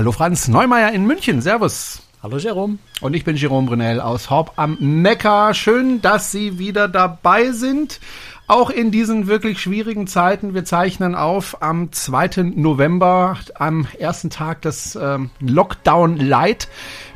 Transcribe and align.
Hallo 0.00 0.12
Franz 0.12 0.48
Neumeier 0.48 0.92
in 0.92 1.04
München, 1.04 1.42
Servus. 1.42 2.00
Hallo 2.22 2.38
Jerome. 2.38 2.78
Und 3.02 3.12
ich 3.12 3.22
bin 3.22 3.36
Jerome 3.36 3.68
Brunel 3.68 4.00
aus 4.00 4.30
Horb 4.30 4.54
am 4.56 4.78
Neckar. 4.80 5.52
Schön, 5.52 6.00
dass 6.00 6.32
Sie 6.32 6.58
wieder 6.58 6.88
dabei 6.88 7.50
sind. 7.52 8.00
Auch 8.46 8.70
in 8.70 8.90
diesen 8.90 9.26
wirklich 9.26 9.60
schwierigen 9.60 10.06
Zeiten. 10.06 10.54
Wir 10.54 10.64
zeichnen 10.64 11.14
auf 11.14 11.60
am 11.60 11.92
2. 11.92 12.44
November, 12.54 13.36
am 13.56 13.86
ersten 13.98 14.30
Tag 14.30 14.62
des 14.62 14.96
ähm, 14.96 15.28
Lockdown 15.38 16.16
Light. 16.16 16.68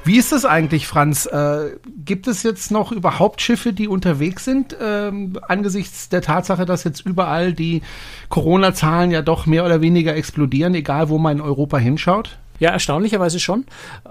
Wie 0.05 0.19
ist 0.19 0.33
das 0.33 0.45
eigentlich, 0.45 0.87
Franz? 0.87 1.25
Äh, 1.25 1.79
gibt 2.05 2.27
es 2.27 2.43
jetzt 2.43 2.71
noch 2.71 2.93
überhaupt 2.93 3.41
Schiffe, 3.41 3.73
die 3.73 3.89
unterwegs 3.89 4.45
sind, 4.45 4.77
ähm, 4.79 5.39
angesichts 5.49 6.11
der 6.11 6.21
Tatsache, 6.21 6.67
dass 6.67 6.85
jetzt 6.85 7.01
überall 7.07 7.55
die 7.55 7.81
Corona-Zahlen 8.29 9.11
ja 9.11 9.23
doch 9.23 9.47
mehr 9.47 9.65
oder 9.65 9.81
weniger 9.81 10.15
explodieren, 10.15 10.75
egal 10.75 11.09
wo 11.09 11.17
man 11.17 11.39
in 11.39 11.43
Europa 11.43 11.79
hinschaut? 11.79 12.37
Ja, 12.59 12.71
erstaunlicherweise 12.71 13.41
schon. 13.41 13.65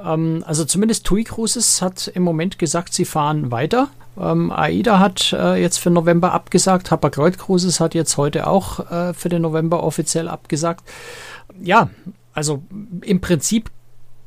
Ähm, 0.03 0.43
also 0.45 0.65
zumindest 0.65 1.05
TUI 1.05 1.23
Cruises 1.23 1.81
hat 1.81 2.07
im 2.07 2.23
Moment 2.23 2.59
gesagt, 2.59 2.93
sie 2.93 3.05
fahren 3.05 3.51
weiter. 3.51 3.89
Ähm, 4.19 4.51
AIDA 4.51 4.99
hat 4.99 5.33
äh, 5.33 5.55
jetzt 5.61 5.77
für 5.77 5.89
November 5.89 6.33
abgesagt. 6.33 6.91
Hapag-Lloyd 6.91 7.37
Cruises 7.37 7.79
hat 7.79 7.95
jetzt 7.95 8.17
heute 8.17 8.47
auch 8.47 8.91
äh, 8.91 9.13
für 9.13 9.29
den 9.29 9.41
November 9.41 9.83
offiziell 9.83 10.27
abgesagt. 10.27 10.83
Ja, 11.61 11.89
also 12.33 12.63
im 13.01 13.21
Prinzip 13.21 13.71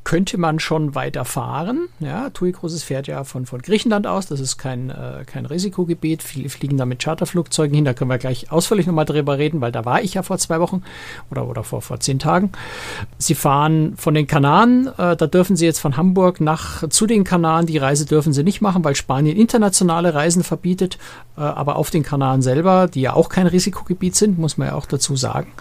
könnte 0.07 0.37
man 0.37 0.61
schon 0.61 0.95
weiterfahren. 0.95 1.89
Ja, 1.99 2.29
TUI 2.29 2.53
Cruises 2.53 2.81
fährt 2.81 3.07
ja 3.07 3.25
von, 3.25 3.45
von 3.45 3.61
Griechenland 3.61 4.07
aus. 4.07 4.25
Das 4.25 4.39
ist 4.39 4.57
kein, 4.57 4.89
äh, 4.89 5.25
kein 5.25 5.45
Risikogebiet. 5.45 6.23
Viele 6.23 6.47
fliegen 6.47 6.77
da 6.77 6.85
mit 6.85 7.03
Charterflugzeugen 7.03 7.75
hin. 7.75 7.83
Da 7.83 7.93
können 7.93 8.09
wir 8.09 8.17
gleich 8.17 8.49
ausführlich 8.49 8.87
nochmal 8.87 9.03
drüber 9.03 9.37
reden, 9.37 9.59
weil 9.59 9.73
da 9.73 9.83
war 9.83 10.01
ich 10.01 10.13
ja 10.13 10.23
vor 10.23 10.37
zwei 10.37 10.61
Wochen 10.61 10.81
oder, 11.29 11.45
oder 11.49 11.65
vor, 11.65 11.81
vor 11.81 11.99
zehn 11.99 12.19
Tagen. 12.19 12.53
Sie 13.17 13.35
fahren 13.35 13.95
von 13.97 14.13
den 14.13 14.27
Kanaren. 14.27 14.87
Äh, 14.97 15.17
da 15.17 15.27
dürfen 15.27 15.57
Sie 15.57 15.65
jetzt 15.65 15.79
von 15.79 15.97
Hamburg 15.97 16.39
nach 16.39 16.87
zu 16.87 17.05
den 17.05 17.25
Kanaren. 17.25 17.65
Die 17.65 17.77
Reise 17.77 18.05
dürfen 18.05 18.31
Sie 18.31 18.45
nicht 18.45 18.61
machen, 18.61 18.85
weil 18.85 18.95
Spanien 18.95 19.35
internationale 19.35 20.13
Reisen 20.13 20.41
verbietet. 20.41 20.99
Äh, 21.37 21.41
aber 21.41 21.75
auf 21.75 21.89
den 21.89 22.03
Kanaren 22.03 22.41
selber, 22.41 22.87
die 22.87 23.01
ja 23.01 23.11
auch 23.11 23.27
kein 23.27 23.47
Risikogebiet 23.47 24.15
sind, 24.15 24.39
muss 24.39 24.57
man 24.57 24.69
ja 24.69 24.75
auch 24.75 24.85
dazu 24.85 25.17
sagen, 25.17 25.51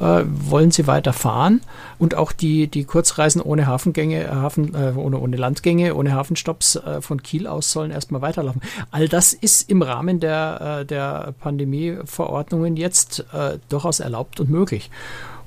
äh, 0.00 0.24
wollen 0.26 0.70
sie 0.70 0.86
weiter 0.86 1.12
fahren 1.12 1.60
und 1.98 2.14
auch 2.14 2.32
die, 2.32 2.66
die 2.66 2.84
Kurzreisen 2.84 3.40
ohne 3.40 3.66
Hafengänge, 3.66 4.24
äh, 4.24 4.28
Hafen, 4.28 4.74
äh, 4.74 4.92
ohne, 4.96 5.18
ohne 5.18 5.36
Landgänge, 5.36 5.94
ohne 5.94 6.12
Hafenstopps 6.12 6.76
äh, 6.76 7.00
von 7.02 7.22
Kiel 7.22 7.46
aus 7.46 7.70
sollen 7.70 7.90
erstmal 7.90 8.22
weiterlaufen. 8.22 8.62
All 8.90 9.08
das 9.08 9.32
ist 9.32 9.70
im 9.70 9.82
Rahmen 9.82 10.18
der, 10.18 10.78
äh, 10.80 10.86
der 10.86 11.34
Pandemieverordnungen 11.40 12.76
jetzt 12.76 13.24
durchaus 13.68 14.00
erlaubt 14.00 14.40
und 14.40 14.50
möglich. 14.50 14.90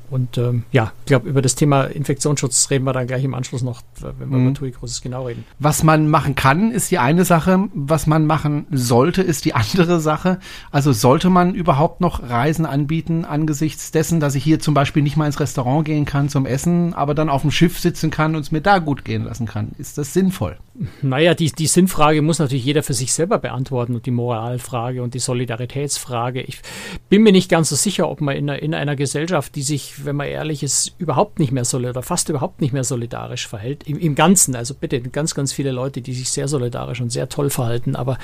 Und 0.09 0.37
ähm, 0.37 0.63
ja, 0.71 0.91
ich 1.01 1.05
glaube, 1.07 1.27
über 1.27 1.41
das 1.41 1.55
Thema 1.55 1.85
Infektionsschutz 1.85 2.69
reden 2.69 2.85
wir 2.85 2.93
dann 2.93 3.07
gleich 3.07 3.23
im 3.23 3.33
Anschluss 3.33 3.63
noch, 3.63 3.81
wenn 3.99 4.29
wir 4.29 4.37
mhm. 4.37 4.47
über 4.47 4.53
TUI 4.53 4.71
Großes 4.71 5.01
genau 5.01 5.25
reden. 5.25 5.45
Was 5.59 5.83
man 5.83 6.09
machen 6.09 6.35
kann, 6.35 6.71
ist 6.71 6.91
die 6.91 6.99
eine 6.99 7.25
Sache. 7.25 7.67
Was 7.73 8.07
man 8.07 8.25
machen 8.25 8.67
sollte, 8.71 9.21
ist 9.21 9.45
die 9.45 9.53
andere 9.55 9.99
Sache. 9.99 10.39
Also 10.71 10.93
sollte 10.93 11.29
man 11.29 11.55
überhaupt 11.55 12.01
noch 12.01 12.21
Reisen 12.29 12.65
anbieten 12.65 13.25
angesichts 13.25 13.91
dessen, 13.91 14.19
dass 14.19 14.35
ich 14.35 14.43
hier 14.43 14.59
zum 14.59 14.73
Beispiel 14.73 15.03
nicht 15.03 15.17
mal 15.17 15.25
ins 15.25 15.39
Restaurant 15.39 15.85
gehen 15.85 16.05
kann 16.05 16.29
zum 16.29 16.45
Essen, 16.45 16.93
aber 16.93 17.15
dann 17.15 17.29
auf 17.29 17.41
dem 17.41 17.51
Schiff 17.51 17.79
sitzen 17.79 18.11
kann 18.11 18.35
und 18.35 18.41
es 18.41 18.51
mir 18.51 18.61
da 18.61 18.79
gut 18.79 19.05
gehen 19.05 19.23
lassen 19.23 19.45
kann. 19.45 19.71
Ist 19.77 19.97
das 19.97 20.13
sinnvoll? 20.13 20.57
Naja, 21.01 21.35
die, 21.35 21.51
die 21.51 21.67
Sinnfrage 21.67 22.21
muss 22.23 22.39
natürlich 22.39 22.65
jeder 22.65 22.81
für 22.81 22.95
sich 22.95 23.13
selber 23.13 23.37
beantworten 23.37 23.93
und 23.93 24.05
die 24.07 24.11
Moralfrage 24.11 25.03
und 25.03 25.13
die 25.13 25.19
Solidaritätsfrage. 25.19 26.41
Ich 26.41 26.61
bin 27.09 27.21
mir 27.21 27.31
nicht 27.31 27.49
ganz 27.49 27.69
so 27.69 27.75
sicher, 27.75 28.09
ob 28.09 28.21
man 28.21 28.35
in 28.35 28.49
einer, 28.49 28.61
in 28.61 28.73
einer 28.73 28.95
Gesellschaft, 28.95 29.55
die 29.55 29.61
sich 29.61 30.02
wenn 30.05 30.15
man 30.15 30.27
ehrlich 30.27 30.63
ist, 30.63 30.93
überhaupt 30.97 31.39
nicht 31.39 31.51
mehr 31.51 31.65
solidarisch 31.65 31.97
oder 31.97 32.03
fast 32.03 32.29
überhaupt 32.29 32.61
nicht 32.61 32.73
mehr 32.73 32.83
solidarisch 32.83 33.47
verhält. 33.47 33.83
Im, 33.87 33.99
Im, 33.99 34.15
Ganzen, 34.15 34.55
also 34.55 34.73
bitte 34.73 35.01
ganz, 35.01 35.35
ganz 35.35 35.53
viele 35.53 35.71
Leute, 35.71 36.01
die 36.01 36.13
sich 36.13 36.29
sehr 36.29 36.47
solidarisch 36.47 37.01
und 37.01 37.11
sehr 37.11 37.29
toll 37.29 37.49
verhalten, 37.49 37.95
aber 37.95 38.17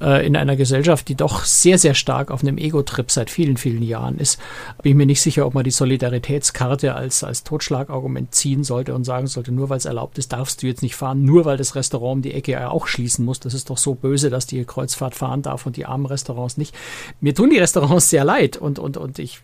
äh, 0.00 0.26
in 0.26 0.36
einer 0.36 0.56
Gesellschaft, 0.56 1.08
die 1.08 1.14
doch 1.14 1.44
sehr, 1.44 1.78
sehr 1.78 1.94
stark 1.94 2.30
auf 2.30 2.42
einem 2.42 2.58
Ego-Trip 2.58 3.10
seit 3.10 3.30
vielen, 3.30 3.56
vielen 3.56 3.82
Jahren 3.82 4.18
ist, 4.18 4.40
bin 4.82 4.92
ich 4.92 4.96
mir 4.96 5.06
nicht 5.06 5.20
sicher, 5.20 5.46
ob 5.46 5.54
man 5.54 5.64
die 5.64 5.70
Solidaritätskarte 5.70 6.94
als, 6.94 7.24
als 7.24 7.44
Totschlagargument 7.44 8.34
ziehen 8.34 8.64
sollte 8.64 8.94
und 8.94 9.04
sagen 9.04 9.26
sollte, 9.26 9.52
nur 9.52 9.68
weil 9.68 9.78
es 9.78 9.84
erlaubt 9.84 10.18
ist, 10.18 10.32
darfst 10.32 10.62
du 10.62 10.66
jetzt 10.66 10.82
nicht 10.82 10.96
fahren, 10.96 11.24
nur 11.24 11.44
weil 11.44 11.56
das 11.56 11.74
Restaurant 11.74 12.12
um 12.12 12.22
die 12.22 12.34
Ecke 12.34 12.70
auch 12.70 12.86
schließen 12.86 13.24
muss. 13.24 13.40
Das 13.40 13.54
ist 13.54 13.70
doch 13.70 13.78
so 13.78 13.94
böse, 13.94 14.30
dass 14.30 14.46
die 14.46 14.64
Kreuzfahrt 14.64 15.14
fahren 15.14 15.42
darf 15.42 15.66
und 15.66 15.76
die 15.76 15.86
armen 15.86 16.06
Restaurants 16.06 16.56
nicht. 16.56 16.74
Mir 17.20 17.34
tun 17.34 17.50
die 17.50 17.58
Restaurants 17.58 18.10
sehr 18.10 18.24
leid 18.24 18.56
und, 18.56 18.78
und, 18.78 18.96
und 18.96 19.18
ich 19.18 19.40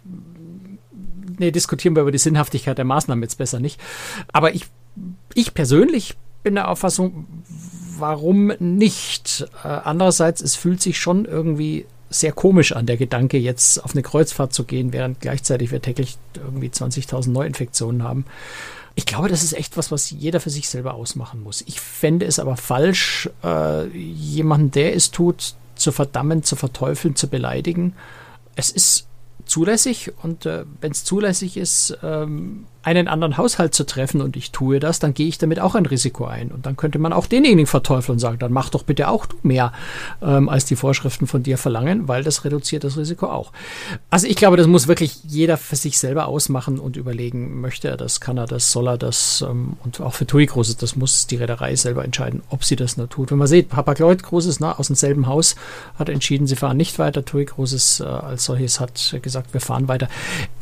nee, 1.38 1.50
diskutieren 1.50 1.96
wir 1.96 2.02
über 2.02 2.12
die 2.12 2.18
Sinnhaftigkeit 2.18 2.78
der 2.78 2.84
Maßnahmen 2.84 3.22
jetzt 3.22 3.38
besser 3.38 3.60
nicht. 3.60 3.80
Aber 4.32 4.54
ich, 4.54 4.66
ich 5.34 5.54
persönlich 5.54 6.16
bin 6.42 6.54
der 6.54 6.68
Auffassung, 6.68 7.26
warum 7.98 8.52
nicht? 8.58 9.46
Äh, 9.64 9.68
andererseits, 9.68 10.40
es 10.40 10.54
fühlt 10.54 10.80
sich 10.80 10.98
schon 10.98 11.24
irgendwie 11.24 11.86
sehr 12.10 12.32
komisch 12.32 12.72
an, 12.72 12.86
der 12.86 12.96
Gedanke, 12.96 13.38
jetzt 13.38 13.84
auf 13.84 13.92
eine 13.92 14.02
Kreuzfahrt 14.02 14.52
zu 14.52 14.64
gehen, 14.64 14.92
während 14.92 15.20
gleichzeitig 15.20 15.70
wir 15.70 15.82
täglich 15.82 16.16
irgendwie 16.34 16.68
20.000 16.68 17.30
Neuinfektionen 17.30 18.02
haben. 18.02 18.24
Ich 18.94 19.06
glaube, 19.06 19.28
das 19.28 19.42
ist 19.42 19.52
echt 19.52 19.76
was, 19.76 19.92
was 19.92 20.10
jeder 20.10 20.40
für 20.40 20.50
sich 20.50 20.68
selber 20.68 20.94
ausmachen 20.94 21.42
muss. 21.42 21.62
Ich 21.66 21.80
fände 21.80 22.26
es 22.26 22.38
aber 22.38 22.56
falsch, 22.56 23.30
äh, 23.44 23.86
jemanden, 23.88 24.70
der 24.70 24.96
es 24.96 25.10
tut, 25.10 25.54
zu 25.76 25.92
verdammen, 25.92 26.42
zu 26.42 26.56
verteufeln, 26.56 27.14
zu 27.14 27.28
beleidigen. 27.28 27.94
Es 28.56 28.70
ist 28.70 29.07
zulässig 29.48 30.12
und 30.22 30.46
äh, 30.46 30.64
wenn 30.80 30.92
es 30.92 31.04
zulässig 31.04 31.56
ist, 31.56 31.98
ähm, 32.02 32.66
einen 32.88 33.06
anderen 33.06 33.36
Haushalt 33.36 33.74
zu 33.74 33.84
treffen 33.84 34.22
und 34.22 34.34
ich 34.34 34.50
tue 34.50 34.80
das, 34.80 34.98
dann 34.98 35.12
gehe 35.12 35.28
ich 35.28 35.36
damit 35.36 35.60
auch 35.60 35.74
ein 35.74 35.84
Risiko 35.84 36.24
ein. 36.24 36.50
Und 36.50 36.64
dann 36.64 36.76
könnte 36.76 36.98
man 36.98 37.12
auch 37.12 37.26
denjenigen 37.26 37.66
verteufeln 37.66 38.14
und 38.14 38.18
sagen, 38.18 38.38
dann 38.38 38.50
mach 38.50 38.70
doch 38.70 38.82
bitte 38.82 39.08
auch 39.08 39.26
du 39.26 39.36
mehr, 39.42 39.72
ähm, 40.22 40.48
als 40.48 40.64
die 40.64 40.74
Vorschriften 40.74 41.26
von 41.26 41.42
dir 41.42 41.58
verlangen, 41.58 42.08
weil 42.08 42.24
das 42.24 42.46
reduziert 42.46 42.84
das 42.84 42.96
Risiko 42.96 43.26
auch. 43.26 43.52
Also 44.08 44.26
ich 44.26 44.36
glaube, 44.36 44.56
das 44.56 44.66
muss 44.66 44.88
wirklich 44.88 45.18
jeder 45.24 45.58
für 45.58 45.76
sich 45.76 45.98
selber 45.98 46.28
ausmachen 46.28 46.78
und 46.78 46.96
überlegen, 46.96 47.60
möchte 47.60 47.88
er 47.88 47.98
das, 47.98 48.20
kann 48.20 48.38
er 48.38 48.46
das, 48.46 48.72
soll 48.72 48.88
er 48.88 48.96
das 48.96 49.44
ähm, 49.46 49.76
und 49.84 50.00
auch 50.00 50.14
für 50.14 50.26
TUI 50.26 50.46
Großes, 50.46 50.78
das 50.78 50.96
muss 50.96 51.26
die 51.26 51.36
Reederei 51.36 51.76
selber 51.76 52.04
entscheiden, 52.04 52.42
ob 52.48 52.64
sie 52.64 52.76
das 52.76 52.96
nur 52.96 53.10
tut. 53.10 53.30
Wenn 53.30 53.38
man 53.38 53.48
sieht, 53.48 53.68
Papa 53.68 53.92
Lloyd 53.98 54.22
Großes 54.22 54.60
ne, 54.60 54.78
aus 54.78 54.86
demselben 54.86 55.26
Haus 55.26 55.56
hat 55.98 56.08
entschieden, 56.08 56.46
sie 56.46 56.56
fahren 56.56 56.78
nicht 56.78 56.98
weiter, 56.98 57.22
TUI 57.22 57.44
Großes 57.44 58.00
äh, 58.00 58.04
als 58.04 58.46
solches 58.46 58.80
hat 58.80 59.18
gesagt, 59.20 59.52
wir 59.52 59.60
fahren 59.60 59.88
weiter. 59.88 60.08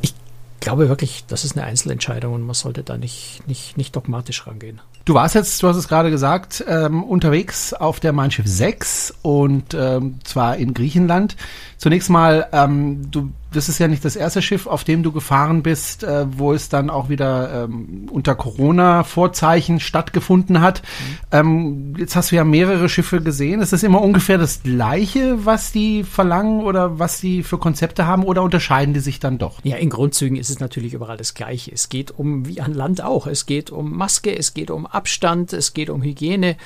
Ich 0.00 0.15
glaube 0.60 0.88
wirklich, 0.88 1.24
das 1.26 1.44
ist 1.44 1.56
eine 1.56 1.66
Einzelentscheidung 1.66 2.34
und 2.34 2.42
man 2.42 2.54
sollte 2.54 2.82
da 2.82 2.96
nicht, 2.96 3.42
nicht, 3.46 3.76
nicht 3.76 3.94
dogmatisch 3.96 4.46
rangehen. 4.46 4.80
Du 5.06 5.14
warst 5.14 5.36
jetzt, 5.36 5.62
du 5.62 5.68
hast 5.68 5.76
es 5.76 5.86
gerade 5.86 6.10
gesagt, 6.10 6.64
ähm, 6.66 7.04
unterwegs 7.04 7.72
auf 7.72 8.00
der 8.00 8.12
Mein 8.12 8.32
Schiff 8.32 8.48
6 8.48 9.14
und 9.22 9.72
ähm, 9.72 10.18
zwar 10.24 10.56
in 10.56 10.74
Griechenland. 10.74 11.36
Zunächst 11.76 12.10
mal, 12.10 12.48
ähm, 12.52 13.08
du 13.12 13.30
das 13.56 13.68
ist 13.68 13.78
ja 13.78 13.88
nicht 13.88 14.04
das 14.04 14.16
erste 14.16 14.42
Schiff, 14.42 14.66
auf 14.66 14.84
dem 14.84 15.02
du 15.02 15.12
gefahren 15.12 15.62
bist, 15.62 16.04
äh, 16.04 16.26
wo 16.30 16.52
es 16.52 16.68
dann 16.68 16.90
auch 16.90 17.08
wieder 17.08 17.64
ähm, 17.64 18.08
unter 18.10 18.34
Corona-Vorzeichen 18.34 19.80
stattgefunden 19.80 20.60
hat. 20.60 20.82
Mhm. 20.82 21.16
Ähm, 21.32 21.94
jetzt 21.96 22.16
hast 22.16 22.32
du 22.32 22.36
ja 22.36 22.44
mehrere 22.44 22.88
Schiffe 22.88 23.20
gesehen. 23.20 23.60
Ist 23.60 23.72
das 23.72 23.82
immer 23.82 24.02
ungefähr 24.02 24.36
das 24.38 24.62
Gleiche, 24.62 25.44
was 25.44 25.72
die 25.72 26.04
verlangen 26.04 26.62
oder 26.62 26.98
was 26.98 27.20
die 27.20 27.42
für 27.42 27.58
Konzepte 27.58 28.06
haben 28.06 28.24
oder 28.24 28.42
unterscheiden 28.42 28.94
die 28.94 29.00
sich 29.00 29.20
dann 29.20 29.38
doch? 29.38 29.60
Ja, 29.64 29.76
in 29.76 29.90
Grundzügen 29.90 30.36
ist 30.36 30.50
es 30.50 30.60
natürlich 30.60 30.92
überall 30.92 31.16
das 31.16 31.34
Gleiche. 31.34 31.72
Es 31.72 31.88
geht 31.88 32.10
um, 32.10 32.46
wie 32.46 32.60
an 32.60 32.74
Land 32.74 33.02
auch, 33.02 33.26
es 33.26 33.46
geht 33.46 33.70
um 33.70 33.96
Maske, 33.96 34.36
es 34.36 34.54
geht 34.54 34.70
um 34.70 34.86
Abstand, 34.96 35.52
es 35.52 35.74
geht 35.74 35.90
um 35.90 36.02
Hygiene, 36.02 36.56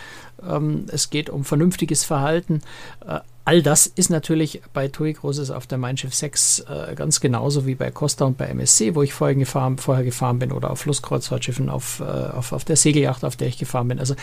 ähm, 0.48 0.86
es 0.88 1.10
geht 1.10 1.28
um 1.28 1.44
vernünftiges 1.44 2.04
Verhalten. 2.04 2.62
Äh, 3.06 3.18
all 3.44 3.62
das 3.62 3.86
ist 3.86 4.10
natürlich 4.10 4.62
bei 4.72 4.86
TUI 4.88 5.14
Großes 5.14 5.50
auf 5.50 5.66
der 5.66 5.78
Mein 5.78 5.96
Schiff 5.96 6.14
6 6.14 6.60
äh, 6.60 6.94
ganz 6.94 7.20
genauso 7.20 7.66
wie 7.66 7.74
bei 7.74 7.90
Costa 7.90 8.24
und 8.24 8.38
bei 8.38 8.46
MSC, 8.46 8.94
wo 8.94 9.02
ich 9.02 9.12
vorher 9.12 9.34
gefahren, 9.34 9.78
vorher 9.78 10.04
gefahren 10.04 10.38
bin, 10.38 10.52
oder 10.52 10.70
auf 10.70 10.80
Flusskreuzfahrtschiffen, 10.80 11.68
auf, 11.68 12.00
äh, 12.00 12.04
auf, 12.04 12.52
auf 12.52 12.64
der 12.64 12.76
Segelyacht, 12.76 13.24
auf 13.24 13.34
der 13.34 13.48
ich 13.48 13.58
gefahren 13.58 13.88
bin. 13.88 13.98
Also 13.98 14.14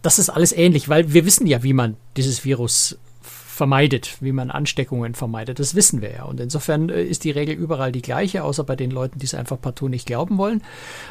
das 0.00 0.18
ist 0.18 0.30
alles 0.30 0.52
ähnlich, 0.52 0.88
weil 0.88 1.12
wir 1.12 1.26
wissen 1.26 1.46
ja, 1.46 1.62
wie 1.62 1.74
man 1.74 1.96
dieses 2.16 2.44
Virus 2.44 2.98
vermeidet, 3.60 4.16
wie 4.22 4.32
man 4.32 4.50
Ansteckungen 4.50 5.14
vermeidet. 5.14 5.58
Das 5.58 5.74
wissen 5.74 6.00
wir 6.00 6.10
ja. 6.10 6.22
Und 6.24 6.40
insofern 6.40 6.88
äh, 6.88 7.02
ist 7.02 7.24
die 7.24 7.30
Regel 7.30 7.54
überall 7.54 7.92
die 7.92 8.00
gleiche, 8.00 8.42
außer 8.42 8.64
bei 8.64 8.74
den 8.74 8.90
Leuten, 8.90 9.18
die 9.18 9.26
es 9.26 9.34
einfach 9.34 9.60
partout 9.60 9.90
nicht 9.90 10.06
glauben 10.06 10.38
wollen. 10.38 10.62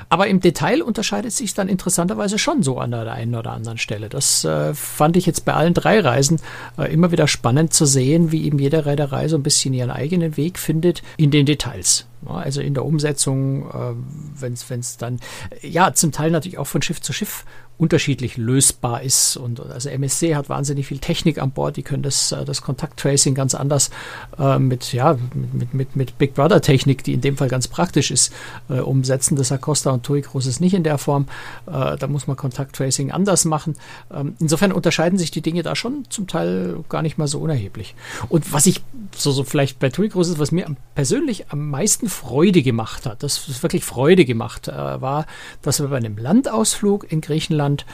Aber 0.09 0.25
im 0.25 0.39
Detail 0.39 0.81
unterscheidet 0.81 1.31
sich 1.31 1.53
dann 1.53 1.69
interessanterweise 1.69 2.39
schon 2.39 2.63
so 2.63 2.79
an 2.79 2.89
der 2.89 3.13
einen 3.13 3.35
oder 3.35 3.51
anderen 3.51 3.77
Stelle. 3.77 4.09
Das 4.09 4.45
äh, 4.45 4.73
fand 4.73 5.15
ich 5.15 5.27
jetzt 5.27 5.45
bei 5.45 5.53
allen 5.53 5.75
drei 5.75 5.99
Reisen 5.99 6.41
äh, 6.79 6.91
immer 6.91 7.11
wieder 7.11 7.27
spannend 7.27 7.71
zu 7.71 7.85
sehen, 7.85 8.31
wie 8.31 8.43
eben 8.45 8.57
jede 8.57 8.87
Reederei 8.87 9.27
so 9.27 9.37
ein 9.37 9.43
bisschen 9.43 9.75
ihren 9.75 9.91
eigenen 9.91 10.35
Weg 10.35 10.57
findet 10.57 11.03
in 11.17 11.29
den 11.29 11.45
Details. 11.45 12.07
Also 12.25 12.61
in 12.61 12.73
der 12.73 12.83
Umsetzung, 12.83 13.69
äh, 13.69 13.93
wenn 14.41 14.53
es 14.53 14.97
dann, 14.97 15.19
ja, 15.61 15.93
zum 15.93 16.11
Teil 16.11 16.31
natürlich 16.31 16.57
auch 16.57 16.65
von 16.65 16.81
Schiff 16.81 16.99
zu 16.99 17.13
Schiff 17.13 17.45
unterschiedlich 17.79 18.35
lösbar 18.35 19.01
ist. 19.01 19.37
Und 19.37 19.61
also 19.61 19.89
MSC 19.89 20.35
hat 20.35 20.49
wahnsinnig 20.49 20.85
viel 20.85 20.99
Technik 20.99 21.41
an 21.41 21.51
Bord, 21.51 21.77
die 21.77 21.83
können 21.83 22.03
das, 22.03 22.33
äh, 22.33 22.43
das 22.43 22.61
Kontakttracing 22.61 23.33
ganz 23.33 23.55
anders 23.55 23.89
äh, 24.37 24.59
mit, 24.59 24.91
ja, 24.91 25.17
mit, 25.53 25.73
mit, 25.73 25.95
mit 25.95 26.17
Big 26.17 26.33
Brother 26.33 26.61
Technik, 26.61 27.05
die 27.05 27.13
in 27.13 27.21
dem 27.21 27.37
Fall 27.37 27.47
ganz 27.47 27.69
praktisch 27.69 28.11
ist, 28.11 28.33
äh, 28.69 28.79
umsetzen. 28.79 29.37
Das 29.37 29.51
Acosta 29.53 29.91
und 29.91 30.03
TUI 30.03 30.21
Cruises 30.21 30.59
nicht 30.59 30.73
in 30.73 30.83
der 30.83 30.97
Form. 30.97 31.27
Äh, 31.67 31.95
da 31.97 32.07
muss 32.07 32.27
man 32.27 32.35
Kontakttracing 32.35 33.11
anders 33.11 33.45
machen. 33.45 33.77
Ähm, 34.13 34.35
insofern 34.39 34.73
unterscheiden 34.73 35.17
sich 35.17 35.31
die 35.31 35.41
Dinge 35.41 35.63
da 35.63 35.73
schon 35.75 36.03
zum 36.09 36.27
Teil 36.27 36.83
gar 36.89 37.01
nicht 37.01 37.17
mal 37.17 37.27
so 37.27 37.39
unerheblich. 37.39 37.95
Und 38.27 38.51
was 38.51 38.65
ich 38.65 38.81
so, 39.15 39.31
so 39.31 39.45
vielleicht 39.45 39.79
bei 39.79 39.89
TUI 39.89 40.09
Cruises, 40.09 40.37
was 40.37 40.51
mir 40.51 40.67
persönlich 40.95 41.49
am 41.49 41.69
meisten 41.69 42.09
Freude 42.09 42.61
gemacht 42.61 43.05
hat, 43.05 43.23
das 43.23 43.63
wirklich 43.63 43.85
Freude 43.85 44.25
gemacht, 44.25 44.67
äh, 44.67 44.73
war, 44.73 45.25
dass 45.61 45.79
wir 45.79 45.87
bei 45.87 45.97
einem 45.97 46.17
Landausflug 46.17 47.09
in 47.09 47.21
Griechenland 47.21 47.68
Deutschland 47.77 47.85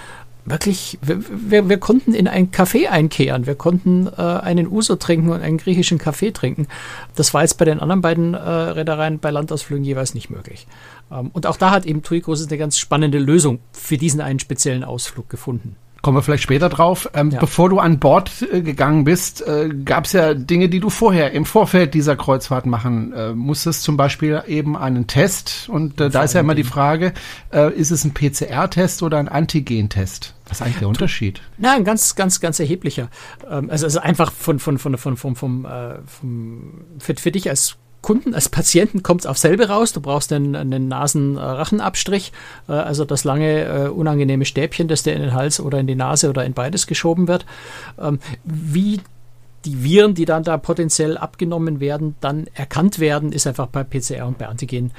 wirklich, 0.48 1.00
wir, 1.01 1.69
wir, 1.69 1.80
konnten 1.80 2.13
in 2.13 2.27
ein 2.27 2.51
Café 2.51 2.88
einkehren, 2.88 3.48
wir 3.48 3.56
konnten 3.56 4.07
äh, 4.16 4.22
einen 4.22 4.68
Uso 4.72 4.95
trinken 4.95 5.30
und 5.30 5.42
einen 5.42 5.57
griechischen 5.57 5.98
Kaffee 5.98 6.31
trinken. 6.31 6.68
Das 7.16 7.33
war 7.33 7.42
jetzt 7.42 7.57
bei 7.57 7.66
den 7.66 7.80
anderen 7.80 8.01
beiden 8.01 8.36
äh, 8.36 8.38
Reedereien 8.38 9.18
bei 9.18 9.31
Landausflügen 9.31 9.83
jeweils 9.83 10.13
nicht 10.13 10.30
möglich. 10.30 10.68
Ähm, 11.12 11.31
und 11.33 11.48
auch 11.48 11.57
da 11.57 11.72
hat 11.72 11.88
eben 11.88 12.04
TUI 12.04 12.22
Cruises 12.22 12.48
eine 12.48 12.60
ganz 12.60 12.77
spannende 12.77 13.18
Lösung 13.18 13.60
für 13.72 13.98
diesen 13.98 14.22
einen 14.22 14.39
speziellen 14.39 14.83
Ausflug 14.83 15.30
gefunden. 15.30 15.78
Kommen 16.06 16.19
wir 16.19 16.22
vielleicht 16.22 16.44
später 16.44 16.69
drauf. 16.69 17.10
Ähm, 17.16 17.31
ja. 17.31 17.40
Bevor 17.40 17.68
du 17.68 17.80
an 17.80 17.98
Bord 17.98 18.30
äh, 18.54 18.62
gegangen 18.62 19.06
bist, 19.06 19.42
äh, 19.42 19.69
gab 19.69 20.06
es 20.06 20.12
ja 20.12 20.36
Dinge, 20.36 20.69
die 20.69 20.80
du 20.80 20.92
vorher 20.92 21.31
im 21.31 21.46
Vorfeld 21.46 21.96
dieser 21.96 22.16
Kreuzfahrt 22.16 22.68
machen 22.68 23.12
äh, 23.12 23.34
musstest. 23.34 23.81
Zum 23.81 23.98
Beispiel 23.98 24.44
eben 24.46 24.78
einen 24.78 25.07
Test. 25.07 25.68
Und 25.68 26.00
äh, 26.00 26.12
da 26.12 26.22
ist 26.22 26.34
ja 26.36 26.42
immer 26.42 26.54
die 26.54 26.63
Frage, 26.63 27.12
äh, 27.52 27.74
ist 27.74 27.90
es 27.90 28.06
ein 28.06 28.13
PCR-Test 28.13 29.02
oder 29.02 29.18
ein 29.18 29.28
Antigen-Test? 29.28 30.36
Was 30.48 30.60
ist 30.60 30.62
eigentlich 30.62 30.78
der 30.78 30.90
Unterschied? 30.90 31.42
Na, 31.57 31.74
ein 31.74 31.84
ganz, 31.84 32.13
ganz, 32.13 32.40
ganz 32.40 32.60
erheblicher. 32.60 33.10
Ähm, 33.50 33.72
also, 33.72 33.88
also 33.88 34.00
einfach 34.00 34.31
von, 34.31 34.60
von, 34.60 34.78
von, 34.78 35.00
von, 35.00 35.18
von, 35.18 35.36
vom, 35.36 35.66
äh, 35.66 35.96
vom, 36.06 36.86
für, 37.00 37.16
für 37.16 37.31
dich 37.31 37.50
als 37.50 37.78
Kunden, 38.06 38.36
als 38.36 38.50
Patienten 38.50 39.02
kommt 39.02 39.22
es 39.22 39.25
auf 39.25 39.40
selbe 39.40 39.68
raus. 39.68 39.92
Du 39.92 40.00
brauchst 40.00 40.31
einen, 40.31 40.56
einen 40.56 40.88
Nasenrachenabstrich, 40.88 42.31
äh, 42.69 42.74
also 42.74 43.04
das 43.04 43.24
lange 43.24 43.63
äh, 43.63 43.88
unangenehme 43.88 44.46
Stäbchen, 44.46 44.88
das 44.88 45.02
dir 45.02 45.13
in 45.13 45.24
den 45.24 45.34
Hals 45.34 45.60
oder 45.60 45.80
in 45.80 45.88
die 45.88 45.96
Nase 45.96 46.30
oder 46.30 46.46
in 46.46 46.54
beides 46.54 46.86
geschoben 46.86 47.28
wird. 47.28 47.48
Ähm, 48.00 48.19
wie 48.44 49.02
die 49.66 49.84
Viren, 49.84 50.13
die 50.13 50.25
dann 50.25 50.44
da 50.44 50.57
potenziell 50.57 51.18
abgenommen 51.18 51.80
werden, 51.80 52.16
dann 52.22 52.46
erkannt 52.54 53.00
werden, 53.00 53.31
ist 53.31 53.48
einfach 53.48 53.66
bei 53.66 53.84
PCR 53.84 54.28
und 54.28 54.38
bei 54.38 54.48
Antigen 54.50 54.92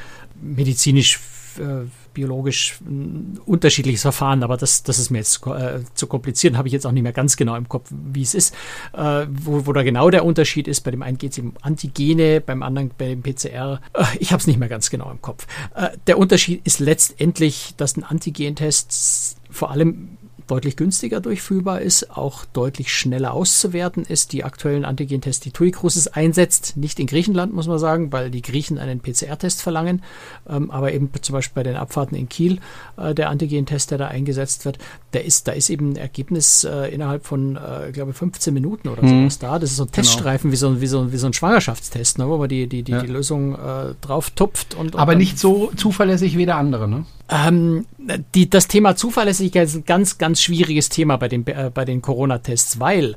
medizinisch 0.43 1.21
äh, 1.61 1.87
biologisch 2.17 2.79
ein 2.81 3.39
unterschiedliches 3.45 4.01
Verfahren, 4.01 4.43
aber 4.43 4.57
das, 4.57 4.83
das 4.83 4.99
ist 4.99 5.11
mir 5.11 5.19
jetzt 5.19 5.47
äh, 5.47 5.81
zu 5.93 6.07
kompliziert, 6.07 6.57
habe 6.57 6.67
ich 6.67 6.73
jetzt 6.73 6.87
auch 6.87 6.93
nicht 6.93 7.03
mehr 7.03 7.13
ganz 7.13 7.37
genau 7.37 7.57
im 7.57 7.69
Kopf, 7.69 7.91
wie 7.91 8.23
es 8.23 8.35
ist, 8.35 8.55
äh, 8.95 9.27
wo, 9.29 9.67
wo 9.67 9.73
da 9.75 9.83
genau 9.83 10.09
der 10.09 10.25
Unterschied 10.25 10.67
ist. 10.67 10.81
Bei 10.81 10.91
dem 10.91 11.03
einen 11.03 11.19
geht 11.19 11.33
es 11.33 11.39
um 11.39 11.53
Antigene, 11.61 12.41
beim 12.41 12.63
anderen 12.63 12.91
bei 12.97 13.09
dem 13.09 13.23
PCR. 13.23 13.83
Äh, 13.93 14.05
ich 14.19 14.33
habe 14.33 14.41
es 14.41 14.47
nicht 14.47 14.59
mehr 14.59 14.71
ganz 14.71 14.89
genau 14.89 15.11
im 15.11 15.21
Kopf. 15.21 15.47
Äh, 15.75 15.91
der 16.07 16.17
Unterschied 16.17 16.63
ist 16.65 16.81
letztendlich, 16.81 17.75
dass 17.77 17.99
ein 17.99 18.03
Antigentest 18.03 19.37
vor 19.51 19.71
allem 19.71 20.17
deutlich 20.47 20.77
günstiger 20.77 21.21
durchführbar 21.21 21.81
ist, 21.81 22.11
auch 22.17 22.45
deutlich 22.53 22.93
schneller 22.93 23.33
auszuwerten 23.33 24.05
ist. 24.05 24.33
Die 24.33 24.45
aktuellen 24.45 24.85
Antigen-Tests, 24.85 25.41
die 25.41 25.51
TUI 25.51 25.71
Cruises 25.71 26.09
einsetzt, 26.09 26.77
nicht 26.77 27.01
in 27.01 27.07
Griechenland, 27.07 27.53
muss 27.53 27.67
man 27.67 27.79
sagen, 27.79 28.13
weil 28.13 28.31
die 28.31 28.43
Griechen 28.43 28.79
einen 28.79 29.01
PCR-Test 29.01 29.63
verlangen, 29.63 30.03
ähm, 30.49 30.71
aber 30.71 30.93
eben 30.93 31.11
zum 31.21 31.33
Beispiel 31.33 31.63
bei 31.63 31.69
den 31.69 31.77
Abfahrten 31.77 32.17
in 32.17 32.29
Kiel, 32.29 32.59
äh, 32.97 33.15
der 33.15 33.31
Antigen-Test, 33.31 33.91
der 33.91 33.99
da 33.99 34.09
eingesetzt 34.09 34.65
wird, 34.65 34.79
der 35.13 35.25
ist, 35.25 35.49
da 35.49 35.53
ist 35.53 35.71
eben 35.71 35.93
ein 35.93 35.97
Ergebnis 35.97 36.65
äh, 36.65 36.93
innerhalb 36.95 37.27
von, 37.27 37.57
äh, 37.57 37.89
ich 37.89 37.95
glaube, 37.95 38.13
15 38.13 38.55
Minuten 38.55 38.89
oder 38.89 39.03
mhm. 39.03 39.23
sowas 39.23 39.39
da. 39.39 39.59
Das 39.59 39.71
ist 39.71 39.77
so 39.77 39.85
ein 39.85 39.87
genau. 39.87 39.97
Teststreifen 39.97 40.53
wie, 40.53 40.57
so, 40.57 40.81
wie, 40.81 40.87
so, 40.87 41.13
wie 41.13 41.17
so 41.17 41.27
ein 41.27 41.33
Schwangerschaftstest, 41.33 42.19
ne, 42.19 42.29
wo 42.29 42.39
man 42.39 42.49
die, 42.49 42.67
die, 42.67 42.83
die, 42.83 42.93
ja. 42.93 43.03
die 43.03 43.09
Lösung 43.09 43.55
äh, 43.55 43.95
drauf 44.01 44.31
tupft. 44.31 44.75
Und, 44.75 44.95
und 44.95 45.01
aber 45.01 45.15
nicht 45.15 45.39
so 45.39 45.73
zuverlässig 45.77 46.37
wie 46.37 46.47
der 46.47 46.57
andere, 46.57 46.89
ne? 46.89 47.05
Ähm, 47.29 47.87
die, 48.35 48.49
das 48.49 48.69
Thema 48.69 48.95
Zuverlässigkeit 48.95 49.67
ist 49.67 49.75
ein 49.75 49.85
ganz, 49.85 50.19
ganz 50.19 50.36
schwieriges 50.43 50.89
Thema 50.89 51.17
bei 51.17 51.29
den, 51.29 51.47
äh, 51.47 51.71
den 51.85 52.03
Corona-Tests, 52.03 52.81
weil 52.81 53.17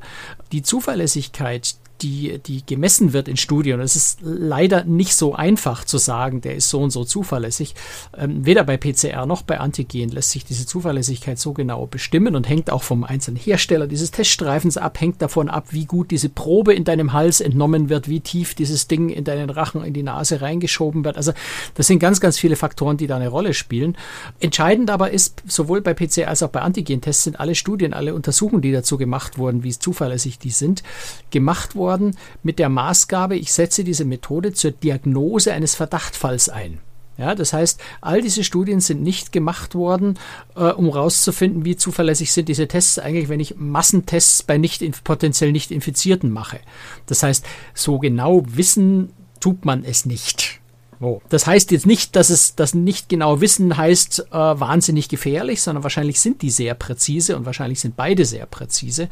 die 0.52 0.62
Zuverlässigkeit, 0.62 1.76
die, 2.02 2.38
die 2.38 2.64
gemessen 2.64 3.12
wird 3.12 3.28
in 3.28 3.36
Studien. 3.36 3.80
es 3.80 3.96
ist 3.96 4.18
leider 4.22 4.84
nicht 4.84 5.14
so 5.14 5.34
einfach 5.34 5.84
zu 5.84 5.98
sagen, 5.98 6.40
der 6.40 6.54
ist 6.54 6.70
so 6.70 6.80
und 6.80 6.90
so 6.90 7.04
zuverlässig. 7.04 7.74
Ähm, 8.16 8.44
weder 8.46 8.64
bei 8.64 8.76
PCR 8.76 9.26
noch 9.26 9.42
bei 9.42 9.60
Antigen 9.60 10.10
lässt 10.10 10.30
sich 10.30 10.44
diese 10.44 10.66
Zuverlässigkeit 10.66 11.38
so 11.38 11.52
genau 11.52 11.86
bestimmen 11.86 12.36
und 12.36 12.48
hängt 12.48 12.70
auch 12.70 12.82
vom 12.82 13.04
einzelnen 13.04 13.36
Hersteller 13.36 13.86
dieses 13.86 14.10
Teststreifens 14.10 14.76
ab, 14.76 15.00
hängt 15.00 15.20
davon 15.20 15.48
ab, 15.48 15.68
wie 15.70 15.84
gut 15.84 16.10
diese 16.10 16.28
Probe 16.28 16.74
in 16.74 16.84
deinem 16.84 17.12
Hals 17.12 17.40
entnommen 17.40 17.88
wird, 17.88 18.08
wie 18.08 18.20
tief 18.20 18.54
dieses 18.54 18.88
Ding 18.88 19.10
in 19.10 19.24
deinen 19.24 19.50
Rachen, 19.50 19.84
in 19.84 19.92
die 19.92 20.02
Nase 20.02 20.40
reingeschoben 20.40 21.04
wird. 21.04 21.16
Also 21.16 21.32
das 21.74 21.86
sind 21.86 21.98
ganz, 21.98 22.20
ganz 22.20 22.38
viele 22.38 22.56
Faktoren, 22.56 22.96
die 22.96 23.06
da 23.06 23.16
eine 23.16 23.28
Rolle 23.28 23.54
spielen. 23.54 23.96
Entscheidend 24.40 24.90
aber 24.90 25.10
ist, 25.10 25.42
sowohl 25.46 25.80
bei 25.80 25.94
PCR 25.94 26.28
als 26.28 26.42
auch 26.42 26.48
bei 26.48 26.60
Antigen-Tests 26.60 27.24
sind 27.24 27.40
alle 27.40 27.54
Studien, 27.54 27.92
alle 27.92 28.14
Untersuchungen, 28.14 28.62
die 28.62 28.72
dazu 28.72 28.96
gemacht 28.96 29.38
wurden, 29.38 29.62
wie 29.62 29.70
zuverlässig 29.70 30.38
die 30.38 30.50
sind, 30.50 30.82
gemacht 31.30 31.74
worden 31.74 31.89
worden 31.90 32.16
mit 32.44 32.60
der 32.60 32.68
Maßgabe, 32.68 33.36
ich 33.36 33.52
setze 33.52 33.82
diese 33.82 34.04
Methode 34.04 34.52
zur 34.52 34.70
Diagnose 34.70 35.52
eines 35.52 35.74
Verdachtfalls 35.74 36.48
ein. 36.48 36.78
Ja, 37.18 37.34
das 37.34 37.52
heißt, 37.52 37.80
all 38.00 38.22
diese 38.22 38.44
Studien 38.44 38.80
sind 38.80 39.02
nicht 39.02 39.30
gemacht 39.32 39.74
worden, 39.74 40.18
äh, 40.54 40.70
um 40.70 40.86
herauszufinden, 40.86 41.66
wie 41.66 41.76
zuverlässig 41.76 42.32
sind 42.32 42.48
diese 42.48 42.66
Tests 42.66 42.98
eigentlich, 42.98 43.28
wenn 43.28 43.40
ich 43.40 43.56
Massentests 43.56 44.42
bei 44.42 44.56
nicht 44.56 45.04
potenziell 45.04 45.52
nicht 45.52 45.70
Infizierten 45.70 46.30
mache. 46.30 46.60
Das 47.06 47.22
heißt, 47.22 47.44
so 47.74 47.98
genau 47.98 48.42
wissen 48.46 49.12
tut 49.40 49.66
man 49.66 49.84
es 49.84 50.06
nicht. 50.06 50.59
Oh. 51.02 51.22
Das 51.30 51.46
heißt 51.46 51.70
jetzt 51.70 51.86
nicht, 51.86 52.14
dass 52.14 52.28
es 52.28 52.56
das 52.56 52.74
nicht 52.74 53.08
genau 53.08 53.40
wissen 53.40 53.74
heißt 53.74 54.26
äh, 54.30 54.34
wahnsinnig 54.34 55.08
gefährlich, 55.08 55.62
sondern 55.62 55.82
wahrscheinlich 55.82 56.20
sind 56.20 56.42
die 56.42 56.50
sehr 56.50 56.74
präzise 56.74 57.38
und 57.38 57.46
wahrscheinlich 57.46 57.80
sind 57.80 57.96
beide 57.96 58.26
sehr 58.26 58.44
präzise. 58.44 59.08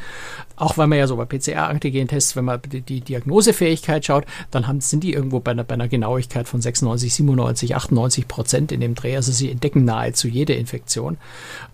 Auch 0.56 0.76
weil 0.76 0.86
man 0.86 0.98
ja 0.98 1.06
so 1.06 1.16
bei 1.16 1.24
PCR-Antigen-Tests, 1.24 2.36
wenn 2.36 2.44
man 2.44 2.60
die, 2.70 2.82
die, 2.82 3.00
Diagnosefähigkeit 3.00 4.04
schaut, 4.04 4.26
dann 4.50 4.66
haben, 4.66 4.82
sind 4.82 5.02
die 5.02 5.14
irgendwo 5.14 5.40
bei 5.40 5.52
einer, 5.52 5.64
bei 5.64 5.74
einer 5.74 5.88
Genauigkeit 5.88 6.46
von 6.46 6.60
96, 6.60 7.14
97, 7.14 7.74
98 7.74 8.28
Prozent 8.28 8.70
in 8.70 8.80
dem 8.80 8.94
Dreh. 8.94 9.16
Also 9.16 9.32
sie 9.32 9.50
entdecken 9.50 9.86
nahezu 9.86 10.28
jede 10.28 10.52
Infektion. 10.52 11.16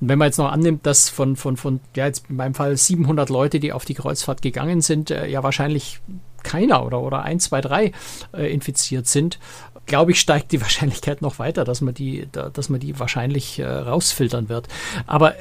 Und 0.01 0.09
wenn 0.09 0.19
man 0.21 0.27
jetzt 0.27 0.39
noch 0.39 0.53
annimmt, 0.53 0.87
dass 0.87 1.09
von, 1.09 1.35
von, 1.35 1.57
von 1.57 1.81
ja 1.97 2.07
jetzt 2.07 2.27
in 2.29 2.37
meinem 2.37 2.55
Fall 2.55 2.77
700 2.77 3.31
Leute, 3.31 3.59
die 3.59 3.73
auf 3.73 3.85
die 3.85 3.95
Kreuzfahrt 3.95 4.43
gegangen 4.43 4.81
sind, 4.81 5.11
äh, 5.11 5.27
ja 5.27 5.43
wahrscheinlich 5.43 6.01
keiner 6.45 6.87
oder, 6.87 7.01
oder 7.01 7.25
ein, 7.25 7.41
zwei, 7.41 7.61
drei 7.61 7.91
äh, 8.33 8.53
infiziert 8.53 9.09
sind, 9.09 9.41
glaube 9.87 10.13
ich, 10.13 10.21
steigt 10.21 10.53
die 10.53 10.61
Wahrscheinlichkeit 10.61 11.23
noch 11.23 11.39
weiter, 11.39 11.65
dass 11.65 11.81
man 11.81 11.95
die, 11.95 12.29
dass 12.33 12.69
man 12.69 12.81
die 12.81 12.99
wahrscheinlich 12.99 13.59
äh, 13.59 13.67
rausfiltern 13.67 14.49
wird. 14.49 14.69
Aber 15.07 15.35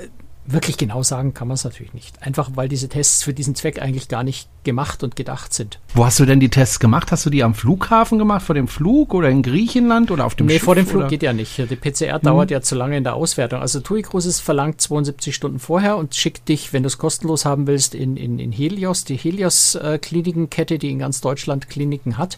Wirklich 0.46 0.78
genau 0.78 1.04
sagen 1.04 1.34
kann 1.34 1.48
man 1.48 1.56
es 1.56 1.64
natürlich 1.64 1.94
nicht. 1.94 2.22
Einfach 2.22 2.52
weil 2.56 2.68
diese 2.68 2.90
Tests 2.90 3.24
für 3.24 3.34
diesen 3.34 3.56
Zweck 3.56 3.82
eigentlich 3.82 4.10
gar 4.10 4.24
nicht 4.24 4.50
gemacht 4.64 5.04
und 5.04 5.16
gedacht 5.16 5.54
sind. 5.54 5.80
Wo 5.94 6.06
hast 6.06 6.20
du 6.20 6.26
denn 6.26 6.40
die 6.40 6.50
Tests 6.50 6.80
gemacht? 6.80 7.12
Hast 7.12 7.26
du 7.26 7.30
die 7.30 7.44
am 7.44 7.54
Flughafen 7.54 8.18
gemacht, 8.18 8.44
vor 8.44 8.56
dem 8.56 8.68
Flug 8.68 9.14
oder 9.14 9.30
in 9.30 9.42
Griechenland 9.42 10.12
oder 10.12 10.26
auf 10.26 10.36
dem 10.36 10.48
nee, 10.48 10.54
Schiff? 10.54 10.62
Nee, 10.62 10.66
vor 10.66 10.76
dem 10.76 10.88
Flug 10.88 11.02
oder? 11.02 11.10
geht 11.10 11.24
ja 11.24 11.32
nicht. 11.32 11.58
Die 11.58 11.76
PCR 11.76 12.18
mhm. 12.18 12.24
dauert 12.24 12.52
ja 12.52 12.62
zu 12.62 12.76
lange 12.76 12.98
in 12.98 13.04
der 13.04 13.16
Auswertung. 13.16 13.62
Also 13.62 13.80
TUI 13.80 14.02
Cruises 14.02 14.40
verlangt 14.40 14.82
72 14.82 15.34
Stunden 15.34 15.60
vorher 15.60 15.96
und 15.96 16.16
schickt 16.16 16.50
dich, 16.50 16.74
wenn 16.74 16.84
du 16.84 16.88
es 16.88 16.98
kostenlos 16.98 17.46
haben 17.46 17.68
willst, 17.68 17.96
in, 17.96 18.18
in, 18.18 18.40
in 18.40 18.52
Helios, 18.52 19.06
die 19.06 19.16
Helios-Klinikenkette, 19.16 20.78
die 20.78 20.90
in 20.90 21.00
ganz 21.00 21.22
Deutschland 21.22 21.70
Kliniken 21.70 22.18
hat. 22.18 22.38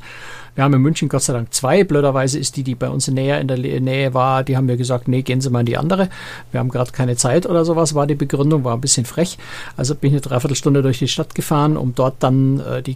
Wir 0.56 0.64
haben 0.64 0.74
in 0.74 0.82
München 0.82 1.10
Gott 1.10 1.24
sei 1.24 1.34
Dank 1.34 1.54
zwei. 1.54 1.84
Blöderweise 1.84 2.40
ist 2.40 2.56
die, 2.56 2.64
die 2.64 2.76
bei 2.76 2.90
uns 2.90 3.08
näher 3.08 3.42
in 3.42 3.48
der 3.48 3.58
Nähe 3.58 4.14
war, 4.14 4.44
die 4.44 4.56
haben 4.56 4.68
mir 4.68 4.78
gesagt, 4.78 5.08
nee, 5.08 5.22
gehen 5.22 5.42
Sie 5.42 5.50
mal 5.50 5.62
in 5.62 5.66
die 5.66 5.78
andere. 5.78 6.10
Wir 6.52 6.62
haben 6.62 6.70
gerade 6.70 6.92
keine 6.92 7.18
Zeit 7.18 7.46
oder 7.46 7.66
sowas, 7.66 7.95
war 7.96 8.08
die 8.08 8.16
Begründung, 8.16 8.64
war 8.64 8.74
ein 8.74 8.82
bisschen 8.82 9.06
frech. 9.06 9.38
Also 9.78 9.96
bin 9.96 10.10
ich 10.10 10.14
eine 10.16 10.22
Dreiviertelstunde 10.22 10.82
durch 10.82 11.00
die 11.00 11.08
Stadt 11.08 11.36
gefahren, 11.36 11.78
um 11.78 11.96
dort 11.96 12.16
dann 12.20 12.60
äh, 12.60 12.82
die 12.82 12.96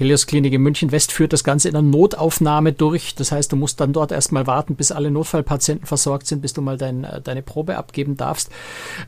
Helios 0.00 0.26
Klinik 0.26 0.54
in 0.54 0.62
München 0.62 0.92
West 0.92 1.12
führt 1.12 1.34
das 1.34 1.44
Ganze 1.44 1.68
in 1.68 1.76
einer 1.76 1.86
Notaufnahme 1.86 2.72
durch. 2.72 3.14
Das 3.16 3.32
heißt, 3.32 3.52
du 3.52 3.56
musst 3.56 3.80
dann 3.80 3.92
dort 3.92 4.12
erstmal 4.12 4.46
warten, 4.46 4.74
bis 4.74 4.92
alle 4.92 5.10
Notfallpatienten 5.10 5.86
versorgt 5.86 6.26
sind, 6.26 6.40
bis 6.40 6.54
du 6.54 6.62
mal 6.62 6.78
dein, 6.78 7.04
äh, 7.04 7.20
deine 7.20 7.42
Probe 7.42 7.76
abgeben 7.76 8.16
darfst. 8.16 8.48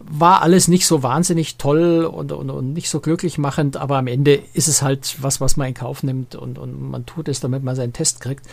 War 0.00 0.42
alles 0.42 0.68
nicht 0.68 0.86
so 0.86 1.02
wahnsinnig 1.02 1.56
toll 1.56 2.04
und, 2.04 2.30
und, 2.30 2.50
und 2.50 2.74
nicht 2.74 2.90
so 2.90 3.00
glücklich 3.00 3.38
machend, 3.38 3.78
aber 3.78 3.96
am 3.96 4.06
Ende 4.06 4.38
ist 4.52 4.68
es 4.68 4.82
halt 4.82 5.16
was, 5.22 5.40
was 5.40 5.56
man 5.56 5.68
in 5.68 5.74
Kauf 5.74 6.02
nimmt 6.02 6.34
und, 6.34 6.58
und 6.58 6.90
man 6.90 7.06
tut 7.06 7.26
es, 7.28 7.40
damit 7.40 7.64
man 7.64 7.74
seinen 7.74 7.94
Test 7.94 8.20
kriegt. 8.20 8.44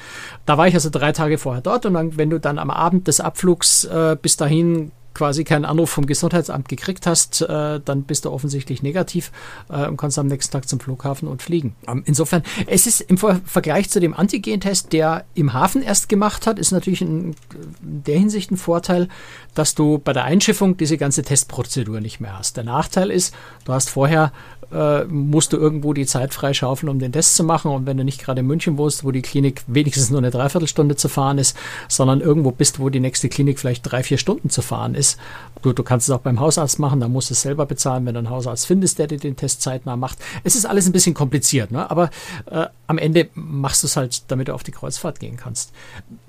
Da 0.45 0.57
war 0.57 0.65
ich 0.65 0.73
also 0.73 0.89
drei 0.89 1.11
Tage 1.11 1.37
vorher 1.39 1.61
dort 1.61 1.85
und 1.85 1.95
dann, 1.95 2.15
wenn 2.15 2.29
du 2.29 2.39
dann 2.39 2.57
am 2.57 2.71
Abend 2.71 3.09
des 3.09 3.19
Abflugs 3.19 3.83
äh, 3.83 4.15
bis 4.19 4.37
dahin 4.37 4.93
quasi 5.13 5.43
keinen 5.43 5.65
Anruf 5.65 5.89
vom 5.89 6.05
Gesundheitsamt 6.05 6.69
gekriegt 6.69 7.05
hast, 7.05 7.41
äh, 7.41 7.79
dann 7.83 8.03
bist 8.03 8.25
du 8.25 8.31
offensichtlich 8.31 8.83
negativ 8.83 9.31
äh, 9.69 9.87
und 9.87 9.97
kannst 9.97 10.19
am 10.19 10.27
nächsten 10.27 10.51
Tag 10.51 10.67
zum 10.67 10.79
Flughafen 10.79 11.27
und 11.27 11.41
fliegen. 11.41 11.75
Ähm, 11.87 12.03
insofern, 12.05 12.43
es 12.67 12.87
ist 12.87 13.01
im 13.01 13.17
Ver 13.17 13.41
Vergleich 13.45 13.89
zu 13.89 13.99
dem 13.99 14.13
Antigentest, 14.13 14.93
der 14.93 15.25
im 15.33 15.53
Hafen 15.53 15.81
erst 15.81 16.09
gemacht 16.09 16.47
hat, 16.47 16.59
ist 16.59 16.71
natürlich 16.71 17.01
in 17.01 17.35
der 17.81 18.17
Hinsicht 18.17 18.51
ein 18.51 18.57
Vorteil, 18.57 19.07
dass 19.55 19.75
du 19.75 19.97
bei 19.97 20.13
der 20.13 20.25
Einschiffung 20.25 20.77
diese 20.77 20.97
ganze 20.97 21.23
Testprozedur 21.23 22.01
nicht 22.01 22.19
mehr 22.19 22.37
hast. 22.37 22.57
Der 22.57 22.63
Nachteil 22.63 23.11
ist, 23.11 23.33
du 23.65 23.73
hast 23.73 23.89
vorher 23.89 24.31
äh, 24.71 25.05
musst 25.05 25.53
du 25.53 25.57
irgendwo 25.57 25.93
die 25.93 26.05
Zeit 26.05 26.33
freischaufeln, 26.33 26.89
um 26.89 26.99
den 26.99 27.11
Test 27.11 27.35
zu 27.35 27.43
machen. 27.43 27.71
Und 27.71 27.85
wenn 27.85 27.97
du 27.97 28.03
nicht 28.03 28.21
gerade 28.21 28.41
in 28.41 28.47
München 28.47 28.77
wohnst, 28.77 29.03
wo 29.03 29.11
die 29.11 29.21
Klinik 29.21 29.63
wenigstens 29.67 30.09
nur 30.09 30.19
eine 30.19 30.31
Dreiviertelstunde 30.31 30.95
zu 30.95 31.09
fahren 31.09 31.37
ist, 31.37 31.57
sondern 31.87 32.21
irgendwo 32.21 32.51
bist, 32.51 32.79
wo 32.79 32.89
die 32.89 32.99
nächste 32.99 33.29
Klinik 33.29 33.59
vielleicht 33.59 33.89
drei, 33.89 34.03
vier 34.03 34.17
Stunden 34.17 34.49
zu 34.49 34.61
fahren 34.61 34.95
ist, 34.95 35.17
du, 35.61 35.73
du 35.73 35.83
kannst 35.83 36.07
es 36.07 36.15
auch 36.15 36.21
beim 36.21 36.39
Hausarzt 36.39 36.79
machen, 36.79 36.99
da 36.99 37.07
musst 37.07 37.29
du 37.29 37.33
es 37.33 37.41
selber 37.41 37.65
bezahlen, 37.65 38.05
wenn 38.05 38.13
du 38.13 38.19
einen 38.19 38.29
Hausarzt 38.29 38.67
findest, 38.67 38.99
der 38.99 39.07
dir 39.07 39.17
den 39.17 39.35
Test 39.35 39.61
zeitnah 39.61 39.95
macht. 39.95 40.19
Es 40.43 40.55
ist 40.55 40.65
alles 40.65 40.85
ein 40.85 40.91
bisschen 40.91 41.13
kompliziert, 41.13 41.71
ne? 41.71 41.89
aber 41.89 42.09
äh, 42.49 42.67
am 42.87 42.97
Ende 42.97 43.29
machst 43.33 43.83
du 43.83 43.87
es 43.87 43.95
halt, 43.95 44.23
damit 44.31 44.47
du 44.47 44.53
auf 44.53 44.63
die 44.63 44.71
Kreuzfahrt 44.71 45.19
gehen 45.19 45.37
kannst. 45.37 45.71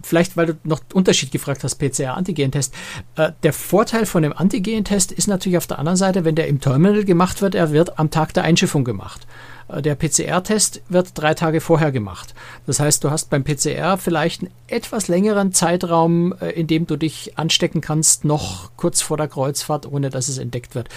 Vielleicht, 0.02 0.36
weil 0.36 0.46
du 0.46 0.56
noch 0.64 0.80
Unterschied 0.92 1.30
gefragt 1.30 1.64
hast, 1.64 1.76
PCR-Antigen-Test. 1.76 2.74
Äh, 3.16 3.32
der 3.42 3.52
Vorteil 3.52 4.06
von 4.06 4.22
dem 4.22 4.32
Antigen-Test 4.32 5.12
ist 5.12 5.26
natürlich 5.26 5.58
auf 5.58 5.66
der 5.66 5.78
anderen 5.78 5.96
Seite, 5.96 6.24
wenn 6.24 6.34
der 6.34 6.48
im 6.48 6.60
Terminal 6.60 7.04
gemacht 7.04 7.42
wird, 7.42 7.54
er 7.54 7.72
wird 7.72 7.98
am 7.98 8.10
Tag 8.10 8.29
der 8.32 8.44
Einschiffung 8.44 8.84
gemacht. 8.84 9.26
Äh, 9.68 9.82
der 9.82 9.94
PCR-Test 9.94 10.82
wird 10.88 11.10
drei 11.14 11.34
Tage 11.34 11.60
vorher 11.60 11.92
gemacht. 11.92 12.34
Das 12.66 12.80
heißt, 12.80 13.04
du 13.04 13.10
hast 13.10 13.30
beim 13.30 13.44
PCR 13.44 13.96
vielleicht 13.98 14.42
einen 14.42 14.52
etwas 14.66 15.08
längeren 15.08 15.52
Zeitraum, 15.52 16.34
äh, 16.40 16.50
in 16.50 16.66
dem 16.66 16.86
du 16.86 16.96
dich 16.96 17.38
anstecken 17.38 17.80
kannst, 17.80 18.24
noch 18.24 18.70
kurz 18.76 19.02
vor 19.02 19.16
der 19.16 19.28
Kreuzfahrt, 19.28 19.86
ohne 19.86 20.10
dass 20.10 20.28
es 20.28 20.38
entdeckt 20.38 20.74
wird. 20.74 20.88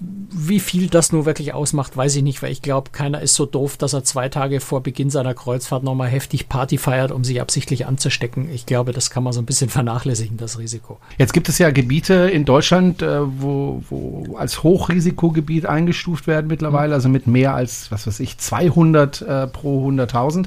Wie 0.00 0.60
viel 0.60 0.88
das 0.88 1.12
nur 1.12 1.26
wirklich 1.26 1.54
ausmacht, 1.54 1.96
weiß 1.96 2.16
ich 2.16 2.22
nicht, 2.22 2.42
weil 2.42 2.52
ich 2.52 2.62
glaube, 2.62 2.90
keiner 2.90 3.20
ist 3.20 3.34
so 3.34 3.46
doof, 3.46 3.76
dass 3.76 3.92
er 3.92 4.04
zwei 4.04 4.28
Tage 4.28 4.60
vor 4.60 4.82
Beginn 4.82 5.10
seiner 5.10 5.34
Kreuzfahrt 5.34 5.82
nochmal 5.82 6.08
heftig 6.08 6.48
Party 6.48 6.78
feiert, 6.78 7.10
um 7.10 7.24
sich 7.24 7.40
absichtlich 7.40 7.86
anzustecken. 7.86 8.48
Ich 8.52 8.66
glaube, 8.66 8.92
das 8.92 9.10
kann 9.10 9.22
man 9.24 9.32
so 9.32 9.40
ein 9.40 9.46
bisschen 9.46 9.70
vernachlässigen, 9.70 10.36
das 10.36 10.58
Risiko. 10.58 10.98
Jetzt 11.16 11.32
gibt 11.32 11.48
es 11.48 11.58
ja 11.58 11.70
Gebiete 11.70 12.14
in 12.14 12.44
Deutschland, 12.44 13.02
äh, 13.02 13.20
wo, 13.40 13.82
wo 13.88 14.36
als 14.36 14.62
Hochrisikogebiet 14.62 15.66
eingestuft 15.66 16.26
werden 16.26 16.46
mittlerweile, 16.46 16.94
also 16.94 17.08
mit 17.08 17.26
mehr 17.26 17.54
als, 17.54 17.90
was 17.90 18.06
weiß 18.06 18.20
ich, 18.20 18.38
200 18.38 19.22
äh, 19.22 19.46
pro 19.48 19.88
100.000 19.88 20.46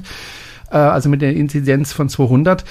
äh, 0.72 0.76
also 0.76 1.08
mit 1.08 1.22
der 1.22 1.34
Inzidenz 1.34 1.92
von 1.92 2.08
200. 2.08 2.64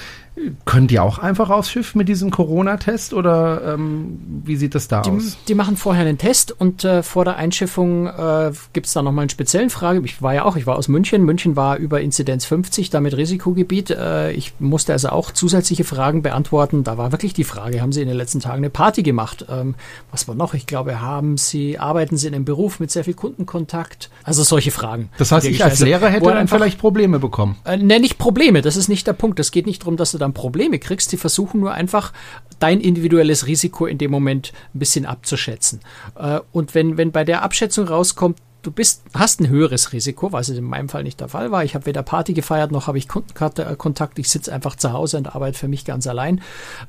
Können 0.64 0.86
die 0.86 0.98
auch 0.98 1.18
einfach 1.18 1.50
aufs 1.50 1.70
Schiff 1.70 1.94
mit 1.94 2.08
diesem 2.08 2.30
Corona-Test 2.30 3.12
oder 3.12 3.74
ähm, 3.74 4.18
wie 4.44 4.56
sieht 4.56 4.74
das 4.74 4.88
da 4.88 5.02
die, 5.02 5.10
aus? 5.10 5.36
Die 5.46 5.54
machen 5.54 5.76
vorher 5.76 6.06
einen 6.06 6.16
Test 6.16 6.58
und 6.58 6.84
äh, 6.84 7.02
vor 7.02 7.26
der 7.26 7.36
Einschiffung 7.36 8.06
äh, 8.06 8.52
gibt 8.72 8.86
es 8.86 8.94
da 8.94 9.02
nochmal 9.02 9.24
einen 9.24 9.30
speziellen 9.30 9.68
Frage. 9.68 10.00
Ich 10.04 10.22
war 10.22 10.32
ja 10.32 10.44
auch, 10.46 10.56
ich 10.56 10.66
war 10.66 10.76
aus 10.76 10.88
München. 10.88 11.22
München 11.24 11.54
war 11.54 11.76
über 11.76 12.00
Inzidenz 12.00 12.46
50, 12.46 12.88
damit 12.88 13.14
Risikogebiet. 13.14 13.90
Äh, 13.90 14.32
ich 14.32 14.54
musste 14.58 14.92
also 14.92 15.10
auch 15.10 15.32
zusätzliche 15.32 15.84
Fragen 15.84 16.22
beantworten. 16.22 16.82
Da 16.82 16.96
war 16.96 17.12
wirklich 17.12 17.34
die 17.34 17.44
Frage, 17.44 17.82
haben 17.82 17.92
Sie 17.92 18.00
in 18.00 18.08
den 18.08 18.16
letzten 18.16 18.40
Tagen 18.40 18.58
eine 18.58 18.70
Party 18.70 19.02
gemacht? 19.02 19.44
Ähm, 19.50 19.74
was 20.10 20.28
war 20.28 20.34
noch? 20.34 20.54
Ich 20.54 20.66
glaube, 20.66 21.02
haben 21.02 21.36
Sie, 21.36 21.78
arbeiten 21.78 22.16
Sie 22.16 22.28
in 22.28 22.34
einem 22.34 22.46
Beruf 22.46 22.80
mit 22.80 22.90
sehr 22.90 23.04
viel 23.04 23.14
Kundenkontakt? 23.14 24.08
Also 24.24 24.42
solche 24.44 24.70
Fragen. 24.70 25.10
Das 25.18 25.30
heißt, 25.30 25.46
ich 25.46 25.62
als 25.62 25.80
Lehrer 25.80 26.08
hätte 26.08 26.24
dann 26.24 26.48
vielleicht 26.48 26.78
Probleme 26.78 27.18
bekommen. 27.18 27.56
Äh, 27.64 27.76
ne, 27.76 28.00
nicht 28.00 28.16
Probleme, 28.16 28.62
das 28.62 28.76
ist 28.76 28.88
nicht 28.88 29.06
der 29.06 29.12
Punkt. 29.12 29.38
Es 29.38 29.50
geht 29.50 29.66
nicht 29.66 29.82
darum, 29.82 29.98
dass 29.98 30.12
du 30.12 30.21
dann 30.22 30.32
Probleme 30.32 30.78
kriegst. 30.78 31.12
Die 31.12 31.16
versuchen 31.16 31.60
nur 31.60 31.72
einfach, 31.72 32.12
dein 32.58 32.80
individuelles 32.80 33.46
Risiko 33.46 33.86
in 33.86 33.98
dem 33.98 34.10
Moment 34.10 34.52
ein 34.74 34.78
bisschen 34.78 35.04
abzuschätzen. 35.04 35.80
Äh, 36.16 36.40
und 36.52 36.74
wenn, 36.74 36.96
wenn 36.96 37.12
bei 37.12 37.24
der 37.24 37.42
Abschätzung 37.42 37.88
rauskommt, 37.88 38.38
du 38.62 38.70
bist, 38.70 39.02
hast 39.14 39.40
ein 39.40 39.48
höheres 39.48 39.92
Risiko, 39.92 40.32
was 40.32 40.48
in 40.48 40.64
meinem 40.64 40.88
Fall 40.88 41.02
nicht 41.02 41.20
der 41.20 41.28
Fall 41.28 41.50
war. 41.50 41.64
Ich 41.64 41.74
habe 41.74 41.86
weder 41.86 42.02
Party 42.02 42.32
gefeiert, 42.32 42.70
noch 42.70 42.86
habe 42.86 42.98
ich 42.98 43.08
Kundenkontakt. 43.08 44.18
Ich 44.18 44.30
sitze 44.30 44.52
einfach 44.52 44.76
zu 44.76 44.92
Hause 44.92 45.18
und 45.18 45.34
arbeite 45.34 45.58
für 45.58 45.68
mich 45.68 45.84
ganz 45.84 46.06
allein. 46.06 46.40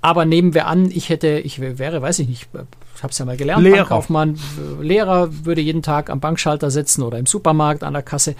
Aber 0.01 0.25
nehmen 0.25 0.53
wir 0.53 0.67
an, 0.67 0.91
ich 0.91 1.09
hätte, 1.09 1.39
ich 1.39 1.59
wäre, 1.59 2.01
weiß 2.01 2.19
ich 2.19 2.27
nicht, 2.27 2.47
ich 2.95 3.03
habe 3.03 3.11
es 3.11 3.17
ja 3.17 3.25
mal 3.25 3.37
gelernt, 3.37 3.63
Lehrer. 3.63 3.77
Bankkaufmann, 3.77 4.39
Lehrer 4.79 5.29
würde 5.45 5.61
jeden 5.61 5.81
Tag 5.81 6.09
am 6.09 6.19
Bankschalter 6.19 6.69
sitzen 6.69 7.01
oder 7.01 7.17
im 7.17 7.25
Supermarkt 7.25 7.83
an 7.83 7.93
der 7.93 8.03
Kasse 8.03 8.35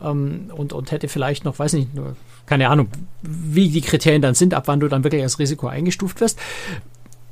ähm, 0.00 0.52
und, 0.54 0.72
und 0.72 0.92
hätte 0.92 1.08
vielleicht 1.08 1.44
noch, 1.44 1.58
weiß 1.58 1.72
nicht, 1.72 1.94
nur 1.94 2.14
keine 2.46 2.68
Ahnung, 2.68 2.88
wie 3.22 3.68
die 3.68 3.80
Kriterien 3.80 4.22
dann 4.22 4.34
sind, 4.34 4.54
ab 4.54 4.64
wann 4.66 4.80
du 4.80 4.88
dann 4.88 5.04
wirklich 5.04 5.22
als 5.22 5.38
Risiko 5.38 5.66
eingestuft 5.66 6.20
wirst. 6.20 6.38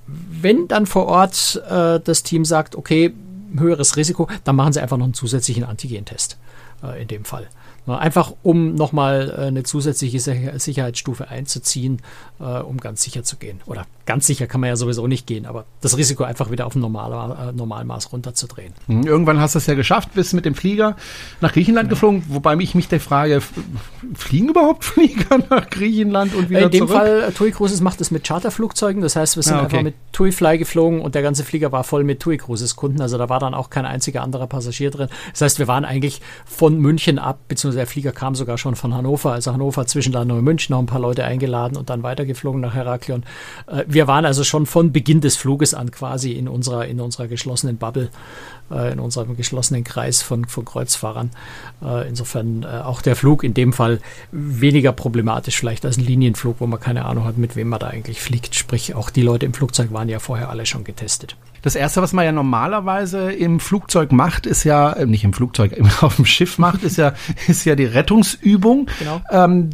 Wenn 0.07 0.69
dann 0.69 0.87
vor 0.87 1.07
Ort 1.07 1.63
äh, 1.69 2.01
das 2.01 2.23
Team 2.23 2.45
sagt, 2.45 2.77
okay, 2.77 3.15
höheres 3.57 3.97
Risiko, 3.97 4.29
dann 4.45 4.57
machen 4.57 4.73
sie 4.73 4.81
einfach 4.81 4.97
noch 4.97 5.05
einen 5.05 5.15
zusätzlichen 5.15 5.65
Antigentest 5.65 6.37
äh, 6.83 7.01
in 7.01 7.09
dem 7.09 7.25
Fall. 7.25 7.49
Einfach 7.87 8.33
um 8.43 8.75
nochmal 8.75 9.35
äh, 9.37 9.47
eine 9.47 9.63
zusätzliche 9.63 10.19
Sicherheitsstufe 10.59 11.29
einzuziehen, 11.29 12.01
äh, 12.41 12.61
um 12.61 12.79
ganz 12.79 13.03
sicher 13.03 13.25
zu 13.25 13.37
gehen. 13.37 13.61
Oder 13.67 13.87
ganz 14.07 14.27
sicher 14.27 14.47
kann 14.47 14.61
man 14.63 14.69
ja 14.69 14.77
sowieso 14.77 15.07
nicht 15.07 15.27
gehen, 15.27 15.45
aber 15.45 15.67
das 15.83 15.97
Risiko 15.97 16.25
einfach 16.25 16.51
wieder 16.51 16.67
auf 16.67 16.75
ein 16.75 16.83
äh, 16.83 17.53
Normalmaß 17.53 18.13
runterzudrehen. 18.13 18.73
Hm, 18.87 19.07
irgendwann 19.07 19.39
hast 19.39 19.55
du 19.55 19.59
es 19.59 19.67
ja 19.67 19.75
geschafft, 19.75 20.15
bist 20.15 20.33
mit 20.33 20.47
dem 20.47 20.55
Flieger 20.55 20.97
nach 21.43 21.53
Griechenland 21.53 21.89
ja. 21.89 21.91
geflogen, 21.91 22.25
wobei 22.29 22.57
ich 22.57 22.75
mich 22.75 22.89
der 22.89 23.01
Frage, 23.01 23.43
fliegen 24.15 24.49
überhaupt 24.49 24.85
Flieger 24.85 25.39
nach 25.51 25.69
Griechenland 25.69 26.35
und 26.35 26.49
wieder 26.49 26.71
zurück? 26.71 26.75
In 26.75 26.81
dem 26.81 26.89
zurück? 26.89 27.03
Fall, 27.03 27.33
TUI 27.35 27.51
Cruises 27.51 27.81
macht 27.83 28.01
es 28.01 28.11
mit 28.11 28.25
Charterflugzeugen, 28.25 29.03
das 29.03 29.17
heißt, 29.17 29.37
wir 29.37 29.43
sind 29.43 29.55
ah, 29.55 29.65
okay. 29.65 29.65
einfach 29.65 29.83
mit 29.83 29.95
TUI 30.13 30.33
Fly 30.33 30.57
geflogen 30.57 31.01
und 31.01 31.15
der 31.15 31.23
ganze 31.23 31.45
Flieger 31.45 31.71
war 31.71 31.85
voll 31.85 32.05
mit 32.05 32.21
TUI 32.21 32.39
Cruises 32.39 32.77
Kunden, 32.77 33.03
also 33.03 33.19
da 33.19 33.29
war 33.29 33.41
dann 33.41 33.53
auch 33.53 33.69
kein 33.69 33.85
einziger 33.85 34.23
anderer 34.23 34.47
Passagier 34.47 34.91
drin. 34.91 35.09
Das 35.33 35.43
heißt, 35.43 35.59
wir 35.59 35.69
waren 35.69 35.85
eigentlich 35.85 36.23
von 36.47 36.79
München 36.79 37.19
ab, 37.19 37.41
beziehungsweise 37.49 37.74
der 37.75 37.87
Flieger 37.87 38.13
kam 38.13 38.35
sogar 38.35 38.59
schon 38.59 38.77
von 38.77 38.95
Hannover, 38.95 39.33
also 39.33 39.53
Hannover 39.53 39.87
Zwischenlandung 39.87 40.39
in 40.39 40.45
München, 40.45 40.73
noch 40.73 40.81
ein 40.81 40.87
paar 40.87 41.01
Leute 41.01 41.25
eingeladen 41.25 41.77
und 41.77 41.91
dann 41.91 42.03
weitergeflogen 42.03 42.61
nach 42.61 42.75
Heraklion. 42.75 43.25
Äh, 43.67 43.85
wir 43.87 44.07
waren 44.07 44.25
also 44.25 44.45
schon 44.45 44.67
von 44.67 44.93
Beginn 44.93 45.21
des 45.21 45.37
Fluges 45.37 45.75
an 45.75 45.91
quasi 45.91 46.33
in 46.33 46.49
unserer, 46.49 46.87
in 46.87 47.01
unserer 47.01 47.29
geschlossenen 47.29 47.77
Bubble, 47.77 48.11
äh, 48.71 48.93
in 48.93 49.01
unserem 49.01 49.37
geschlossenen 49.37 49.85
Kreis 49.85 50.23
von, 50.23 50.45
von 50.47 50.65
Kreuzfahrern. 50.65 51.31
Äh, 51.85 52.09
insofern 52.09 52.65
auch 52.65 53.03
der 53.03 53.17
Flug 53.17 53.45
in 53.45 53.55
dem 53.55 53.73
Fall 53.73 54.01
weniger 54.33 54.93
problematisch 54.93 55.59
vielleicht 55.59 55.85
als 55.85 55.99
ein 55.99 56.05
Linienflug, 56.05 56.57
wo 56.61 56.67
man 56.67 56.81
keine 56.81 57.05
Ahnung 57.05 57.25
hat, 57.25 57.37
mit 57.37 57.57
wem 57.57 57.69
man 57.69 57.81
da 57.81 57.89
eigentlich 57.89 58.21
fliegt. 58.21 58.55
Sprich, 58.55 58.95
auch 58.95 59.11
die 59.11 59.23
Leute 59.23 59.47
im 59.47 59.55
Flugzeug 59.55 59.93
waren 59.93 60.09
ja 60.09 60.19
vorher 60.19 60.51
alle 60.51 60.67
schon 60.67 60.85
getestet. 60.85 61.37
Das 61.65 61.77
erste, 61.77 62.03
was 62.03 62.13
man 62.13 62.27
ja 62.27 62.33
normalerweise 62.33 63.33
im 63.33 63.59
Flugzeug 63.59 64.13
macht, 64.13 64.45
ist 64.45 64.65
ja, 64.65 64.93
äh, 64.93 65.07
nicht 65.07 65.25
im 65.25 65.33
Flugzeug, 65.33 65.73
auf 66.03 66.17
dem 66.17 66.27
Schiff 66.27 66.59
macht, 66.59 66.83
ist 66.83 66.99
ja, 66.99 67.15
ist 67.49 67.65
ja 67.65 67.75
die 67.75 67.87
Rettungsübung. 67.87 68.87
Genau. 68.99 69.23
Ähm, 69.31 69.71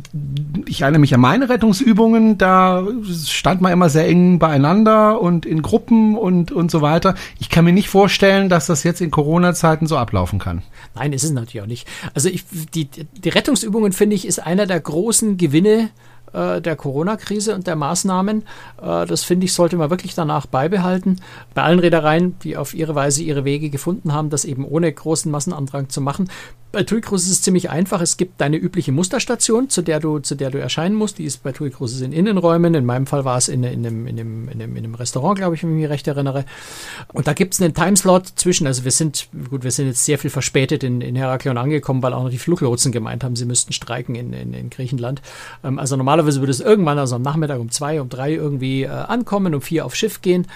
ich 0.67 0.83
erinnere 0.83 1.01
mich 1.01 1.13
an 1.13 1.21
meine 1.21 1.49
Rettungsübungen, 1.49 2.39
da 2.39 2.87
stand 3.27 3.61
man 3.61 3.73
immer 3.73 3.89
sehr 3.89 4.07
eng 4.07 4.39
beieinander 4.39 5.21
und 5.21 5.45
in 5.45 5.63
Gruppen 5.63 6.17
und, 6.17 6.53
und 6.53 6.71
so 6.71 6.81
weiter. 6.81 7.17
Ich 7.41 7.49
kann 7.49 7.65
mir 7.65 7.73
nicht 7.73 7.89
vorstellen, 7.89 8.49
dass 8.49 8.67
das 8.67 8.85
jetzt 8.85 9.01
in 9.01 9.11
Corona-Zeiten 9.11 9.89
so 9.89 9.97
ablaufen 9.97 10.39
kann. 10.39 10.63
Nein, 10.95 11.13
ist 11.13 11.25
es 11.25 11.33
natürlich 11.33 11.61
auch 11.61 11.67
nicht. 11.67 11.89
Also 12.15 12.29
ich, 12.29 12.45
die, 12.73 12.85
die 12.85 13.29
Rettungsübungen, 13.29 13.91
finde 13.91 14.15
ich, 14.15 14.29
ist 14.29 14.39
einer 14.39 14.67
der 14.67 14.79
großen 14.79 15.39
Gewinne 15.39 15.91
äh, 16.33 16.61
der 16.61 16.77
Corona-Krise 16.77 17.55
und 17.55 17.67
der 17.67 17.77
Maßnahmen. 17.77 18.43
Äh, 18.83 19.07
das 19.07 19.25
finde 19.25 19.47
ich, 19.47 19.53
sollte 19.53 19.77
man 19.77 19.91
wirklich 19.91 20.15
danach 20.15 20.47
beibehalten. 20.47 21.21
Bei 21.55 21.63
allen 21.63 21.79
Reedereien, 21.79 22.39
die 22.41 22.57
auf 22.57 22.75
ihre 22.75 22.95
Weise 22.95 23.23
ihre 23.23 23.45
Wege 23.45 23.71
gefunden 23.71 24.13
haben, 24.13 24.31
das 24.31 24.45
eben 24.45 24.65
ohne 24.65 24.93
großen 24.93 25.31
Massenandrang 25.31 25.89
zu 25.89 26.01
machen, 26.01 26.29
bei 26.73 26.85
TUI 26.85 27.01
Cruises 27.01 27.29
ist 27.29 27.33
es 27.33 27.43
ziemlich 27.43 27.71
einfach. 27.71 28.01
Es 28.01 28.17
gibt 28.17 28.41
deine 28.41 28.57
übliche 28.57 28.93
Musterstation, 28.93 29.69
zu 29.69 29.83
der 29.83 29.99
du, 29.99 30.21
zu 30.21 30.37
der 30.37 30.51
du 30.51 30.59
erscheinen 30.59 30.95
musst. 30.95 31.19
Die 31.19 31.25
ist 31.25 31.43
bei 31.43 31.53
TUI 31.53 31.71
Cruises 31.71 32.01
in 32.01 32.13
Innenräumen. 32.13 32.75
In 32.75 32.85
meinem 32.85 33.07
Fall 33.07 33.25
war 33.25 33.39
es 33.39 33.49
in, 33.49 33.65
in, 33.65 33.85
einem, 33.85 34.07
in, 34.07 34.21
einem, 34.21 34.49
in, 34.49 34.63
einem, 34.63 34.77
in 34.77 34.85
einem 34.85 34.95
Restaurant, 34.95 35.39
glaube 35.39 35.57
ich, 35.57 35.63
wenn 35.63 35.71
ich 35.71 35.83
mich 35.83 35.91
recht 35.91 36.07
erinnere. 36.07 36.45
Und 37.13 37.27
da 37.27 37.33
gibt 37.33 37.55
es 37.55 37.61
einen 37.61 37.75
Timeslot 37.75 38.27
zwischen, 38.37 38.67
also 38.69 38.85
wir 38.85 38.93
sind, 38.93 39.29
gut, 39.51 39.65
wir 39.65 39.73
sind 39.73 39.87
jetzt 39.87 40.05
sehr 40.05 40.19
viel 40.19 40.31
verspätet 40.31 40.85
in, 40.85 41.01
in 41.01 41.17
Heraklion 41.17 41.59
angekommen, 41.59 42.03
weil 42.03 42.13
auch 42.13 42.23
noch 42.23 42.31
die 42.31 42.39
Fluglotsen 42.39 42.93
gemeint 42.93 43.25
haben, 43.25 43.35
sie 43.35 43.47
müssten 43.47 43.73
streiken 43.73 44.15
in, 44.15 44.33
in, 44.33 44.55
in 44.55 44.71
Griechenland. 44.71 45.23
Ähm, 45.65 45.79
also 45.79 45.97
normalerweise 45.97 46.41
würde 46.41 46.53
es 46.53 46.61
irgendwann, 46.61 46.99
also 46.99 47.17
am 47.17 47.23
Nachmittag 47.23 47.59
um 47.59 47.71
zwei, 47.71 48.01
um 48.01 48.09
drei 48.09 48.35
irgendwie 48.35 48.85
äh, 48.85 48.89
ankommen, 48.89 49.55
um 49.55 49.61
vier 49.61 49.87
aufs 49.87 49.99
Schiff 49.99 50.23
gehen. 50.23 50.47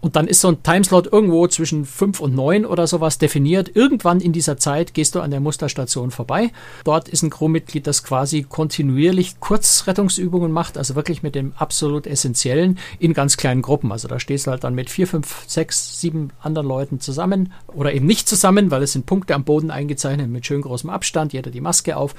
Und 0.00 0.14
dann 0.14 0.28
ist 0.28 0.40
so 0.40 0.48
ein 0.48 0.62
Timeslot 0.62 1.12
irgendwo 1.12 1.46
zwischen 1.48 1.84
fünf 1.84 2.20
und 2.20 2.34
neun 2.34 2.64
oder 2.64 2.86
sowas 2.86 3.18
definiert. 3.18 3.74
Irgendwann 3.74 4.20
in 4.20 4.32
dieser 4.32 4.56
Zeit 4.56 4.94
gehst 4.94 5.14
du 5.14 5.20
an 5.20 5.32
der 5.32 5.40
Musterstation 5.40 6.12
vorbei. 6.12 6.52
Dort 6.84 7.08
ist 7.08 7.22
ein 7.22 7.30
Crewmitglied, 7.30 7.86
das 7.86 8.04
quasi 8.04 8.44
kontinuierlich 8.48 9.40
Kurzrettungsübungen 9.40 10.52
macht, 10.52 10.78
also 10.78 10.94
wirklich 10.94 11.24
mit 11.24 11.34
dem 11.34 11.52
absolut 11.56 12.06
Essentiellen 12.06 12.78
in 13.00 13.12
ganz 13.12 13.36
kleinen 13.36 13.60
Gruppen. 13.60 13.90
Also 13.90 14.06
da 14.06 14.20
stehst 14.20 14.46
du 14.46 14.52
halt 14.52 14.62
dann 14.62 14.74
mit 14.74 14.88
vier, 14.88 15.08
fünf, 15.08 15.44
sechs, 15.48 16.00
sieben 16.00 16.30
anderen 16.40 16.68
Leuten 16.68 17.00
zusammen 17.00 17.52
oder 17.66 17.92
eben 17.92 18.06
nicht 18.06 18.28
zusammen, 18.28 18.70
weil 18.70 18.84
es 18.84 18.92
sind 18.92 19.06
Punkte 19.06 19.34
am 19.34 19.42
Boden 19.42 19.72
eingezeichnet 19.72 20.30
mit 20.30 20.46
schön 20.46 20.62
großem 20.62 20.90
Abstand, 20.90 21.32
jeder 21.32 21.50
die 21.50 21.60
Maske 21.60 21.96
auf. 21.96 22.14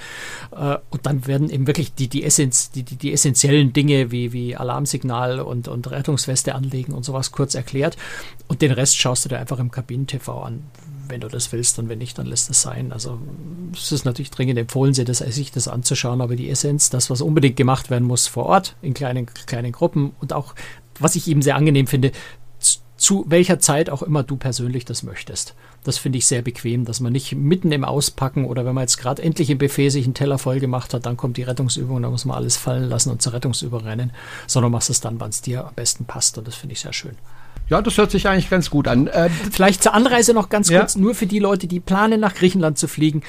Äh, 0.51 0.77
und 0.89 1.05
dann 1.05 1.27
werden 1.27 1.49
eben 1.49 1.65
wirklich 1.65 1.93
die, 1.93 2.09
die, 2.09 2.25
Essenz, 2.25 2.71
die, 2.71 2.83
die, 2.83 2.97
die 2.97 3.13
essentiellen 3.13 3.71
Dinge 3.71 4.11
wie, 4.11 4.33
wie 4.33 4.57
Alarmsignal 4.57 5.39
und, 5.39 5.69
und 5.69 5.89
Rettungsweste 5.89 6.55
anlegen 6.55 6.91
und 6.91 7.05
sowas 7.05 7.31
kurz 7.31 7.55
erklärt. 7.55 7.68
Und 8.47 8.61
den 8.61 8.71
Rest 8.71 8.97
schaust 8.97 9.25
du 9.25 9.29
dir 9.29 9.39
einfach 9.39 9.59
im 9.59 9.71
Kabinen-TV 9.71 10.41
an, 10.41 10.63
wenn 11.07 11.21
du 11.21 11.27
das 11.27 11.51
willst 11.51 11.79
und 11.79 11.89
wenn 11.89 11.99
nicht, 11.99 12.17
dann 12.17 12.25
lässt 12.25 12.49
es 12.49 12.61
sein. 12.61 12.91
Also 12.91 13.19
es 13.73 13.91
ist 13.91 14.05
natürlich 14.05 14.31
dringend 14.31 14.59
empfohlen, 14.59 14.93
sich 14.93 15.05
das, 15.05 15.19
sich 15.19 15.51
das 15.51 15.67
anzuschauen, 15.67 16.21
aber 16.21 16.35
die 16.35 16.49
Essenz, 16.49 16.89
das, 16.89 17.09
was 17.09 17.21
unbedingt 17.21 17.57
gemacht 17.57 17.89
werden 17.89 18.07
muss 18.07 18.27
vor 18.27 18.45
Ort, 18.45 18.75
in 18.81 18.93
kleinen, 18.93 19.25
kleinen 19.25 19.71
Gruppen 19.71 20.11
und 20.19 20.33
auch, 20.33 20.55
was 20.99 21.15
ich 21.15 21.27
eben 21.27 21.41
sehr 21.41 21.55
angenehm 21.55 21.87
finde, 21.87 22.11
zu 22.99 23.25
welcher 23.29 23.59
Zeit 23.59 23.89
auch 23.89 24.03
immer 24.03 24.23
du 24.23 24.35
persönlich 24.35 24.83
das 24.83 25.03
möchtest. 25.03 25.55
Das 25.83 25.97
finde 25.97 26.17
ich 26.17 26.27
sehr 26.27 26.41
bequem, 26.41 26.83
dass 26.83 26.99
man 26.99 27.13
nicht 27.13 27.33
mitten 27.33 27.71
im 27.71 27.85
Auspacken 27.85 28.45
oder 28.45 28.65
wenn 28.65 28.75
man 28.75 28.83
jetzt 28.83 28.97
gerade 28.97 29.23
endlich 29.23 29.49
im 29.49 29.57
Buffet 29.57 29.89
sich 29.89 30.03
einen 30.03 30.13
Teller 30.13 30.37
voll 30.37 30.59
gemacht 30.59 30.93
hat, 30.93 31.05
dann 31.05 31.15
kommt 31.15 31.37
die 31.37 31.43
Rettungsübung, 31.43 32.01
da 32.01 32.09
muss 32.09 32.25
man 32.25 32.35
alles 32.35 32.57
fallen 32.57 32.89
lassen 32.89 33.09
und 33.09 33.21
zur 33.21 33.33
Rettungsübung 33.33 33.81
rennen, 33.81 34.11
sondern 34.47 34.73
machst 34.73 34.89
es 34.89 34.99
dann, 34.99 35.19
wann 35.19 35.29
es 35.29 35.41
dir 35.41 35.65
am 35.65 35.73
besten 35.75 36.05
passt 36.05 36.37
und 36.37 36.47
das 36.47 36.55
finde 36.55 36.73
ich 36.73 36.81
sehr 36.81 36.93
schön. 36.93 37.15
Ja, 37.69 37.81
das 37.81 37.97
hört 37.97 38.11
sich 38.11 38.27
eigentlich 38.27 38.49
ganz 38.49 38.69
gut 38.69 38.87
an. 38.87 39.07
Äh, 39.07 39.29
Vielleicht 39.51 39.83
zur 39.83 39.93
Anreise 39.93 40.33
noch 40.33 40.49
ganz 40.49 40.69
kurz, 40.69 40.95
ja. 40.95 41.01
nur 41.01 41.15
für 41.15 41.27
die 41.27 41.39
Leute, 41.39 41.67
die 41.67 41.79
planen, 41.79 42.19
nach 42.19 42.33
Griechenland 42.33 42.77
zu 42.77 42.87
fliegen 42.87 43.21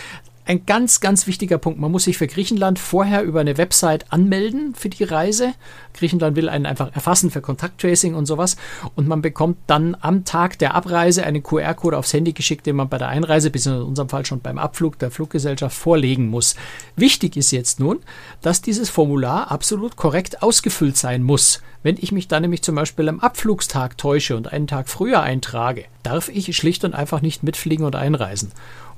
ein 0.46 0.66
ganz, 0.66 1.00
ganz 1.00 1.26
wichtiger 1.26 1.58
Punkt. 1.58 1.78
Man 1.78 1.92
muss 1.92 2.04
sich 2.04 2.18
für 2.18 2.26
Griechenland 2.26 2.78
vorher 2.78 3.22
über 3.22 3.40
eine 3.40 3.56
Website 3.56 4.12
anmelden 4.12 4.74
für 4.74 4.88
die 4.88 5.04
Reise. 5.04 5.54
Griechenland 5.94 6.34
will 6.34 6.48
einen 6.48 6.66
einfach 6.66 6.92
erfassen 6.94 7.30
für 7.30 7.40
Kontakttracing 7.40 8.14
und 8.14 8.26
sowas. 8.26 8.56
Und 8.96 9.06
man 9.06 9.22
bekommt 9.22 9.58
dann 9.66 9.96
am 10.00 10.24
Tag 10.24 10.58
der 10.58 10.74
Abreise 10.74 11.24
einen 11.24 11.42
QR-Code 11.42 11.96
aufs 11.96 12.12
Handy 12.12 12.32
geschickt, 12.32 12.66
den 12.66 12.76
man 12.76 12.88
bei 12.88 12.98
der 12.98 13.08
Einreise, 13.08 13.50
bis 13.50 13.66
in 13.66 13.74
unserem 13.74 14.08
Fall 14.08 14.26
schon 14.26 14.40
beim 14.40 14.58
Abflug 14.58 14.98
der 14.98 15.10
Fluggesellschaft 15.10 15.76
vorlegen 15.76 16.28
muss. 16.28 16.56
Wichtig 16.96 17.36
ist 17.36 17.52
jetzt 17.52 17.78
nun, 17.78 18.00
dass 18.42 18.62
dieses 18.62 18.90
Formular 18.90 19.50
absolut 19.50 19.96
korrekt 19.96 20.42
ausgefüllt 20.42 20.96
sein 20.96 21.22
muss. 21.22 21.62
Wenn 21.82 21.96
ich 21.98 22.12
mich 22.12 22.28
dann 22.28 22.42
nämlich 22.42 22.62
zum 22.62 22.74
Beispiel 22.74 23.08
am 23.08 23.20
Abflugstag 23.20 23.96
täusche 23.96 24.36
und 24.36 24.52
einen 24.52 24.66
Tag 24.66 24.88
früher 24.88 25.22
eintrage, 25.22 25.86
darf 26.02 26.28
ich 26.28 26.54
schlicht 26.54 26.84
und 26.84 26.94
einfach 26.94 27.22
nicht 27.22 27.42
mitfliegen 27.42 27.86
und 27.86 27.96
einreisen. 27.96 28.52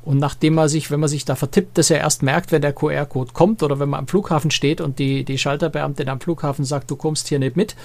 Und 0.04 0.18
nachdem 0.18 0.54
man 0.54 0.68
sich, 0.68 0.90
wenn 0.90 1.00
man 1.00 1.08
sich 1.08 1.24
da 1.24 1.36
vertippt, 1.36 1.78
das 1.78 1.88
ja 1.88 1.96
erst 1.96 2.22
merkt, 2.22 2.50
wenn 2.50 2.62
der 2.62 2.72
QR-Code 2.72 3.32
kommt 3.32 3.62
oder 3.62 3.78
wenn 3.78 3.88
man 3.88 4.00
am 4.00 4.08
Flughafen 4.08 4.50
steht 4.50 4.80
und 4.80 4.98
die, 4.98 5.24
die 5.24 5.38
Schalterbeamtin 5.38 6.08
am 6.08 6.20
Flughafen 6.20 6.64
sagt, 6.64 6.90
du 6.90 6.96
kommst 6.96 7.28
hier 7.28 7.38
nicht 7.38 7.56
mit, 7.56 7.76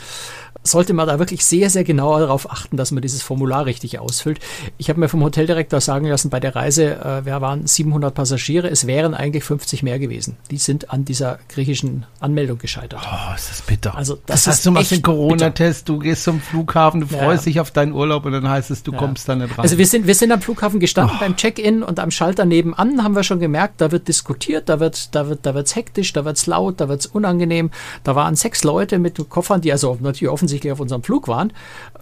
sollte 0.64 0.94
man 0.94 1.08
da 1.08 1.20
wirklich 1.20 1.46
sehr, 1.46 1.70
sehr 1.70 1.84
genau 1.84 2.20
darauf 2.20 2.52
achten, 2.52 2.78
dass 2.78 2.92
man 2.92 3.02
dieses 3.02 3.22
Formular 3.22 3.66
richtig 3.66 4.00
ausfüllt. 4.00 4.40
Ich 4.78 4.90
habe 4.90 5.00
mir 5.00 5.10
vom 5.10 5.24
Hoteldirektor 5.24 5.82
sagen 5.82 6.08
lassen, 6.08 6.30
bei 6.30 6.40
der 6.40 6.56
Reise, 6.56 6.96
äh, 6.96 7.26
wir 7.26 7.40
waren 7.42 7.66
700 7.66 8.14
Passagiere, 8.14 8.70
es 8.70 8.88
wären 8.88 9.14
eigentlich 9.14 9.44
50 9.44 9.84
mehr 9.84 10.00
gewesen. 10.00 10.38
Die 10.52 10.58
sind 10.58 10.92
an 10.92 11.06
dieser 11.06 11.40
griechischen 11.50 12.06
Anmeldung 12.20 12.58
gescheitert. 12.58 13.02
Oh, 13.04 13.36
ist 13.36 13.50
das 13.50 13.62
bitter. 13.62 13.96
Also 13.96 14.16
das, 14.26 14.44
das 14.44 14.48
heißt, 14.48 14.66
du 14.66 14.72
machst 14.72 14.92
den 14.92 15.02
Corona-Test, 15.02 15.88
du 15.88 16.00
gehst 16.00 16.24
zum 16.24 16.42
Flughafen, 16.42 17.02
du 17.02 17.08
freust 17.08 17.46
ja. 17.46 17.52
dich 17.52 17.60
auf 17.60 17.72
deinen 17.72 17.94
Urlaub 17.94 18.26
und 18.26 18.34
dann 18.34 18.48
heißt 18.48 18.72
es, 18.72 18.84
du 18.84 18.92
ja. 18.92 18.98
kommst 18.98 19.30
dann 19.30 19.40
nicht 19.40 19.52
rein. 19.52 19.64
Also 19.64 19.78
wir 19.78 19.86
sind, 19.86 20.08
wir 20.08 20.16
sind 20.16 20.32
am 20.32 20.42
Flughafen 20.42 20.80
gestanden 20.80 21.16
oh. 21.18 21.20
beim 21.20 21.36
Check-in 21.36 21.84
und 21.84 22.00
am 22.00 22.07
Schalter 22.12 22.46
nebenan 22.46 23.04
haben 23.04 23.16
wir 23.16 23.24
schon 23.24 23.40
gemerkt, 23.40 23.82
da 23.82 23.92
wird 23.92 24.08
diskutiert, 24.08 24.70
da 24.70 24.80
wird, 24.80 25.14
da 25.16 25.30
wird, 25.30 25.46
da 25.46 25.56
wird's 25.56 25.76
hektisch, 25.76 26.14
da 26.14 26.26
wird's 26.26 26.48
laut, 26.48 26.80
da 26.80 26.90
wird's 26.90 27.06
unangenehm. 27.06 27.72
Da 28.04 28.16
waren 28.16 28.36
sechs 28.36 28.64
Leute 28.64 29.00
mit 29.00 29.18
Koffern, 29.30 29.62
die 29.62 29.72
also 29.72 29.98
natürlich 30.00 30.32
offensichtlich 30.32 30.72
auf 30.72 30.80
unserem 30.80 31.04
Flug 31.04 31.28
waren 31.28 31.54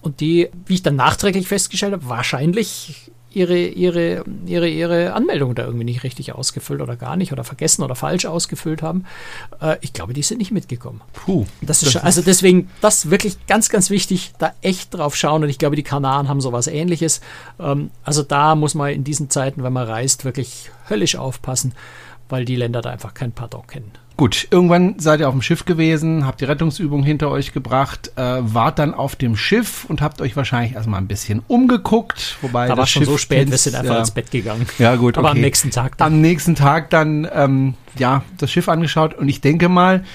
und 0.01 0.19
die, 0.19 0.49
wie 0.65 0.75
ich 0.75 0.83
dann 0.83 0.95
nachträglich 0.95 1.47
festgestellt 1.47 1.93
habe, 1.93 2.09
wahrscheinlich 2.09 3.11
ihre, 3.35 3.57
ihre, 3.57 4.23
ihre, 4.45 4.69
ihre 4.69 5.13
Anmeldung 5.13 5.55
da 5.55 5.65
irgendwie 5.65 5.85
nicht 5.85 6.03
richtig 6.03 6.33
ausgefüllt 6.33 6.81
oder 6.81 6.95
gar 6.95 7.17
nicht 7.17 7.31
oder 7.31 7.43
vergessen 7.43 7.83
oder 7.83 7.95
falsch 7.95 8.25
ausgefüllt 8.25 8.81
haben. 8.81 9.05
Äh, 9.61 9.77
ich 9.81 9.93
glaube, 9.93 10.13
die 10.13 10.23
sind 10.23 10.37
nicht 10.37 10.51
mitgekommen. 10.51 11.01
Puh. 11.13 11.45
Das 11.61 11.83
ist, 11.83 11.95
das 11.95 12.03
also 12.03 12.21
deswegen, 12.21 12.69
das 12.81 13.09
wirklich 13.09 13.45
ganz, 13.47 13.69
ganz 13.69 13.89
wichtig, 13.89 14.33
da 14.39 14.53
echt 14.61 14.93
drauf 14.93 15.15
schauen 15.15 15.43
und 15.43 15.49
ich 15.49 15.59
glaube, 15.59 15.75
die 15.75 15.83
Kanaren 15.83 16.29
haben 16.29 16.41
sowas 16.41 16.67
ähnliches. 16.67 17.21
Ähm, 17.59 17.91
also 18.03 18.23
da 18.23 18.55
muss 18.55 18.73
man 18.73 18.91
in 18.91 19.03
diesen 19.03 19.29
Zeiten, 19.29 19.63
wenn 19.63 19.73
man 19.73 19.87
reist, 19.87 20.25
wirklich 20.25 20.71
höllisch 20.89 21.17
aufpassen, 21.17 21.73
weil 22.29 22.45
die 22.45 22.55
Länder 22.55 22.81
da 22.81 22.91
einfach 22.91 23.13
kein 23.13 23.33
Pardon 23.33 23.67
kennen. 23.67 23.91
Gut, 24.17 24.47
irgendwann 24.49 24.97
seid 24.97 25.19
ihr 25.19 25.27
auf 25.27 25.33
dem 25.33 25.41
Schiff 25.41 25.65
gewesen, 25.65 26.25
habt 26.25 26.39
die 26.39 26.45
Rettungsübung 26.45 27.03
hinter 27.03 27.29
euch 27.29 27.51
gebracht, 27.51 28.13
äh, 28.15 28.37
wart 28.39 28.79
dann 28.79 28.93
auf 28.93 29.17
dem 29.17 29.35
Schiff 29.35 29.85
und 29.85 30.01
habt 30.01 30.21
euch 30.21 30.37
wahrscheinlich 30.37 30.73
erstmal 30.73 31.01
ein 31.01 31.07
bisschen 31.07 31.41
umgeguckt, 31.47 32.37
wobei 32.41 32.67
da 32.67 32.77
war 32.77 32.87
schon 32.87 33.01
Schiff 33.01 33.11
so 33.11 33.17
spät, 33.17 33.51
wir 33.51 33.57
sind 33.57 33.75
einfach 33.75 33.95
ja, 33.95 33.99
ins 33.99 34.11
Bett 34.11 34.31
gegangen. 34.31 34.65
Ja 34.79 34.95
gut, 34.95 35.17
aber 35.17 35.29
okay. 35.29 35.37
am 35.37 35.41
nächsten 35.41 35.69
Tag 35.69 35.97
dann. 35.97 36.13
Am 36.13 36.21
nächsten 36.21 36.55
Tag 36.55 36.89
dann 36.91 37.27
ähm, 37.33 37.73
ja 37.97 38.23
das 38.37 38.51
Schiff 38.51 38.69
angeschaut 38.69 39.15
und 39.15 39.27
ich 39.27 39.41
denke 39.41 39.67
mal, 39.67 40.05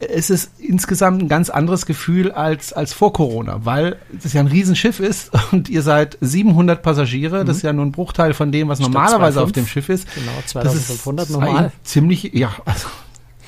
es 0.00 0.30
ist 0.30 0.52
insgesamt 0.58 1.22
ein 1.22 1.28
ganz 1.28 1.50
anderes 1.50 1.86
Gefühl 1.86 2.32
als, 2.32 2.72
als 2.72 2.92
vor 2.92 3.12
Corona, 3.12 3.60
weil 3.64 3.98
es 4.24 4.32
ja 4.32 4.40
ein 4.40 4.46
Riesenschiff 4.46 4.98
ist 4.98 5.30
und 5.52 5.68
ihr 5.68 5.82
seid 5.82 6.16
700 6.20 6.82
Passagiere. 6.82 7.42
Mhm. 7.42 7.46
Das 7.46 7.58
ist 7.58 7.62
ja 7.62 7.72
nur 7.74 7.84
ein 7.84 7.92
Bruchteil 7.92 8.32
von 8.32 8.50
dem, 8.50 8.68
was 8.68 8.80
normalerweise 8.80 9.38
2, 9.38 9.42
auf 9.42 9.52
dem 9.52 9.66
Schiff 9.66 9.90
ist. 9.90 10.12
Genau, 10.14 10.32
2500 10.46 11.30
normal. 11.30 11.72
Ziemlich, 11.84 12.32
ja, 12.32 12.52
also 12.64 12.88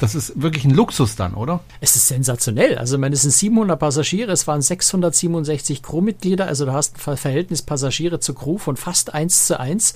das 0.00 0.14
ist 0.14 0.40
wirklich 0.40 0.64
ein 0.64 0.70
Luxus 0.70 1.16
dann, 1.16 1.35
oder? 1.35 1.61
Es 1.80 1.96
ist 1.96 2.09
sensationell. 2.09 2.78
Also, 2.78 2.96
ich 2.96 3.00
meine, 3.00 3.14
es 3.14 3.22
sind 3.22 3.33
700 3.33 3.78
Passagiere, 3.78 4.33
es 4.33 4.46
waren 4.46 4.62
667 4.62 5.83
Crewmitglieder, 5.83 6.46
also 6.46 6.64
du 6.66 6.72
hast 6.72 6.96
ein 6.96 7.16
Verhältnis 7.16 7.62
Passagiere 7.62 8.20
zu 8.20 8.35
Crew 8.35 8.59
von 8.59 8.76
fast 8.76 9.14
1 9.14 9.46
zu 9.46 9.59
1. 9.59 9.94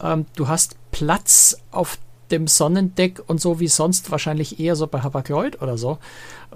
Ähm, 0.00 0.26
du 0.36 0.48
hast 0.48 0.76
Platz 0.90 1.56
auf 1.70 1.98
dem 2.30 2.46
Sonnendeck 2.46 3.22
und 3.26 3.40
so 3.40 3.60
wie 3.60 3.68
sonst 3.68 4.10
wahrscheinlich 4.10 4.60
eher 4.60 4.76
so 4.76 4.86
bei 4.86 5.00
Hapag-Lloyd 5.00 5.62
oder 5.62 5.78
so. 5.78 5.98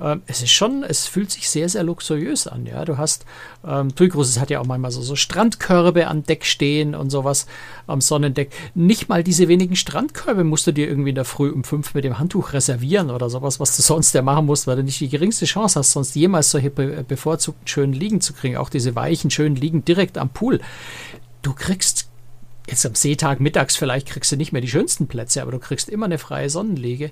Ähm, 0.01 0.23
es 0.27 0.43
ist 0.43 0.51
schon, 0.51 0.85
es 0.85 1.07
fühlt 1.07 1.31
sich 1.31 1.51
sehr, 1.51 1.69
sehr 1.69 1.83
luxuriös 1.83 2.47
an. 2.47 2.67
Ja, 2.67 2.85
du 2.85 2.97
hast, 2.97 3.27
ähm, 3.67 3.95
TUI 3.95 4.09
Cruises 4.09 4.41
hat 4.41 4.51
ja 4.51 4.61
auch 4.61 4.67
manchmal 4.67 4.91
so, 4.91 5.03
so 5.03 5.17
Strandkörbe 5.17 6.07
am 6.07 6.25
Deck 6.25 6.47
stehen 6.47 6.95
und 6.95 7.11
sowas 7.11 7.47
am 7.87 8.01
Sonnendeck. 8.01 8.51
Nicht 8.75 9.09
mal 9.09 9.23
diese 9.23 9.49
wenigen 9.49 9.77
Strandkörbe 9.77 10.45
musst 10.45 10.67
du 10.67 10.73
dir 10.73 10.89
irgendwie 10.89 11.11
in 11.11 11.15
der 11.15 11.25
Früh 11.25 11.51
um 11.51 11.65
fünf 11.65 11.95
mit 11.95 12.05
dem 12.05 12.19
Handtuch 12.19 12.53
reservieren 12.53 13.11
oder 13.11 13.29
sowas, 13.29 13.61
was 13.61 13.77
du 13.77 13.83
sonst 13.83 14.15
ja 14.15 14.23
machen 14.23 14.47
musst, 14.47 14.67
weil 14.67 14.77
du 14.77 14.83
nicht 14.83 15.01
die 15.01 15.09
geringste 15.09 15.45
Chance 15.45 15.79
hast, 15.79 15.93
sonst 15.93 16.15
jemals 16.15 16.51
solche 16.51 16.71
be 16.71 17.05
bevorzugten 17.07 17.67
schönen 17.67 17.93
Liegen 17.93 18.21
zu 18.21 18.33
kriegen. 18.33 18.57
Auch 18.57 18.71
diese 18.71 18.95
weichen, 18.95 19.31
schönen 19.31 19.57
Liegen 19.57 19.85
direkt 19.85 20.17
am 20.17 20.31
Pool. 20.31 20.61
Du 21.43 21.53
kriegst 21.53 22.02
Jetzt 22.73 22.87
am 22.87 22.95
Seetag 22.95 23.39
mittags 23.39 23.77
vielleicht 23.77 24.09
kriegst 24.09 24.33
du 24.33 24.37
nicht 24.39 24.53
mehr 24.53 24.63
die 24.63 24.69
schönsten 24.69 25.07
Plätze, 25.07 25.43
aber 25.43 25.53
du 25.53 25.59
kriegst 25.59 25.91
immer 25.91 26.07
eine 26.07 26.17
freie 26.17 26.49
Sonnenlege. 26.49 27.11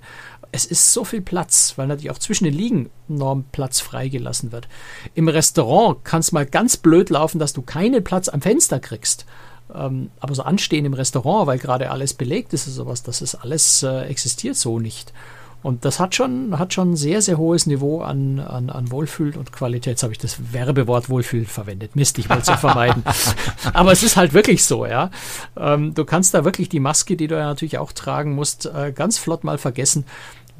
Es 0.52 0.64
ist 0.64 0.94
so 0.94 1.04
viel 1.04 1.20
Platz, 1.20 1.74
weil 1.76 1.86
natürlich 1.86 2.10
auch 2.10 2.18
zwischen 2.18 2.44
den 2.44 2.54
Liegen 2.54 2.88
enorm 3.10 3.44
Platz 3.52 3.78
freigelassen 3.78 4.52
wird. 4.52 4.68
Im 5.14 5.28
Restaurant 5.28 6.02
kann 6.02 6.20
es 6.20 6.32
mal 6.32 6.46
ganz 6.46 6.78
blöd 6.78 7.10
laufen, 7.10 7.38
dass 7.38 7.52
du 7.52 7.60
keinen 7.60 8.02
Platz 8.02 8.30
am 8.30 8.40
Fenster 8.40 8.80
kriegst. 8.80 9.26
Ähm, 9.74 10.10
aber 10.18 10.34
so 10.34 10.44
anstehen 10.44 10.86
im 10.86 10.94
Restaurant, 10.94 11.46
weil 11.46 11.58
gerade 11.58 11.90
alles 11.90 12.14
belegt 12.14 12.54
ist 12.54 12.66
und 12.66 12.72
sowas, 12.72 13.02
das 13.02 13.20
ist 13.20 13.34
alles 13.34 13.82
äh, 13.82 14.04
existiert 14.04 14.56
so 14.56 14.78
nicht. 14.78 15.12
Und 15.62 15.84
das 15.84 16.00
hat 16.00 16.14
schon, 16.14 16.58
hat 16.58 16.72
schon 16.72 16.92
ein 16.92 16.96
sehr, 16.96 17.20
sehr 17.22 17.38
hohes 17.38 17.66
Niveau 17.66 18.00
an, 18.00 18.40
an, 18.40 18.70
an 18.70 18.90
Wohlfühl 18.90 19.36
und 19.36 19.52
Qualität. 19.52 19.92
Jetzt 19.92 20.02
habe 20.02 20.12
ich 20.12 20.18
das 20.18 20.52
Werbewort 20.52 21.08
Wohlfühl 21.08 21.44
verwendet. 21.44 21.96
Mist, 21.96 22.18
ich 22.18 22.28
wollte 22.28 22.42
es 22.42 22.48
ja 22.48 22.56
vermeiden. 22.58 23.04
Aber 23.72 23.92
es 23.92 24.02
ist 24.02 24.16
halt 24.16 24.32
wirklich 24.32 24.64
so, 24.64 24.86
ja. 24.86 25.10
Ähm, 25.56 25.94
du 25.94 26.04
kannst 26.04 26.34
da 26.34 26.44
wirklich 26.44 26.68
die 26.68 26.80
Maske, 26.80 27.16
die 27.16 27.26
du 27.26 27.36
ja 27.36 27.44
natürlich 27.44 27.78
auch 27.78 27.92
tragen 27.92 28.34
musst, 28.34 28.66
äh, 28.66 28.92
ganz 28.92 29.18
flott 29.18 29.44
mal 29.44 29.58
vergessen 29.58 30.04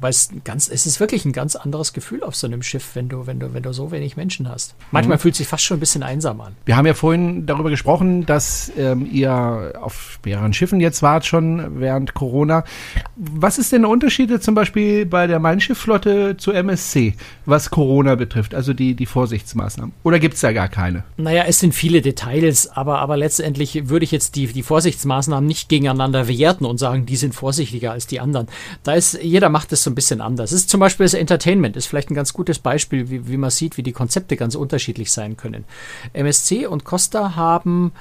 weil 0.01 0.09
es 0.09 0.29
ganz, 0.43 0.67
es 0.67 0.85
ist 0.87 0.99
wirklich 0.99 1.25
ein 1.25 1.31
ganz 1.31 1.55
anderes 1.55 1.93
Gefühl 1.93 2.23
auf 2.23 2.35
so 2.35 2.47
einem 2.47 2.63
Schiff, 2.63 2.95
wenn 2.95 3.07
du, 3.07 3.27
wenn 3.27 3.39
du, 3.39 3.53
wenn 3.53 3.61
du 3.61 3.71
so 3.71 3.91
wenig 3.91 4.17
Menschen 4.17 4.49
hast. 4.49 4.73
Manchmal 4.89 5.17
mhm. 5.17 5.21
fühlt 5.21 5.35
sich 5.35 5.47
fast 5.47 5.63
schon 5.63 5.77
ein 5.77 5.79
bisschen 5.79 6.01
einsam 6.01 6.41
an. 6.41 6.55
Wir 6.65 6.75
haben 6.75 6.87
ja 6.87 6.95
vorhin 6.95 7.45
darüber 7.45 7.69
gesprochen, 7.69 8.25
dass 8.25 8.71
ähm, 8.77 9.07
ihr 9.11 9.73
auf 9.79 10.19
mehreren 10.25 10.53
Schiffen 10.53 10.79
jetzt 10.79 11.03
wart 11.03 11.25
schon 11.25 11.79
während 11.79 12.15
Corona. 12.15 12.63
Was 13.15 13.59
ist 13.59 13.71
denn 13.71 13.83
der 13.83 13.91
Unterschied 13.91 14.41
zum 14.41 14.55
Beispiel 14.55 15.05
bei 15.05 15.27
der 15.27 15.39
Mein 15.39 15.61
Schiffflotte 15.61 16.35
zur 16.37 16.55
MSC, 16.55 17.13
was 17.45 17.69
Corona 17.69 18.15
betrifft, 18.15 18.55
also 18.55 18.73
die, 18.73 18.95
die 18.95 19.05
Vorsichtsmaßnahmen? 19.05 19.93
Oder 20.03 20.19
gibt 20.19 20.33
es 20.33 20.41
da 20.41 20.51
gar 20.51 20.67
keine? 20.67 21.03
Naja, 21.17 21.43
es 21.47 21.59
sind 21.59 21.75
viele 21.75 22.01
Details, 22.01 22.67
aber, 22.69 22.99
aber 22.99 23.17
letztendlich 23.17 23.89
würde 23.89 24.03
ich 24.03 24.11
jetzt 24.11 24.35
die, 24.35 24.47
die 24.47 24.63
Vorsichtsmaßnahmen 24.63 25.45
nicht 25.45 25.69
gegeneinander 25.69 26.27
werten 26.27 26.65
und 26.65 26.79
sagen, 26.79 27.05
die 27.05 27.17
sind 27.17 27.35
vorsichtiger 27.35 27.91
als 27.91 28.07
die 28.07 28.19
anderen. 28.19 28.47
Da 28.83 28.93
ist, 28.93 29.19
jeder 29.21 29.49
macht 29.49 29.71
es 29.71 29.83
so 29.83 29.90
ein 29.91 29.95
bisschen 29.95 30.21
anders. 30.21 30.51
Ist 30.51 30.69
zum 30.69 30.79
Beispiel 30.79 31.05
das 31.05 31.13
Entertainment, 31.13 31.75
ist 31.77 31.87
vielleicht 31.87 32.09
ein 32.09 32.15
ganz 32.15 32.33
gutes 32.33 32.59
Beispiel, 32.59 33.09
wie, 33.09 33.27
wie 33.27 33.37
man 33.37 33.49
sieht, 33.49 33.77
wie 33.77 33.83
die 33.83 33.91
Konzepte 33.91 34.37
ganz 34.37 34.55
unterschiedlich 34.55 35.11
sein 35.11 35.37
können. 35.37 35.65
MSC 36.13 36.65
und 36.65 36.83
Costa 36.83 37.35
haben 37.35 37.91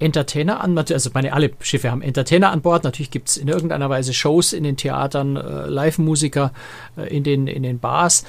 Entertainer 0.00 0.60
an, 0.60 0.78
also 0.78 1.10
meine 1.12 1.32
alle 1.32 1.50
Schiffe 1.60 1.90
haben 1.90 2.02
Entertainer 2.02 2.52
an 2.52 2.60
Bord. 2.60 2.84
Natürlich 2.84 3.10
gibt 3.10 3.30
es 3.30 3.36
in 3.36 3.48
irgendeiner 3.48 3.90
Weise 3.90 4.14
Shows 4.14 4.52
in 4.52 4.62
den 4.62 4.76
Theatern, 4.76 5.36
äh, 5.36 5.66
Live-Musiker 5.66 6.52
äh, 6.96 7.14
in, 7.14 7.24
den, 7.24 7.48
in 7.48 7.64
den 7.64 7.80
Bars. 7.80 8.24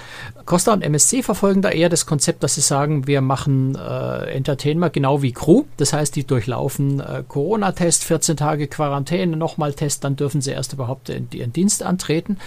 Costa 0.46 0.74
und 0.74 0.82
MSC 0.82 1.22
verfolgen 1.22 1.62
da 1.62 1.70
eher 1.70 1.90
das 1.90 2.08
Konzept, 2.08 2.42
dass 2.42 2.56
sie 2.56 2.62
sagen, 2.62 3.06
wir 3.06 3.22
machen 3.22 3.76
äh, 3.76 4.32
Entertainer 4.32 4.90
genau 4.90 5.22
wie 5.22 5.32
Crew. 5.32 5.66
Das 5.78 5.94
heißt, 5.94 6.16
die 6.16 6.26
durchlaufen 6.26 7.02
äh, 7.02 7.24
Corona-Test, 7.28 8.04
14 8.04 8.36
Tage 8.36 8.68
Quarantäne, 8.68 9.38
nochmal 9.38 9.74
Test, 9.74 10.04
dann 10.04 10.16
dürfen 10.16 10.42
sie 10.42 10.52
erst 10.52 10.74
überhaupt 10.74 11.10
in, 11.10 11.28
ihren 11.32 11.54
Dienst 11.54 11.84
antreten. 11.84 12.38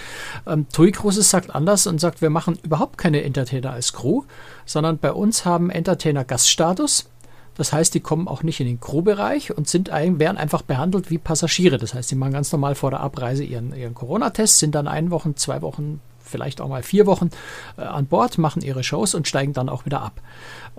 Ähm, 0.45 0.65
TUI 0.73 0.91
Cruises 0.91 1.29
sagt 1.29 1.55
anders 1.55 1.87
und 1.87 2.01
sagt, 2.01 2.21
wir 2.21 2.29
machen 2.29 2.59
überhaupt 2.63 2.97
keine 2.97 3.23
Entertainer 3.23 3.71
als 3.71 3.93
Crew, 3.93 4.23
sondern 4.65 4.97
bei 4.97 5.13
uns 5.13 5.45
haben 5.45 5.69
Entertainer 5.69 6.25
Gaststatus 6.25 7.05
das 7.55 7.71
heißt, 7.71 7.93
die 7.93 7.99
kommen 7.99 8.27
auch 8.27 8.43
nicht 8.43 8.59
in 8.59 8.67
den 8.67 8.79
Crewbereich 8.79 9.55
und 9.55 9.67
sind 9.67 9.89
werden 9.89 10.37
einfach 10.37 10.61
behandelt 10.63 11.09
wie 11.09 11.17
Passagiere. 11.17 11.77
Das 11.77 11.93
heißt, 11.93 12.09
die 12.09 12.15
machen 12.15 12.33
ganz 12.33 12.51
normal 12.51 12.75
vor 12.75 12.91
der 12.91 13.01
Abreise 13.01 13.43
ihren, 13.43 13.75
ihren 13.75 13.93
Corona-Test, 13.93 14.59
sind 14.59 14.75
dann 14.75 14.87
ein 14.87 15.11
Wochen, 15.11 15.35
zwei 15.35 15.61
Wochen, 15.61 15.99
vielleicht 16.23 16.61
auch 16.61 16.67
mal 16.67 16.83
vier 16.83 17.05
Wochen 17.05 17.29
äh, 17.77 17.81
an 17.81 18.07
Bord, 18.07 18.37
machen 18.37 18.61
ihre 18.61 18.83
Shows 18.83 19.13
und 19.13 19.27
steigen 19.27 19.53
dann 19.53 19.69
auch 19.69 19.85
wieder 19.85 20.01
ab. 20.01 20.21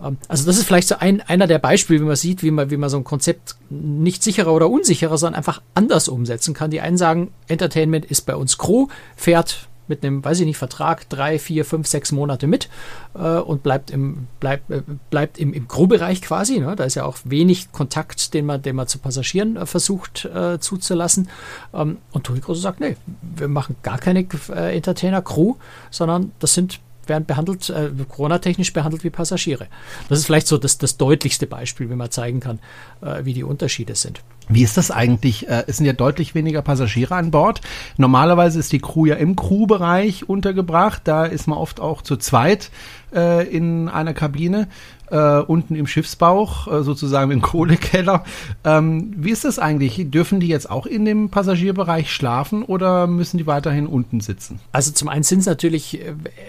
Ähm, 0.02 0.18
also 0.26 0.46
das 0.46 0.58
ist 0.58 0.66
vielleicht 0.66 0.88
so 0.88 0.96
ein, 0.98 1.20
einer 1.20 1.46
der 1.46 1.58
Beispiele, 1.58 2.00
wie 2.00 2.04
man 2.04 2.16
sieht, 2.16 2.42
wie 2.42 2.50
man, 2.50 2.70
wie 2.70 2.76
man 2.76 2.90
so 2.90 2.96
ein 2.96 3.04
Konzept 3.04 3.56
nicht 3.70 4.22
sicherer 4.22 4.52
oder 4.52 4.68
unsicherer, 4.68 5.16
sondern 5.16 5.38
einfach 5.38 5.62
anders 5.74 6.08
umsetzen 6.08 6.54
kann. 6.54 6.70
Die 6.70 6.80
einen 6.80 6.96
sagen, 6.96 7.32
Entertainment 7.46 8.04
ist 8.04 8.22
bei 8.22 8.34
uns 8.34 8.58
Crew, 8.58 8.88
fährt 9.16 9.68
mit 9.86 10.04
einem, 10.04 10.24
weiß 10.24 10.40
ich 10.40 10.46
nicht, 10.46 10.56
Vertrag 10.56 11.08
drei, 11.08 11.38
vier, 11.38 11.64
fünf, 11.64 11.86
sechs 11.86 12.12
Monate 12.12 12.46
mit 12.46 12.68
äh, 13.14 13.38
und 13.38 13.62
bleibt 13.62 13.90
im, 13.90 14.26
bleibt, 14.40 14.70
äh, 14.70 14.82
bleibt 15.10 15.38
im, 15.38 15.52
im 15.52 15.68
Crewbereich 15.68 16.22
quasi. 16.22 16.60
Ne? 16.60 16.74
Da 16.76 16.84
ist 16.84 16.94
ja 16.94 17.04
auch 17.04 17.18
wenig 17.24 17.72
Kontakt, 17.72 18.34
den 18.34 18.46
man, 18.46 18.62
den 18.62 18.76
man 18.76 18.86
zu 18.86 18.98
Passagieren 18.98 19.56
äh, 19.56 19.66
versucht 19.66 20.24
äh, 20.24 20.58
zuzulassen. 20.58 21.28
Ähm, 21.72 21.98
und 22.12 22.24
Toni 22.24 22.40
Große 22.40 22.60
sagt, 22.60 22.80
nee, 22.80 22.96
wir 23.36 23.48
machen 23.48 23.76
gar 23.82 23.98
keine 23.98 24.26
äh, 24.50 24.76
Entertainer-Crew, 24.76 25.56
sondern 25.90 26.32
das 26.38 26.54
sind 26.54 26.80
werden 27.08 27.26
behandelt, 27.26 27.68
äh, 27.70 27.90
Corona-technisch 28.08 28.72
behandelt 28.72 29.04
wie 29.04 29.10
Passagiere. 29.10 29.66
Das 30.08 30.18
ist 30.18 30.26
vielleicht 30.26 30.46
so 30.46 30.58
das, 30.58 30.78
das 30.78 30.96
deutlichste 30.96 31.46
Beispiel, 31.46 31.90
wie 31.90 31.94
man 31.94 32.10
zeigen 32.10 32.40
kann, 32.40 32.58
äh, 33.02 33.24
wie 33.24 33.34
die 33.34 33.44
Unterschiede 33.44 33.94
sind. 33.94 34.20
Wie 34.48 34.62
ist 34.62 34.76
das 34.76 34.90
eigentlich? 34.90 35.48
Äh, 35.48 35.64
es 35.66 35.78
sind 35.78 35.86
ja 35.86 35.92
deutlich 35.92 36.34
weniger 36.34 36.62
Passagiere 36.62 37.14
an 37.14 37.30
Bord. 37.30 37.60
Normalerweise 37.96 38.58
ist 38.58 38.72
die 38.72 38.78
Crew 38.78 39.06
ja 39.06 39.14
im 39.14 39.36
Crewbereich 39.36 40.28
untergebracht. 40.28 41.02
Da 41.04 41.24
ist 41.24 41.46
man 41.46 41.58
oft 41.58 41.80
auch 41.80 42.02
zu 42.02 42.16
zweit 42.16 42.70
äh, 43.14 43.48
in 43.48 43.88
einer 43.88 44.12
Kabine 44.12 44.68
äh, 45.10 45.38
unten 45.40 45.74
im 45.74 45.86
Schiffsbauch, 45.86 46.82
sozusagen 46.82 47.30
im 47.30 47.40
Kohlekeller. 47.42 48.24
Ähm, 48.64 49.14
wie 49.16 49.30
ist 49.30 49.44
das 49.44 49.58
eigentlich? 49.58 50.10
Dürfen 50.10 50.40
die 50.40 50.48
jetzt 50.48 50.70
auch 50.70 50.86
in 50.86 51.04
dem 51.04 51.30
Passagierbereich 51.30 52.12
schlafen 52.12 52.62
oder 52.62 53.06
müssen 53.06 53.38
die 53.38 53.46
weiterhin 53.46 53.86
unten 53.86 54.20
sitzen? 54.20 54.60
Also 54.72 54.92
zum 54.92 55.08
einen 55.08 55.22
sind 55.22 55.40
es 55.40 55.46
natürlich 55.46 56.00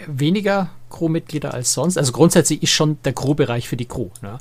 weniger 0.08 0.70
Crewmitglieder 0.96 1.54
als 1.54 1.74
sonst. 1.74 1.98
Also 1.98 2.12
grundsätzlich 2.12 2.64
ist 2.64 2.72
schon 2.72 2.98
der 3.04 3.14
Crewbereich 3.14 3.68
für 3.68 3.78
die 3.78 3.86
Crew. 3.86 4.10
Ne? 4.22 4.38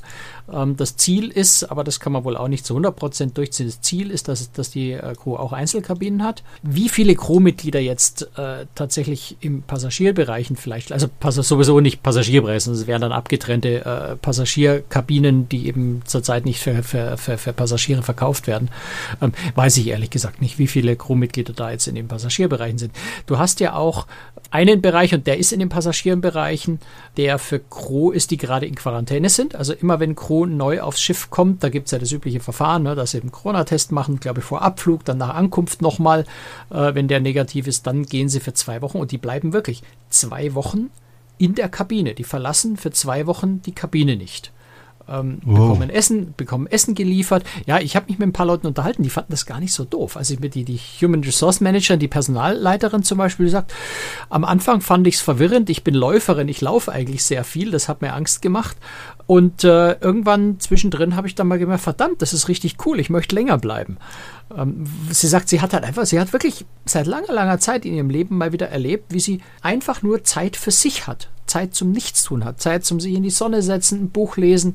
Ähm, 0.51 0.77
das 0.77 0.95
Ziel 0.95 1.29
ist, 1.29 1.63
aber 1.63 1.83
das 1.83 1.99
kann 1.99 2.13
man 2.13 2.23
wohl 2.23 2.37
auch 2.37 2.47
nicht 2.47 2.65
zu 2.65 2.77
100% 2.77 3.33
durchziehen, 3.33 3.67
das 3.67 3.81
Ziel 3.81 4.11
ist, 4.11 4.27
dass, 4.27 4.51
dass 4.51 4.69
die 4.71 4.91
äh, 4.91 5.15
Crew 5.15 5.35
auch 5.35 5.53
Einzelkabinen 5.53 6.23
hat. 6.23 6.43
Wie 6.63 6.89
viele 6.89 7.15
Crewmitglieder 7.15 7.79
jetzt 7.79 8.29
äh, 8.37 8.65
tatsächlich 8.75 9.37
im 9.41 9.63
Passagierbereichen 9.63 10.55
vielleicht, 10.55 10.91
also 10.91 11.07
sowieso 11.21 11.79
nicht 11.79 12.03
Passagierbereich, 12.03 12.63
sondern 12.63 12.81
es 12.81 12.87
wären 12.87 13.01
dann 13.01 13.11
abgetrennte 13.11 13.85
äh, 13.85 14.15
Passagierkabinen, 14.15 15.49
die 15.49 15.67
eben 15.67 16.01
zurzeit 16.05 16.45
nicht 16.45 16.59
für, 16.59 16.83
für, 16.83 17.17
für, 17.17 17.37
für 17.37 17.53
Passagiere 17.53 18.03
verkauft 18.03 18.47
werden, 18.47 18.69
ähm, 19.21 19.33
weiß 19.55 19.77
ich 19.77 19.87
ehrlich 19.87 20.09
gesagt 20.09 20.41
nicht, 20.41 20.59
wie 20.59 20.67
viele 20.67 20.95
Crewmitglieder 20.95 21.53
da 21.53 21.71
jetzt 21.71 21.87
in 21.87 21.95
den 21.95 22.07
Passagierbereichen 22.07 22.77
sind. 22.77 22.93
Du 23.25 23.39
hast 23.39 23.59
ja 23.59 23.75
auch 23.75 24.07
einen 24.51 24.81
Bereich 24.81 25.13
und 25.13 25.27
der 25.27 25.37
ist 25.37 25.51
in 25.51 25.59
den 25.59 25.69
Passagierbereichen, 25.69 26.79
der 27.17 27.39
für 27.39 27.59
Crew 27.59 28.11
ist, 28.11 28.31
die 28.31 28.37
gerade 28.37 28.65
in 28.65 28.75
Quarantäne 28.75 29.29
sind. 29.29 29.55
Also 29.55 29.73
immer 29.73 29.99
wenn 29.99 30.15
Crew 30.15 30.45
neu 30.45 30.81
aufs 30.81 31.01
Schiff 31.01 31.29
kommt, 31.29 31.63
da 31.63 31.69
gibt 31.69 31.87
es 31.87 31.91
ja 31.91 31.99
das 31.99 32.11
übliche 32.11 32.39
Verfahren, 32.39 32.83
ne, 32.83 32.95
dass 32.95 33.11
sie 33.11 33.21
einen 33.21 33.31
Corona-Test 33.31 33.91
machen, 33.91 34.19
glaube 34.19 34.39
ich, 34.39 34.45
vor 34.45 34.61
Abflug, 34.61 35.05
dann 35.05 35.17
nach 35.17 35.35
Ankunft 35.35 35.81
nochmal. 35.81 36.25
Äh, 36.69 36.93
wenn 36.95 37.07
der 37.07 37.19
negativ 37.19 37.67
ist, 37.67 37.87
dann 37.87 38.05
gehen 38.05 38.29
sie 38.29 38.39
für 38.39 38.53
zwei 38.53 38.81
Wochen 38.81 38.97
und 38.97 39.11
die 39.11 39.17
bleiben 39.17 39.53
wirklich 39.53 39.83
zwei 40.09 40.53
Wochen 40.53 40.89
in 41.37 41.55
der 41.55 41.69
Kabine. 41.69 42.13
Die 42.13 42.23
verlassen 42.23 42.77
für 42.77 42.91
zwei 42.91 43.27
Wochen 43.27 43.61
die 43.61 43.73
Kabine 43.73 44.15
nicht 44.15 44.51
ähm, 45.07 45.39
wow. 45.43 45.69
bekommen 45.69 45.89
Essen, 45.89 46.33
bekommen 46.35 46.67
Essen 46.67 46.95
geliefert. 46.95 47.43
Ja, 47.65 47.79
ich 47.79 47.95
habe 47.95 48.07
mich 48.07 48.19
mit 48.19 48.27
ein 48.27 48.33
paar 48.33 48.45
Leuten 48.45 48.67
unterhalten, 48.67 49.03
die 49.03 49.09
fanden 49.09 49.31
das 49.31 49.45
gar 49.45 49.59
nicht 49.59 49.73
so 49.73 49.85
doof. 49.85 50.17
Also 50.17 50.35
mit 50.39 50.55
die, 50.55 50.63
die 50.63 50.79
Human 51.01 51.23
Resource 51.23 51.61
Manager, 51.61 51.97
die 51.97 52.07
Personalleiterin 52.07 53.03
zum 53.03 53.17
Beispiel, 53.17 53.49
sagt, 53.49 53.73
am 54.29 54.43
Anfang 54.43 54.81
fand 54.81 55.07
ich 55.07 55.15
es 55.15 55.21
verwirrend, 55.21 55.69
ich 55.69 55.83
bin 55.83 55.95
Läuferin, 55.95 56.47
ich 56.47 56.61
laufe 56.61 56.91
eigentlich 56.91 57.23
sehr 57.23 57.43
viel, 57.43 57.71
das 57.71 57.87
hat 57.87 58.01
mir 58.01 58.13
Angst 58.13 58.41
gemacht. 58.41 58.77
Und 59.27 59.63
äh, 59.63 59.93
irgendwann 59.93 60.59
zwischendrin 60.59 61.15
habe 61.15 61.27
ich 61.27 61.35
dann 61.35 61.47
mal 61.47 61.57
gemerkt, 61.57 61.83
verdammt, 61.83 62.21
das 62.21 62.33
ist 62.33 62.47
richtig 62.47 62.77
cool, 62.85 62.99
ich 62.99 63.09
möchte 63.09 63.35
länger 63.35 63.57
bleiben. 63.57 63.97
Ähm, 64.55 64.85
sie 65.09 65.27
sagt, 65.27 65.49
sie 65.49 65.61
hat 65.61 65.73
halt 65.73 65.83
einfach, 65.83 66.05
sie 66.05 66.19
hat 66.19 66.33
wirklich 66.33 66.65
seit 66.85 67.07
langer, 67.07 67.33
langer 67.33 67.59
Zeit 67.59 67.85
in 67.85 67.93
ihrem 67.93 68.09
Leben 68.09 68.37
mal 68.37 68.51
wieder 68.51 68.69
erlebt, 68.69 69.13
wie 69.13 69.19
sie 69.19 69.41
einfach 69.61 70.01
nur 70.01 70.23
Zeit 70.23 70.55
für 70.55 70.71
sich 70.71 71.07
hat. 71.07 71.29
Zeit 71.47 71.75
zum 71.75 71.91
Nichtstun 71.91 72.43
hat, 72.43 72.59
Zeit 72.59 72.85
zum 72.85 72.99
sich 72.99 73.13
in 73.13 73.23
die 73.23 73.29
Sonne 73.29 73.61
setzen, 73.61 74.01
ein 74.01 74.09
Buch 74.09 74.35
lesen, 74.37 74.73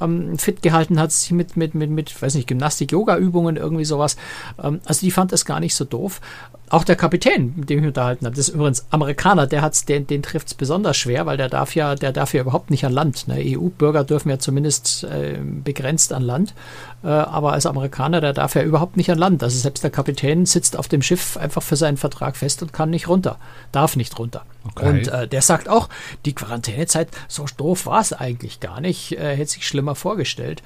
ähm, 0.00 0.38
fit 0.38 0.62
gehalten 0.62 0.98
hat, 0.98 1.12
sich 1.12 1.30
mit, 1.32 1.56
mit, 1.56 1.74
mit, 1.74 1.90
mit, 1.90 2.22
weiß 2.22 2.34
nicht, 2.34 2.48
Gymnastik, 2.48 2.90
Yoga-Übungen, 2.90 3.56
irgendwie 3.56 3.84
sowas. 3.84 4.16
Ähm, 4.62 4.80
also 4.86 5.00
die 5.00 5.10
fand 5.10 5.32
das 5.32 5.44
gar 5.44 5.60
nicht 5.60 5.74
so 5.74 5.84
doof. 5.84 6.20
Auch 6.68 6.84
der 6.84 6.96
Kapitän, 6.96 7.52
mit 7.56 7.70
dem 7.70 7.80
ich 7.80 7.86
unterhalten 7.86 8.26
habe, 8.26 8.34
das 8.34 8.48
ist 8.48 8.54
übrigens 8.54 8.86
Amerikaner, 8.90 9.46
der 9.46 9.62
hat's, 9.62 9.84
den, 9.84 10.06
den 10.06 10.22
trifft 10.22 10.48
es 10.48 10.54
besonders 10.54 10.96
schwer, 10.96 11.26
weil 11.26 11.36
der 11.36 11.48
darf 11.48 11.74
ja, 11.74 11.94
der 11.94 12.12
darf 12.12 12.34
ja 12.34 12.40
überhaupt 12.40 12.70
nicht 12.70 12.84
an 12.84 12.92
Land. 12.92 13.28
Ne? 13.28 13.36
EU-Bürger 13.38 14.02
dürfen 14.02 14.30
ja 14.30 14.38
zumindest 14.38 15.04
äh, 15.04 15.38
begrenzt 15.38 16.12
an 16.12 16.22
Land, 16.22 16.54
aber 17.02 17.52
als 17.52 17.66
Amerikaner, 17.66 18.20
der 18.20 18.32
darf 18.32 18.54
ja 18.54 18.62
überhaupt 18.62 18.96
nicht 18.96 19.10
an 19.10 19.18
Land. 19.18 19.42
Also 19.42 19.58
selbst 19.58 19.84
der 19.84 19.90
Kapitän 19.90 20.46
sitzt 20.46 20.76
auf 20.76 20.88
dem 20.88 21.02
Schiff 21.02 21.36
einfach 21.36 21.62
für 21.62 21.76
seinen 21.76 21.96
Vertrag 21.96 22.36
fest 22.36 22.62
und 22.62 22.72
kann 22.72 22.90
nicht 22.90 23.08
runter, 23.08 23.38
darf 23.70 23.96
nicht 23.96 24.18
runter. 24.18 24.44
Okay. 24.64 24.88
Und 24.88 25.08
äh, 25.08 25.28
der 25.28 25.42
sagt 25.42 25.68
auch, 25.68 25.88
die 26.24 26.34
Quarantänezeit, 26.34 27.08
so 27.28 27.46
doof 27.56 27.86
war 27.86 28.00
es 28.00 28.12
eigentlich 28.12 28.60
gar 28.60 28.80
nicht, 28.80 29.12
äh, 29.12 29.36
hätte 29.36 29.52
sich 29.52 29.66
schlimmer 29.66 29.94
vorgestellt. 29.94 30.62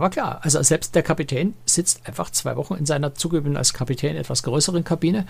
Aber 0.00 0.08
klar, 0.08 0.40
also 0.40 0.62
selbst 0.62 0.94
der 0.94 1.02
Kapitän 1.02 1.52
sitzt 1.66 2.06
einfach 2.08 2.30
zwei 2.30 2.56
Wochen 2.56 2.74
in 2.74 2.86
seiner 2.86 3.14
zugegeben 3.14 3.58
als 3.58 3.74
Kapitän 3.74 4.16
etwas 4.16 4.42
größeren 4.42 4.82
Kabine. 4.82 5.26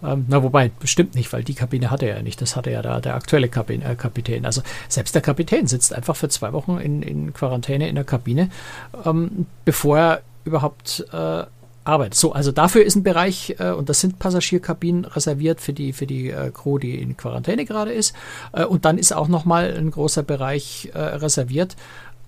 Ähm, 0.00 0.26
na, 0.28 0.44
wobei, 0.44 0.70
bestimmt 0.78 1.16
nicht, 1.16 1.32
weil 1.32 1.42
die 1.42 1.54
Kabine 1.54 1.90
hatte 1.90 2.06
er 2.06 2.18
ja 2.18 2.22
nicht. 2.22 2.40
Das 2.40 2.54
hatte 2.54 2.70
ja 2.70 2.82
da 2.82 3.00
der 3.00 3.16
aktuelle 3.16 3.48
Kapitän, 3.48 3.82
äh, 3.82 3.96
Kapitän. 3.96 4.46
Also 4.46 4.62
selbst 4.88 5.16
der 5.16 5.22
Kapitän 5.22 5.66
sitzt 5.66 5.92
einfach 5.92 6.14
für 6.14 6.28
zwei 6.28 6.52
Wochen 6.52 6.78
in, 6.78 7.02
in 7.02 7.34
Quarantäne 7.34 7.88
in 7.88 7.96
der 7.96 8.04
Kabine, 8.04 8.48
ähm, 9.04 9.46
bevor 9.64 9.98
er 9.98 10.22
überhaupt 10.44 11.04
äh, 11.12 11.42
arbeitet. 11.84 12.14
So, 12.14 12.32
also 12.32 12.52
dafür 12.52 12.84
ist 12.84 12.94
ein 12.94 13.02
Bereich, 13.02 13.56
äh, 13.58 13.72
und 13.72 13.88
das 13.88 14.00
sind 14.00 14.20
Passagierkabinen 14.20 15.04
reserviert 15.04 15.60
für 15.60 15.72
die, 15.72 15.92
für 15.92 16.06
die 16.06 16.30
äh, 16.30 16.52
Crew, 16.52 16.78
die 16.78 17.00
in 17.00 17.16
Quarantäne 17.16 17.64
gerade 17.64 17.92
ist. 17.92 18.14
Äh, 18.52 18.66
und 18.66 18.84
dann 18.84 18.98
ist 18.98 19.12
auch 19.12 19.26
nochmal 19.26 19.74
ein 19.76 19.90
großer 19.90 20.22
Bereich 20.22 20.90
äh, 20.94 20.98
reserviert 20.98 21.74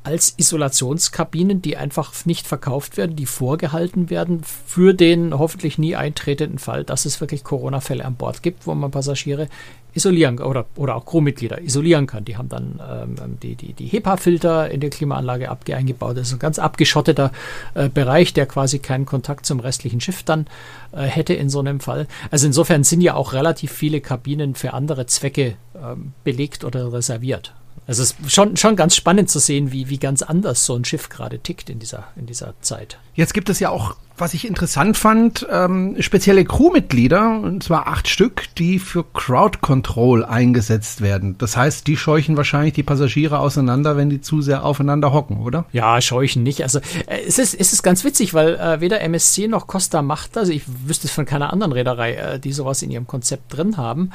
als 0.04 0.34
Isolationskabinen, 0.36 1.62
die 1.62 1.76
einfach 1.76 2.12
nicht 2.26 2.46
verkauft 2.46 2.96
werden, 2.96 3.16
die 3.16 3.26
vorgehalten 3.26 4.10
werden 4.10 4.42
für 4.44 4.92
den 4.92 5.36
hoffentlich 5.36 5.78
nie 5.78 5.96
eintretenden 5.96 6.58
Fall, 6.58 6.84
dass 6.84 7.06
es 7.06 7.20
wirklich 7.20 7.42
Corona-Fälle 7.42 8.04
an 8.04 8.14
Bord 8.14 8.42
gibt, 8.42 8.66
wo 8.66 8.74
man 8.74 8.90
Passagiere 8.90 9.48
isolieren 9.94 10.40
oder, 10.40 10.66
oder 10.76 10.96
auch 10.96 11.06
Crewmitglieder 11.06 11.62
isolieren 11.62 12.06
kann. 12.06 12.24
Die 12.24 12.36
haben 12.36 12.48
dann 12.48 12.80
ähm, 13.18 13.38
die, 13.42 13.54
die, 13.54 13.72
die 13.72 13.86
HEPA-Filter 13.86 14.70
in 14.70 14.80
der 14.80 14.90
Klimaanlage 14.90 15.48
abge 15.48 15.74
eingebaut. 15.74 16.16
Das 16.16 16.28
ist 16.28 16.34
ein 16.34 16.38
ganz 16.38 16.58
abgeschotteter 16.58 17.32
äh, 17.74 17.88
Bereich, 17.88 18.34
der 18.34 18.46
quasi 18.46 18.80
keinen 18.80 19.06
Kontakt 19.06 19.46
zum 19.46 19.60
restlichen 19.60 20.00
Schiff 20.00 20.22
dann 20.22 20.46
äh, 20.92 21.02
hätte 21.02 21.32
in 21.32 21.48
so 21.48 21.60
einem 21.60 21.80
Fall. 21.80 22.08
Also 22.30 22.46
insofern 22.46 22.84
sind 22.84 23.00
ja 23.00 23.14
auch 23.14 23.32
relativ 23.32 23.72
viele 23.72 24.00
Kabinen 24.00 24.54
für 24.54 24.74
andere 24.74 25.06
Zwecke 25.06 25.56
ähm, 25.80 26.12
belegt 26.24 26.64
oder 26.64 26.92
reserviert. 26.92 27.54
Also 27.86 28.02
es 28.02 28.12
ist 28.12 28.32
schon, 28.32 28.56
schon 28.56 28.76
ganz 28.76 28.96
spannend 28.96 29.30
zu 29.30 29.38
sehen, 29.38 29.72
wie, 29.72 29.88
wie 29.88 29.98
ganz 29.98 30.22
anders 30.22 30.64
so 30.64 30.74
ein 30.74 30.84
Schiff 30.84 31.08
gerade 31.08 31.38
tickt 31.38 31.68
in 31.68 31.78
dieser, 31.78 32.08
in 32.16 32.26
dieser 32.26 32.54
Zeit. 32.60 32.98
Jetzt 33.14 33.34
gibt 33.34 33.48
es 33.50 33.60
ja 33.60 33.70
auch 33.70 33.96
was 34.16 34.34
ich 34.34 34.46
interessant 34.46 34.96
fand, 34.96 35.46
ähm, 35.50 35.96
spezielle 35.98 36.44
Crewmitglieder, 36.44 37.40
und 37.40 37.62
zwar 37.64 37.88
acht 37.88 38.08
Stück, 38.08 38.44
die 38.56 38.78
für 38.78 39.04
Crowd 39.12 39.58
Control 39.60 40.24
eingesetzt 40.24 41.00
werden. 41.00 41.36
Das 41.38 41.56
heißt, 41.56 41.86
die 41.86 41.96
scheuchen 41.96 42.36
wahrscheinlich 42.36 42.74
die 42.74 42.84
Passagiere 42.84 43.40
auseinander, 43.40 43.96
wenn 43.96 44.10
die 44.10 44.20
zu 44.20 44.40
sehr 44.40 44.64
aufeinander 44.64 45.12
hocken, 45.12 45.38
oder? 45.38 45.64
Ja, 45.72 46.00
scheuchen 46.00 46.44
nicht. 46.44 46.62
Also 46.62 46.78
äh, 47.06 47.22
es, 47.26 47.38
ist, 47.38 47.54
es 47.54 47.72
ist 47.72 47.82
ganz 47.82 48.04
witzig, 48.04 48.34
weil 48.34 48.54
äh, 48.54 48.80
weder 48.80 49.00
MSC 49.00 49.48
noch 49.48 49.66
Costa 49.66 50.00
macht, 50.02 50.36
also 50.36 50.52
ich 50.52 50.62
wüsste 50.86 51.08
es 51.08 51.12
von 51.12 51.24
keiner 51.24 51.52
anderen 51.52 51.72
Reederei, 51.72 52.14
äh, 52.14 52.38
die 52.38 52.52
sowas 52.52 52.82
in 52.82 52.90
ihrem 52.90 53.06
Konzept 53.06 53.56
drin 53.56 53.76
haben, 53.76 54.10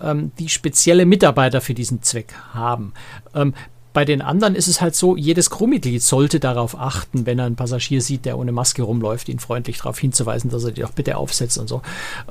ähm, 0.00 0.32
die 0.38 0.48
spezielle 0.48 1.04
Mitarbeiter 1.04 1.60
für 1.60 1.74
diesen 1.74 2.02
Zweck 2.02 2.32
haben. 2.54 2.94
Ähm, 3.34 3.54
bei 3.92 4.04
den 4.04 4.22
anderen 4.22 4.54
ist 4.54 4.68
es 4.68 4.80
halt 4.80 4.94
so, 4.94 5.16
jedes 5.16 5.50
Crewmitglied 5.50 6.02
sollte 6.02 6.40
darauf 6.40 6.78
achten, 6.78 7.26
wenn 7.26 7.38
er 7.38 7.46
einen 7.46 7.56
Passagier 7.56 8.00
sieht, 8.00 8.24
der 8.24 8.38
ohne 8.38 8.52
Maske 8.52 8.82
rumläuft, 8.82 9.28
ihn 9.28 9.38
freundlich 9.38 9.78
darauf 9.78 9.98
hinzuweisen, 9.98 10.50
dass 10.50 10.64
er 10.64 10.72
die 10.72 10.80
doch 10.80 10.92
bitte 10.92 11.16
aufsetzt 11.16 11.58
und 11.58 11.68
so. 11.68 11.82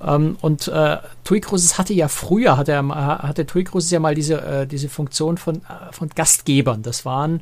Ähm, 0.03 0.37
und 0.41 0.67
äh, 0.67 0.97
TUI 1.23 1.41
Cruises 1.41 1.77
hatte 1.77 1.93
ja 1.93 2.07
früher, 2.07 2.57
hatte, 2.57 2.77
hatte 2.87 3.45
TUI 3.45 3.63
Cruises 3.63 3.91
ja 3.91 3.99
mal 3.99 4.15
diese, 4.15 4.41
äh, 4.41 4.67
diese 4.67 4.89
Funktion 4.89 5.37
von, 5.37 5.57
äh, 5.57 5.91
von 5.91 6.09
Gastgebern. 6.09 6.81
Das 6.81 7.05
waren 7.05 7.41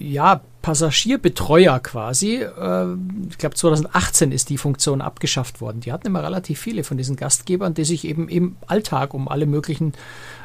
ja, 0.00 0.40
Passagierbetreuer 0.62 1.78
quasi. 1.80 2.36
Äh, 2.36 2.86
ich 3.28 3.38
glaube, 3.38 3.54
2018 3.54 4.32
ist 4.32 4.50
die 4.50 4.58
Funktion 4.58 5.00
abgeschafft 5.00 5.60
worden. 5.60 5.80
Die 5.80 5.92
hatten 5.92 6.06
immer 6.06 6.22
relativ 6.22 6.60
viele 6.60 6.84
von 6.84 6.96
diesen 6.96 7.16
Gastgebern, 7.16 7.74
die 7.74 7.84
sich 7.84 8.06
eben 8.06 8.28
im 8.28 8.56
Alltag 8.66 9.14
um 9.14 9.28
alle 9.28 9.46
möglichen 9.46 9.92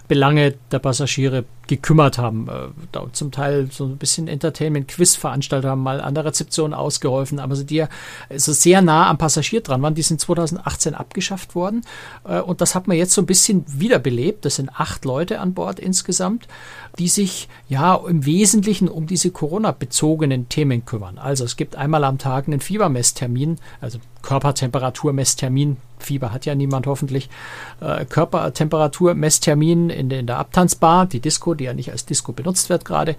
Belange 0.08 0.54
der 0.72 0.80
Passagiere 0.80 1.46
gekümmert 1.68 2.18
haben. 2.18 2.48
Äh, 2.48 3.00
zum 3.12 3.32
Teil 3.32 3.70
so 3.72 3.86
ein 3.86 3.98
bisschen 3.98 4.28
Entertainment-Quiz-Veranstalter 4.28 5.70
haben 5.70 5.84
mal 5.84 6.02
an 6.02 6.16
der 6.16 6.26
Rezeption 6.26 6.74
ausgeholfen, 6.74 7.40
aber 7.40 7.56
die 7.56 7.80
so 7.80 7.88
also 8.30 8.54
sehr 8.54 8.82
nah 8.82 9.10
am 9.10 9.18
Passagier 9.18 9.62
dran 9.62 9.82
waren, 9.82 9.96
die 9.96 10.02
sind 10.02 10.20
2018 10.20 10.96
abgeschafft 10.96 11.56
worden. 11.56 11.82
Äh, 12.24 12.40
und 12.40 12.62
das 12.62 12.76
hat 12.76 12.88
man 12.88 12.98
jetzt 12.98 13.14
so 13.14 13.22
ein 13.22 13.26
bisschen 13.26 13.66
wiederbelebt. 13.68 14.46
Das 14.46 14.56
sind 14.56 14.70
acht 14.70 15.06
Leute 15.06 15.40
an 15.40 15.54
Bord 15.54 15.80
insgesamt, 15.80 16.48
die 17.00 17.08
sich 17.08 17.50
ja 17.68 17.96
im 17.96 18.26
Wesentlichen 18.26 18.88
um 18.88 19.08
diese 19.08 19.32
Corona-bezogenen 19.32 20.50
Themen 20.50 20.86
kümmern. 20.86 21.18
Also 21.18 21.44
es 21.44 21.56
gibt 21.56 21.76
einmal 21.76 22.04
am 22.04 22.18
Tag 22.18 22.48
einen 22.48 22.60
Fiebermesstermin, 22.60 23.58
also 23.82 24.00
Körpertemperaturmesstermin. 24.22 25.78
Fieber 25.98 26.32
hat 26.34 26.46
ja 26.46 26.56
niemand 26.56 26.88
hoffentlich. 26.88 27.30
Äh, 27.80 28.06
Körpertemperaturmesstermin 28.06 29.90
in, 29.90 30.12
in 30.12 30.28
der 30.28 30.38
Abtanzbar, 30.38 31.06
die 31.06 31.20
Disco, 31.20 31.54
die 31.56 31.66
ja 31.66 31.74
nicht 31.74 31.92
als 31.92 32.06
Disco 32.06 32.32
benutzt 32.32 32.70
wird 32.70 32.86
gerade, 32.86 33.16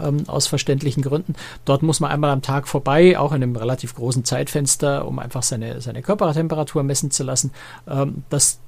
ähm, 0.00 0.24
aus 0.26 0.46
verständlichen 0.46 1.02
Gründen. 1.02 1.34
Dort 1.64 1.82
muss 1.82 2.00
man 2.00 2.10
einmal 2.10 2.30
am 2.30 2.42
Tag 2.42 2.68
vorbei, 2.68 3.18
auch 3.18 3.32
in 3.32 3.42
einem 3.42 3.56
relativ 3.56 3.94
großen 3.94 4.24
Zeitfenster, 4.24 5.06
um 5.06 5.18
einfach 5.18 5.42
seine, 5.42 5.80
seine 5.80 6.02
Körpertemperatur 6.02 6.82
messen 6.82 7.10
zu 7.10 7.24
lassen. 7.24 7.52
Ähm, 7.88 8.24
das 8.30 8.58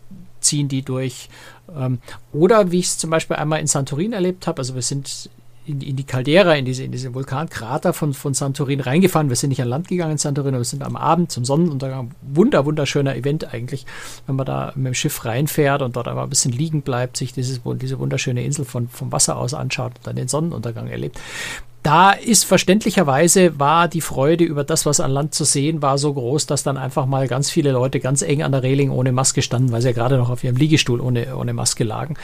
ziehen 0.40 0.68
die 0.68 0.82
durch. 0.82 1.28
Ähm, 1.74 1.98
oder 2.32 2.70
wie 2.70 2.78
ich 2.78 2.86
es 2.86 2.98
zum 2.98 3.10
Beispiel 3.10 3.36
einmal 3.36 3.60
in 3.60 3.66
Santorin 3.66 4.12
erlebt 4.12 4.46
habe, 4.46 4.58
also 4.58 4.74
wir 4.74 4.82
sind 4.82 5.30
in, 5.70 5.80
in 5.80 5.96
die 5.96 6.04
Caldera, 6.04 6.54
in 6.54 6.64
diese, 6.64 6.84
in 6.84 6.92
diese 6.92 7.14
Vulkankrater 7.14 7.92
von, 7.92 8.14
von 8.14 8.34
Santorin 8.34 8.80
reingefahren. 8.80 9.28
Wir 9.28 9.36
sind 9.36 9.50
nicht 9.50 9.62
an 9.62 9.68
Land 9.68 9.88
gegangen 9.88 10.12
in 10.12 10.18
Santorin, 10.18 10.54
aber 10.54 10.60
wir 10.60 10.64
sind 10.64 10.82
am 10.82 10.96
Abend 10.96 11.30
zum 11.30 11.44
Sonnenuntergang. 11.44 12.10
Wunder, 12.22 12.64
wunderschöner 12.66 13.16
Event 13.16 13.52
eigentlich, 13.52 13.86
wenn 14.26 14.36
man 14.36 14.46
da 14.46 14.72
mit 14.74 14.86
dem 14.86 14.94
Schiff 14.94 15.24
reinfährt 15.24 15.82
und 15.82 15.96
dort 15.96 16.08
einfach 16.08 16.24
ein 16.24 16.30
bisschen 16.30 16.52
liegen 16.52 16.82
bleibt, 16.82 17.16
sich 17.16 17.32
dieses, 17.32 17.60
diese 17.80 17.98
wunderschöne 17.98 18.44
Insel 18.44 18.64
von, 18.64 18.88
vom 18.88 19.12
Wasser 19.12 19.36
aus 19.36 19.54
anschaut 19.54 19.92
und 19.96 20.06
dann 20.06 20.16
den 20.16 20.28
Sonnenuntergang 20.28 20.88
erlebt 20.88 21.18
da 21.82 22.12
ist 22.12 22.44
verständlicherweise 22.44 23.58
war 23.58 23.88
die 23.88 24.02
Freude 24.02 24.44
über 24.44 24.64
das, 24.64 24.84
was 24.84 25.00
an 25.00 25.10
Land 25.10 25.34
zu 25.34 25.44
sehen 25.44 25.80
war, 25.80 25.96
so 25.96 26.12
groß, 26.12 26.46
dass 26.46 26.62
dann 26.62 26.76
einfach 26.76 27.06
mal 27.06 27.26
ganz 27.26 27.50
viele 27.50 27.72
Leute 27.72 28.00
ganz 28.00 28.22
eng 28.22 28.42
an 28.42 28.52
der 28.52 28.62
Reling 28.62 28.90
ohne 28.90 29.12
Maske 29.12 29.40
standen, 29.40 29.72
weil 29.72 29.80
sie 29.80 29.88
ja 29.88 29.94
gerade 29.94 30.18
noch 30.18 30.28
auf 30.28 30.44
ihrem 30.44 30.56
Liegestuhl 30.56 31.00
ohne, 31.00 31.36
ohne 31.36 31.54
Maske 31.54 31.84
lagen. 31.84 32.16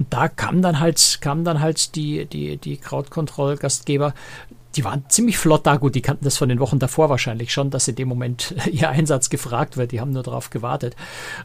Und 0.00 0.12
da 0.14 0.28
kam 0.28 0.62
dann 0.62 0.80
halt, 0.80 1.18
kamen 1.20 1.44
dann 1.44 1.60
halt 1.60 1.94
die, 1.94 2.24
die, 2.24 2.56
die 2.56 2.78
Crowd-Control-Gastgeber, 2.78 4.14
die 4.76 4.84
waren 4.84 5.04
ziemlich 5.10 5.36
flott 5.36 5.66
da. 5.66 5.76
Gut, 5.76 5.94
die 5.94 6.00
kannten 6.00 6.24
das 6.24 6.38
von 6.38 6.48
den 6.48 6.58
Wochen 6.58 6.78
davor 6.78 7.10
wahrscheinlich 7.10 7.52
schon, 7.52 7.68
dass 7.68 7.86
in 7.86 7.96
dem 7.96 8.08
Moment 8.08 8.54
ihr 8.72 8.88
Einsatz 8.88 9.28
gefragt 9.28 9.76
wird. 9.76 9.92
Die 9.92 10.00
haben 10.00 10.12
nur 10.12 10.22
darauf 10.22 10.48
gewartet. 10.48 10.96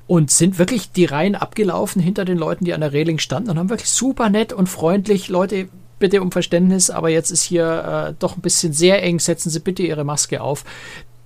Und 0.07 0.31
sind 0.31 0.57
wirklich 0.57 0.93
die 0.93 1.03
Reihen 1.03 1.35
abgelaufen 1.35 2.01
hinter 2.01 2.23
den 2.23 2.37
Leuten, 2.37 2.63
die 2.63 2.73
an 2.73 2.79
der 2.79 2.93
Reling 2.93 3.19
standen 3.19 3.49
und 3.49 3.59
haben 3.59 3.69
wirklich 3.69 3.89
super 3.89 4.29
nett 4.29 4.53
und 4.53 4.69
freundlich 4.69 5.27
Leute 5.27 5.67
bitte 5.99 6.21
um 6.21 6.31
Verständnis, 6.31 6.89
aber 6.89 7.09
jetzt 7.09 7.31
ist 7.31 7.43
hier 7.43 8.09
äh, 8.09 8.13
doch 8.19 8.35
ein 8.35 8.41
bisschen 8.41 8.73
sehr 8.73 9.01
eng, 9.01 9.19
setzen 9.19 9.49
Sie 9.49 9.61
bitte 9.61 9.81
Ihre 9.81 10.03
Maske 10.03 10.41
auf 10.41 10.65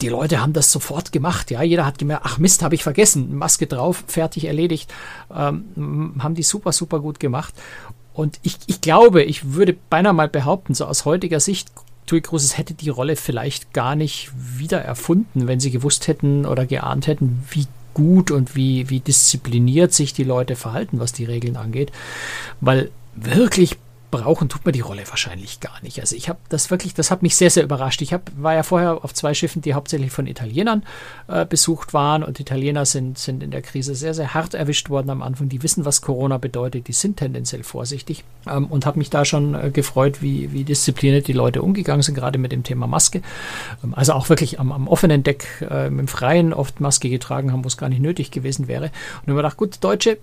die 0.01 0.09
Leute 0.09 0.41
haben 0.41 0.53
das 0.53 0.71
sofort 0.71 1.11
gemacht. 1.11 1.51
Ja, 1.51 1.61
jeder 1.61 1.85
hat 1.85 1.97
gemerkt, 1.97 2.23
ach 2.25 2.37
Mist, 2.37 2.63
habe 2.63 2.75
ich 2.75 2.83
vergessen, 2.83 3.35
Maske 3.35 3.67
drauf, 3.67 4.03
fertig 4.07 4.45
erledigt. 4.45 4.93
Ähm, 5.33 6.15
haben 6.19 6.35
die 6.35 6.43
super, 6.43 6.71
super 6.71 6.99
gut 6.99 7.19
gemacht. 7.19 7.53
Und 8.13 8.39
ich, 8.43 8.57
ich 8.67 8.81
glaube, 8.81 9.23
ich 9.23 9.53
würde 9.53 9.75
beinahe 9.89 10.13
mal 10.13 10.29
behaupten, 10.29 10.73
so 10.73 10.85
aus 10.85 11.05
heutiger 11.05 11.39
Sicht, 11.39 11.71
Tui 12.05 12.21
Cruises 12.21 12.57
hätte 12.57 12.73
die 12.73 12.89
Rolle 12.89 13.15
vielleicht 13.15 13.71
gar 13.71 13.95
nicht 13.95 14.31
wieder 14.35 14.81
erfunden, 14.81 15.47
wenn 15.47 15.59
sie 15.59 15.69
gewusst 15.69 16.07
hätten 16.07 16.45
oder 16.45 16.65
geahnt 16.65 17.07
hätten, 17.07 17.43
wie 17.51 17.67
gut 17.93 18.31
und 18.31 18.55
wie, 18.55 18.89
wie 18.89 18.99
diszipliniert 18.99 19.93
sich 19.93 20.13
die 20.13 20.23
Leute 20.23 20.55
verhalten, 20.55 20.99
was 20.99 21.13
die 21.13 21.25
Regeln 21.25 21.55
angeht. 21.55 21.91
Weil 22.61 22.89
wirklich 23.15 23.77
brauchen 24.11 24.49
tut 24.49 24.65
man 24.65 24.73
die 24.73 24.79
Rolle 24.79 25.03
wahrscheinlich 25.07 25.59
gar 25.59 25.81
nicht. 25.81 25.99
Also 25.99 26.15
ich 26.15 26.29
habe 26.29 26.39
das 26.49 26.71
wirklich, 26.71 26.93
das 26.93 27.11
hat 27.11 27.21
mich 27.21 27.35
sehr, 27.35 27.49
sehr 27.49 27.63
überrascht. 27.63 28.01
Ich 28.01 28.13
hab, 28.13 28.31
war 28.35 28.53
ja 28.53 28.63
vorher 28.63 29.03
auf 29.03 29.13
zwei 29.13 29.33
Schiffen, 29.33 29.61
die 29.61 29.73
hauptsächlich 29.73 30.11
von 30.11 30.27
Italienern 30.27 30.83
äh, 31.27 31.45
besucht 31.45 31.93
waren 31.93 32.23
und 32.23 32.39
Italiener 32.39 32.85
sind, 32.85 33.17
sind 33.17 33.43
in 33.43 33.51
der 33.51 33.61
Krise 33.61 33.95
sehr, 33.95 34.13
sehr 34.13 34.33
hart 34.33 34.53
erwischt 34.53 34.89
worden 34.89 35.09
am 35.09 35.21
Anfang. 35.21 35.49
Die 35.49 35.61
wissen, 35.63 35.85
was 35.85 36.01
Corona 36.01 36.37
bedeutet, 36.37 36.87
die 36.87 36.93
sind 36.93 37.17
tendenziell 37.17 37.63
vorsichtig 37.63 38.23
ähm, 38.47 38.65
und 38.65 38.85
habe 38.85 38.97
mich 38.97 39.09
da 39.09 39.25
schon 39.25 39.53
äh, 39.53 39.69
gefreut, 39.71 40.21
wie, 40.21 40.51
wie 40.51 40.63
diszipliniert 40.63 41.27
die 41.27 41.33
Leute 41.33 41.61
umgegangen 41.61 42.01
sind, 42.01 42.15
gerade 42.15 42.39
mit 42.39 42.51
dem 42.51 42.63
Thema 42.63 42.87
Maske. 42.87 43.21
Ähm, 43.83 43.93
also 43.93 44.13
auch 44.13 44.29
wirklich 44.29 44.59
am, 44.59 44.71
am 44.71 44.87
offenen 44.87 45.23
Deck 45.23 45.45
äh, 45.69 45.87
im 45.87 46.07
Freien 46.07 46.53
oft 46.53 46.79
Maske 46.79 47.09
getragen 47.09 47.51
haben, 47.51 47.63
wo 47.63 47.67
es 47.67 47.77
gar 47.77 47.89
nicht 47.89 48.01
nötig 48.01 48.31
gewesen 48.31 48.67
wäre. 48.67 48.85
Und 48.85 49.23
ich 49.23 49.29
habe 49.29 49.37
gedacht, 49.37 49.57
gut, 49.57 49.77
Deutsche, 49.81 50.17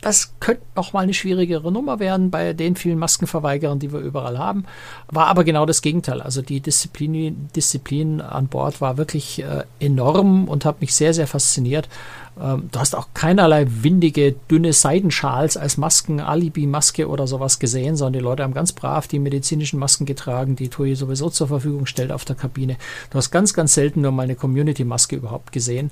das 0.00 0.34
könnte 0.40 0.62
noch 0.76 0.92
mal 0.92 1.00
eine 1.00 1.14
schwierigere 1.14 1.70
Nummer 1.70 1.98
werden 1.98 2.30
bei 2.30 2.52
den 2.52 2.76
vielen 2.76 2.98
Maskenverweigerern, 2.98 3.78
die 3.78 3.92
wir 3.92 4.00
überall 4.00 4.38
haben. 4.38 4.64
War 5.08 5.26
aber 5.26 5.44
genau 5.44 5.66
das 5.66 5.82
Gegenteil. 5.82 6.22
Also 6.22 6.42
die 6.42 6.60
Disziplin, 6.60 7.48
Disziplin 7.54 8.20
an 8.20 8.48
Bord 8.48 8.80
war 8.80 8.96
wirklich 8.96 9.42
äh, 9.42 9.64
enorm 9.78 10.48
und 10.48 10.64
hat 10.64 10.80
mich 10.80 10.94
sehr, 10.94 11.12
sehr 11.12 11.26
fasziniert. 11.26 11.88
Ähm, 12.38 12.68
du 12.70 12.78
hast 12.78 12.94
auch 12.94 13.08
keinerlei 13.14 13.66
windige, 13.68 14.32
dünne 14.50 14.72
Seidenschals 14.72 15.56
als 15.56 15.76
Masken, 15.76 16.20
Alibi-Maske 16.20 17.08
oder 17.08 17.26
sowas 17.26 17.58
gesehen, 17.58 17.96
sondern 17.96 18.14
die 18.14 18.24
Leute 18.24 18.42
haben 18.42 18.54
ganz 18.54 18.72
brav 18.72 19.08
die 19.08 19.18
medizinischen 19.18 19.78
Masken 19.78 20.06
getragen, 20.06 20.56
die 20.56 20.68
TUI 20.68 20.94
sowieso 20.94 21.30
zur 21.30 21.48
Verfügung 21.48 21.86
stellt 21.86 22.12
auf 22.12 22.24
der 22.24 22.36
Kabine. 22.36 22.76
Du 23.10 23.18
hast 23.18 23.30
ganz, 23.30 23.54
ganz 23.54 23.74
selten 23.74 24.02
nur 24.02 24.12
mal 24.12 24.22
eine 24.22 24.36
Community-Maske 24.36 25.16
überhaupt 25.16 25.52
gesehen. 25.52 25.90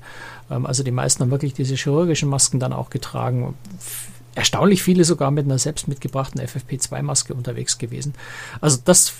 Ähm, 0.50 0.66
also 0.66 0.82
die 0.82 0.90
meisten 0.90 1.22
haben 1.22 1.30
wirklich 1.30 1.54
diese 1.54 1.74
chirurgischen 1.74 2.28
Masken 2.28 2.60
dann 2.60 2.72
auch 2.72 2.90
getragen 2.90 3.54
erstaunlich 4.34 4.84
viele 4.84 5.02
sogar 5.04 5.32
mit 5.32 5.46
einer 5.46 5.58
selbst 5.58 5.88
mitgebrachten 5.88 6.40
FFP2-Maske 6.40 7.34
unterwegs 7.34 7.76
gewesen. 7.76 8.14
Also 8.60 8.78
das 8.84 9.12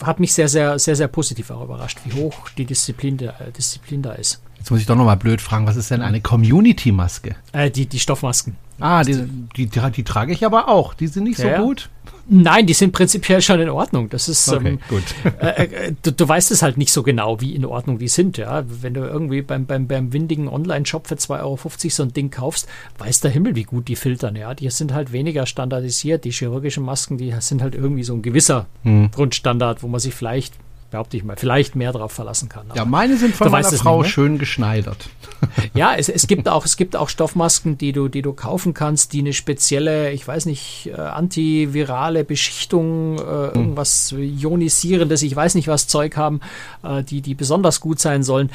hat 0.00 0.20
mich 0.20 0.32
sehr, 0.34 0.48
sehr, 0.48 0.78
sehr, 0.78 0.96
sehr 0.96 1.08
positiv 1.08 1.50
auch 1.50 1.64
überrascht, 1.64 1.98
wie 2.04 2.12
hoch 2.12 2.48
die 2.50 2.64
Disziplin, 2.64 3.18
Disziplin 3.56 4.02
da 4.02 4.12
ist. 4.12 4.40
Jetzt 4.62 4.70
muss 4.70 4.78
ich 4.78 4.86
doch 4.86 4.94
nochmal 4.94 5.16
blöd 5.16 5.40
fragen, 5.40 5.66
was 5.66 5.74
ist 5.74 5.90
denn 5.90 6.02
eine 6.02 6.20
Community-Maske? 6.20 7.34
Äh, 7.50 7.72
die, 7.72 7.86
die 7.86 7.98
Stoffmasken. 7.98 8.54
Ah, 8.78 9.02
die, 9.02 9.16
die, 9.56 9.66
die, 9.66 9.90
die, 9.90 10.04
trage 10.04 10.32
ich 10.32 10.46
aber 10.46 10.68
auch. 10.68 10.94
Die 10.94 11.08
sind 11.08 11.24
nicht 11.24 11.40
ja, 11.40 11.58
so 11.58 11.64
gut. 11.64 11.90
Nein, 12.28 12.66
die 12.68 12.72
sind 12.72 12.92
prinzipiell 12.92 13.42
schon 13.42 13.58
in 13.58 13.70
Ordnung. 13.70 14.08
Das 14.08 14.28
ist 14.28 14.48
okay, 14.48 14.68
ähm, 14.68 14.78
gut. 14.88 15.02
Äh, 15.40 15.64
äh, 15.64 15.94
du, 16.00 16.12
du, 16.12 16.28
weißt 16.28 16.52
es 16.52 16.62
halt 16.62 16.78
nicht 16.78 16.92
so 16.92 17.02
genau, 17.02 17.40
wie 17.40 17.56
in 17.56 17.64
Ordnung 17.64 17.98
die 17.98 18.06
sind. 18.06 18.38
Ja, 18.38 18.62
wenn 18.68 18.94
du 18.94 19.00
irgendwie 19.00 19.42
beim, 19.42 19.66
beim, 19.66 19.88
beim 19.88 20.12
windigen 20.12 20.46
Online-Shop 20.46 21.08
für 21.08 21.16
2,50 21.16 21.40
Euro 21.40 21.58
so 21.88 22.02
ein 22.04 22.12
Ding 22.12 22.30
kaufst, 22.30 22.68
weiß 22.98 23.18
der 23.18 23.32
Himmel, 23.32 23.56
wie 23.56 23.64
gut 23.64 23.88
die 23.88 23.96
filtern. 23.96 24.36
Ja, 24.36 24.54
die 24.54 24.70
sind 24.70 24.94
halt 24.94 25.10
weniger 25.10 25.46
standardisiert. 25.46 26.24
Die 26.24 26.30
chirurgischen 26.30 26.84
Masken, 26.84 27.18
die 27.18 27.34
sind 27.40 27.62
halt 27.62 27.74
irgendwie 27.74 28.04
so 28.04 28.14
ein 28.14 28.22
gewisser 28.22 28.66
hm. 28.84 29.10
Grundstandard, 29.10 29.82
wo 29.82 29.88
man 29.88 29.98
sich 29.98 30.14
vielleicht 30.14 30.54
behaupte 30.92 31.16
ich 31.16 31.24
mal, 31.24 31.36
vielleicht 31.36 31.74
mehr 31.74 31.90
darauf 31.90 32.12
verlassen 32.12 32.48
kann. 32.48 32.66
ja, 32.74 32.84
meine 32.84 33.16
sind 33.16 33.34
von 33.34 33.50
meiner 33.50 33.72
Frau 33.72 34.02
ne? 34.02 34.08
schön 34.08 34.38
geschneidert. 34.38 35.08
ja, 35.74 35.94
es, 35.96 36.08
es 36.08 36.26
gibt 36.26 36.48
auch, 36.48 36.64
es 36.64 36.76
gibt 36.76 36.94
auch 36.94 37.08
Stoffmasken, 37.08 37.78
die 37.78 37.92
du, 37.92 38.08
die 38.08 38.22
du 38.22 38.32
kaufen 38.32 38.74
kannst, 38.74 39.12
die 39.12 39.20
eine 39.20 39.32
spezielle, 39.32 40.12
ich 40.12 40.28
weiß 40.28 40.46
nicht, 40.46 40.90
äh, 40.92 41.00
antivirale 41.00 42.24
Beschichtung, 42.24 43.18
äh, 43.18 43.20
hm. 43.20 43.50
irgendwas 43.54 44.12
ionisierendes, 44.12 45.22
ich 45.22 45.34
weiß 45.34 45.54
nicht 45.54 45.66
was 45.66 45.88
Zeug 45.88 46.16
haben, 46.16 46.40
äh, 46.84 47.02
die, 47.02 47.22
die 47.22 47.34
besonders 47.34 47.80
gut 47.80 47.98
sein 47.98 48.22
sollen. 48.22 48.50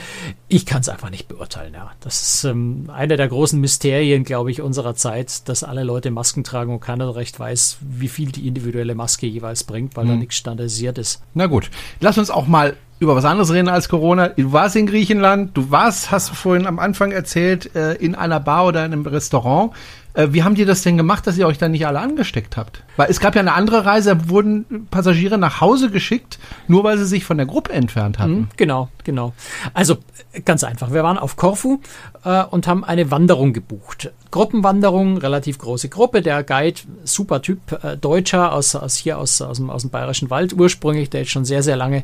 Ich 0.47 0.65
kann 0.65 0.81
es 0.81 0.89
einfach 0.89 1.09
nicht 1.09 1.27
beurteilen, 1.27 1.73
ja. 1.73 1.91
Das 2.01 2.21
ist 2.21 2.43
ähm, 2.43 2.89
einer 2.93 3.17
der 3.17 3.27
großen 3.27 3.59
Mysterien, 3.59 4.23
glaube 4.23 4.51
ich, 4.51 4.61
unserer 4.61 4.95
Zeit, 4.95 5.49
dass 5.49 5.63
alle 5.63 5.83
Leute 5.83 6.11
Masken 6.11 6.43
tragen 6.43 6.71
und 6.71 6.79
keiner 6.79 7.15
recht 7.15 7.39
weiß, 7.39 7.77
wie 7.81 8.07
viel 8.07 8.31
die 8.31 8.47
individuelle 8.47 8.93
Maske 8.93 9.25
jeweils 9.25 9.63
bringt, 9.63 9.97
weil 9.97 10.03
hm. 10.03 10.11
da 10.11 10.15
nichts 10.17 10.35
standardisiert 10.35 10.99
ist. 10.99 11.21
Na 11.33 11.47
gut, 11.47 11.71
lass 11.99 12.17
uns 12.17 12.26
uns 12.27 12.31
auch 12.31 12.47
mal 12.47 12.75
über 12.99 13.15
was 13.15 13.25
anderes 13.25 13.53
reden 13.53 13.69
als 13.69 13.89
Corona. 13.89 14.29
Du 14.29 14.51
warst 14.51 14.75
in 14.75 14.87
Griechenland, 14.87 15.55
du 15.55 15.69
warst, 15.69 16.09
hast 16.11 16.31
du 16.31 16.33
vorhin 16.33 16.65
am 16.65 16.79
Anfang 16.79 17.11
erzählt, 17.11 17.75
äh, 17.75 17.93
in 17.93 18.15
einer 18.15 18.39
Bar 18.39 18.65
oder 18.65 18.85
in 18.85 18.91
einem 18.91 19.05
Restaurant. 19.05 19.71
Äh, 20.15 20.29
wie 20.31 20.41
haben 20.43 20.55
die 20.55 20.65
das 20.65 20.81
denn 20.81 20.97
gemacht, 20.97 21.27
dass 21.27 21.37
ihr 21.37 21.45
euch 21.45 21.59
dann 21.59 21.71
nicht 21.71 21.85
alle 21.85 21.99
angesteckt 21.99 22.57
habt? 22.57 22.83
Weil 22.95 23.11
es 23.11 23.19
gab 23.19 23.35
ja 23.35 23.41
eine 23.41 23.53
andere 23.53 23.85
Reise, 23.85 24.15
da 24.15 24.29
wurden 24.29 24.87
Passagiere 24.89 25.37
nach 25.37 25.61
Hause 25.61 25.91
geschickt, 25.91 26.39
nur 26.67 26.83
weil 26.83 26.97
sie 26.97 27.05
sich 27.05 27.23
von 27.23 27.37
der 27.37 27.45
Gruppe 27.45 27.71
entfernt 27.71 28.17
hatten. 28.17 28.31
Mhm, 28.31 28.47
genau, 28.57 28.89
genau. 29.03 29.33
Also 29.75 29.97
ganz 30.43 30.63
einfach. 30.63 30.91
Wir 30.91 31.03
waren 31.03 31.19
auf 31.19 31.35
Korfu 31.35 31.81
äh, 32.25 32.43
und 32.45 32.65
haben 32.65 32.83
eine 32.83 33.11
Wanderung 33.11 33.53
gebucht. 33.53 34.11
Gruppenwanderung, 34.31 35.17
relativ 35.17 35.57
große 35.57 35.89
Gruppe. 35.89 36.21
Der 36.21 36.43
Guide, 36.43 36.79
super 37.03 37.41
Typ, 37.41 37.59
äh, 37.83 37.97
Deutscher 37.97 38.53
aus, 38.53 38.75
aus 38.75 38.95
hier 38.95 39.17
aus, 39.17 39.41
aus, 39.41 39.57
dem, 39.57 39.69
aus 39.69 39.83
dem 39.83 39.91
Bayerischen 39.91 40.29
Wald 40.29 40.53
ursprünglich, 40.53 41.09
der 41.09 41.21
jetzt 41.21 41.31
schon 41.31 41.45
sehr, 41.45 41.63
sehr 41.63 41.77
lange 41.77 42.03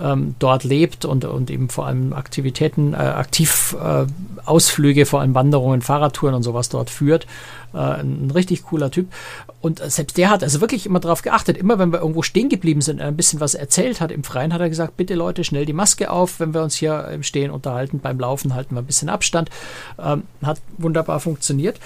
ähm, 0.00 0.34
dort 0.38 0.64
lebt 0.64 1.04
und, 1.04 1.24
und 1.24 1.50
eben 1.50 1.68
vor 1.68 1.86
allem 1.86 2.12
Aktivitäten, 2.12 2.94
äh, 2.94 2.96
aktiv 2.96 3.76
äh, 3.82 4.06
Ausflüge, 4.44 5.06
vor 5.06 5.20
allem 5.20 5.34
Wanderungen, 5.34 5.82
Fahrradtouren 5.82 6.34
und 6.34 6.42
sowas 6.42 6.68
dort 6.68 6.90
führt. 6.90 7.26
Äh, 7.74 8.00
ein 8.00 8.30
richtig 8.34 8.64
cooler 8.64 8.90
Typ. 8.90 9.08
Und 9.66 9.80
selbst 9.80 10.16
der 10.16 10.30
hat 10.30 10.44
also 10.44 10.60
wirklich 10.60 10.86
immer 10.86 11.00
darauf 11.00 11.22
geachtet, 11.22 11.56
immer 11.56 11.76
wenn 11.80 11.90
wir 11.90 11.98
irgendwo 11.98 12.22
stehen 12.22 12.48
geblieben 12.48 12.82
sind, 12.82 13.00
ein 13.00 13.16
bisschen 13.16 13.40
was 13.40 13.56
erzählt 13.56 14.00
hat 14.00 14.12
im 14.12 14.22
Freien, 14.22 14.54
hat 14.54 14.60
er 14.60 14.68
gesagt, 14.68 14.96
bitte 14.96 15.16
Leute, 15.16 15.42
schnell 15.42 15.66
die 15.66 15.72
Maske 15.72 16.08
auf, 16.08 16.38
wenn 16.38 16.54
wir 16.54 16.62
uns 16.62 16.76
hier 16.76 17.08
im 17.08 17.24
Stehen 17.24 17.50
unterhalten. 17.50 17.98
Beim 17.98 18.20
Laufen 18.20 18.54
halten 18.54 18.76
wir 18.76 18.82
ein 18.82 18.86
bisschen 18.86 19.08
Abstand. 19.08 19.50
Ähm, 19.98 20.22
hat 20.40 20.60
wunderbar 20.78 21.18
funktioniert. 21.18 21.80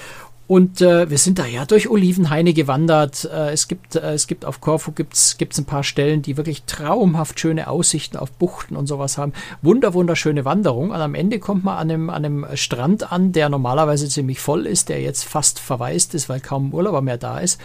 Und 0.51 0.81
äh, 0.81 1.09
wir 1.09 1.19
sind 1.19 1.39
da 1.39 1.47
ja 1.47 1.65
durch 1.65 1.89
Olivenhaine 1.89 2.53
gewandert. 2.53 3.25
Äh, 3.33 3.53
es 3.53 3.69
gibt, 3.69 3.95
äh, 3.95 4.15
es 4.15 4.27
gibt 4.27 4.45
auf 4.45 4.61
Korfu 4.61 4.91
gibt's, 4.91 5.39
gibt's 5.39 5.59
ein 5.59 5.65
paar 5.65 5.85
Stellen, 5.85 6.23
die 6.23 6.37
wirklich 6.37 6.65
traumhaft 6.65 7.39
schöne 7.39 7.69
Aussichten 7.69 8.17
auf 8.17 8.33
Buchten 8.33 8.75
und 8.75 8.89
sowas 8.89 9.17
haben. 9.17 9.33
Wunder, 9.63 9.95
wunderschöne 9.95 10.45
Wanderung. 10.45 10.91
Und 10.91 10.97
am 10.97 11.15
Ende 11.15 11.39
kommt 11.39 11.63
man 11.63 11.79
an 11.79 11.89
einem, 11.89 12.11
an 12.11 12.25
einem 12.25 12.47
Strand 12.55 13.13
an, 13.13 13.31
der 13.31 13.49
normalerweise 13.49 14.09
ziemlich 14.09 14.41
voll 14.41 14.67
ist, 14.67 14.89
der 14.89 15.01
jetzt 15.01 15.23
fast 15.23 15.61
verwaist 15.61 16.17
ist, 16.17 16.29
weil 16.29 16.41
kaum 16.41 16.75
Urlauber 16.75 17.01
mehr 17.01 17.17
da 17.17 17.39
ist. 17.39 17.61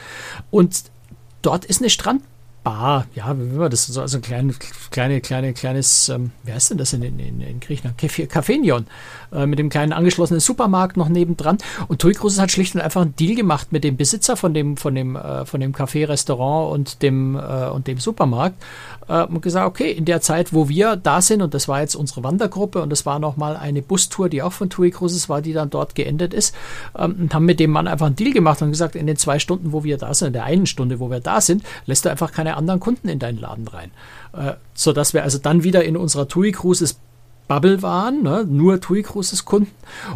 Und 0.52 0.84
dort 1.42 1.66
ist 1.66 1.82
eine 1.82 1.90
Strand 1.90 2.22
Bar, 2.66 3.06
ja, 3.14 3.38
wie 3.38 3.60
war 3.60 3.70
das? 3.70 3.86
So, 3.86 4.02
also 4.02 4.18
ein 4.18 4.24
kleine, 4.24 4.52
kleine, 4.90 5.22
kleine, 5.22 5.54
kleines, 5.54 6.10
ähm, 6.10 6.32
wie 6.44 6.52
heißt 6.52 6.72
denn 6.72 6.80
das 6.80 6.94
in, 6.94 7.04
in, 7.04 7.20
in 7.20 7.60
Griechenland? 7.60 7.96
Cafenion, 8.28 8.88
äh, 9.32 9.46
mit 9.46 9.60
dem 9.60 9.70
kleinen 9.70 9.94
angeschlossenen 9.94 10.40
Supermarkt 10.40 10.98
noch 10.98 11.08
nebendran. 11.08 11.60
Und 11.88 12.02
Tui 12.02 12.14
Cruises 12.14 12.40
hat 12.40 12.52
schlicht 12.52 12.74
und 12.74 12.82
einfach 12.82 13.04
einen 13.04 13.16
Deal 13.16 13.36
gemacht 13.36 13.72
mit 13.72 13.84
dem 13.84 13.98
Besitzer 13.98 14.36
von 14.36 14.56
dem, 14.56 14.78
von 14.78 14.96
dem, 14.96 15.16
äh, 15.16 15.46
von 15.46 15.62
dem 15.62 15.74
Café, 15.74 16.08
Restaurant 16.10 16.74
und 16.74 17.04
dem, 17.04 17.36
äh, 17.36 17.70
und 17.70 17.86
dem 17.86 18.00
Supermarkt 18.00 18.56
äh, 19.08 19.24
und 19.26 19.42
gesagt, 19.42 19.68
okay, 19.68 19.92
in 19.92 20.06
der 20.06 20.22
Zeit, 20.22 20.52
wo 20.52 20.68
wir 20.68 20.96
da 20.96 21.22
sind, 21.22 21.44
und 21.44 21.54
das 21.54 21.68
war 21.68 21.82
jetzt 21.82 21.94
unsere 21.94 22.24
Wandergruppe 22.24 22.82
und 22.82 22.90
das 22.90 23.06
war 23.06 23.20
nochmal 23.20 23.58
eine 23.58 23.84
Bustour, 23.84 24.28
die 24.28 24.42
auch 24.42 24.54
von 24.54 24.72
TUI 24.72 24.90
Cruises 24.90 25.30
war, 25.30 25.44
die 25.44 25.54
dann 25.54 25.70
dort 25.70 25.94
geendet 25.94 26.34
ist, 26.34 26.56
ähm, 26.98 27.16
und 27.20 27.34
haben 27.36 27.46
mit 27.46 27.60
dem 27.60 27.70
Mann 27.70 27.88
einfach 27.88 28.08
einen 28.08 28.16
Deal 28.16 28.34
gemacht 28.34 28.60
und 28.64 28.72
gesagt, 28.72 28.96
in 28.96 29.06
den 29.06 29.18
zwei 29.18 29.38
Stunden, 29.38 29.72
wo 29.72 29.84
wir 29.84 30.00
da 30.00 30.12
sind, 30.16 30.28
in 30.28 30.34
der 30.34 30.46
einen 30.46 30.66
Stunde, 30.66 31.00
wo 31.00 31.12
wir 31.12 31.20
da 31.20 31.42
sind, 31.42 31.64
lässt 31.86 32.06
du 32.06 32.10
einfach 32.10 32.32
keine 32.32 32.55
anderen 32.56 32.80
Kunden 32.80 33.08
in 33.08 33.20
deinen 33.20 33.40
Laden 33.40 33.68
rein. 33.68 33.92
Äh, 34.34 34.54
sodass 34.74 35.14
wir 35.14 35.24
also 35.24 35.38
dann 35.38 35.64
wieder 35.64 35.84
in 35.84 35.98
unserer 35.98 36.28
TUI 36.28 36.52
Cruises 36.52 37.00
Bubble 37.48 37.82
waren, 37.82 38.24
ne? 38.24 38.46
nur 38.48 38.82
TUI 38.82 39.04
Cruises 39.04 39.46
Kunden 39.46 39.72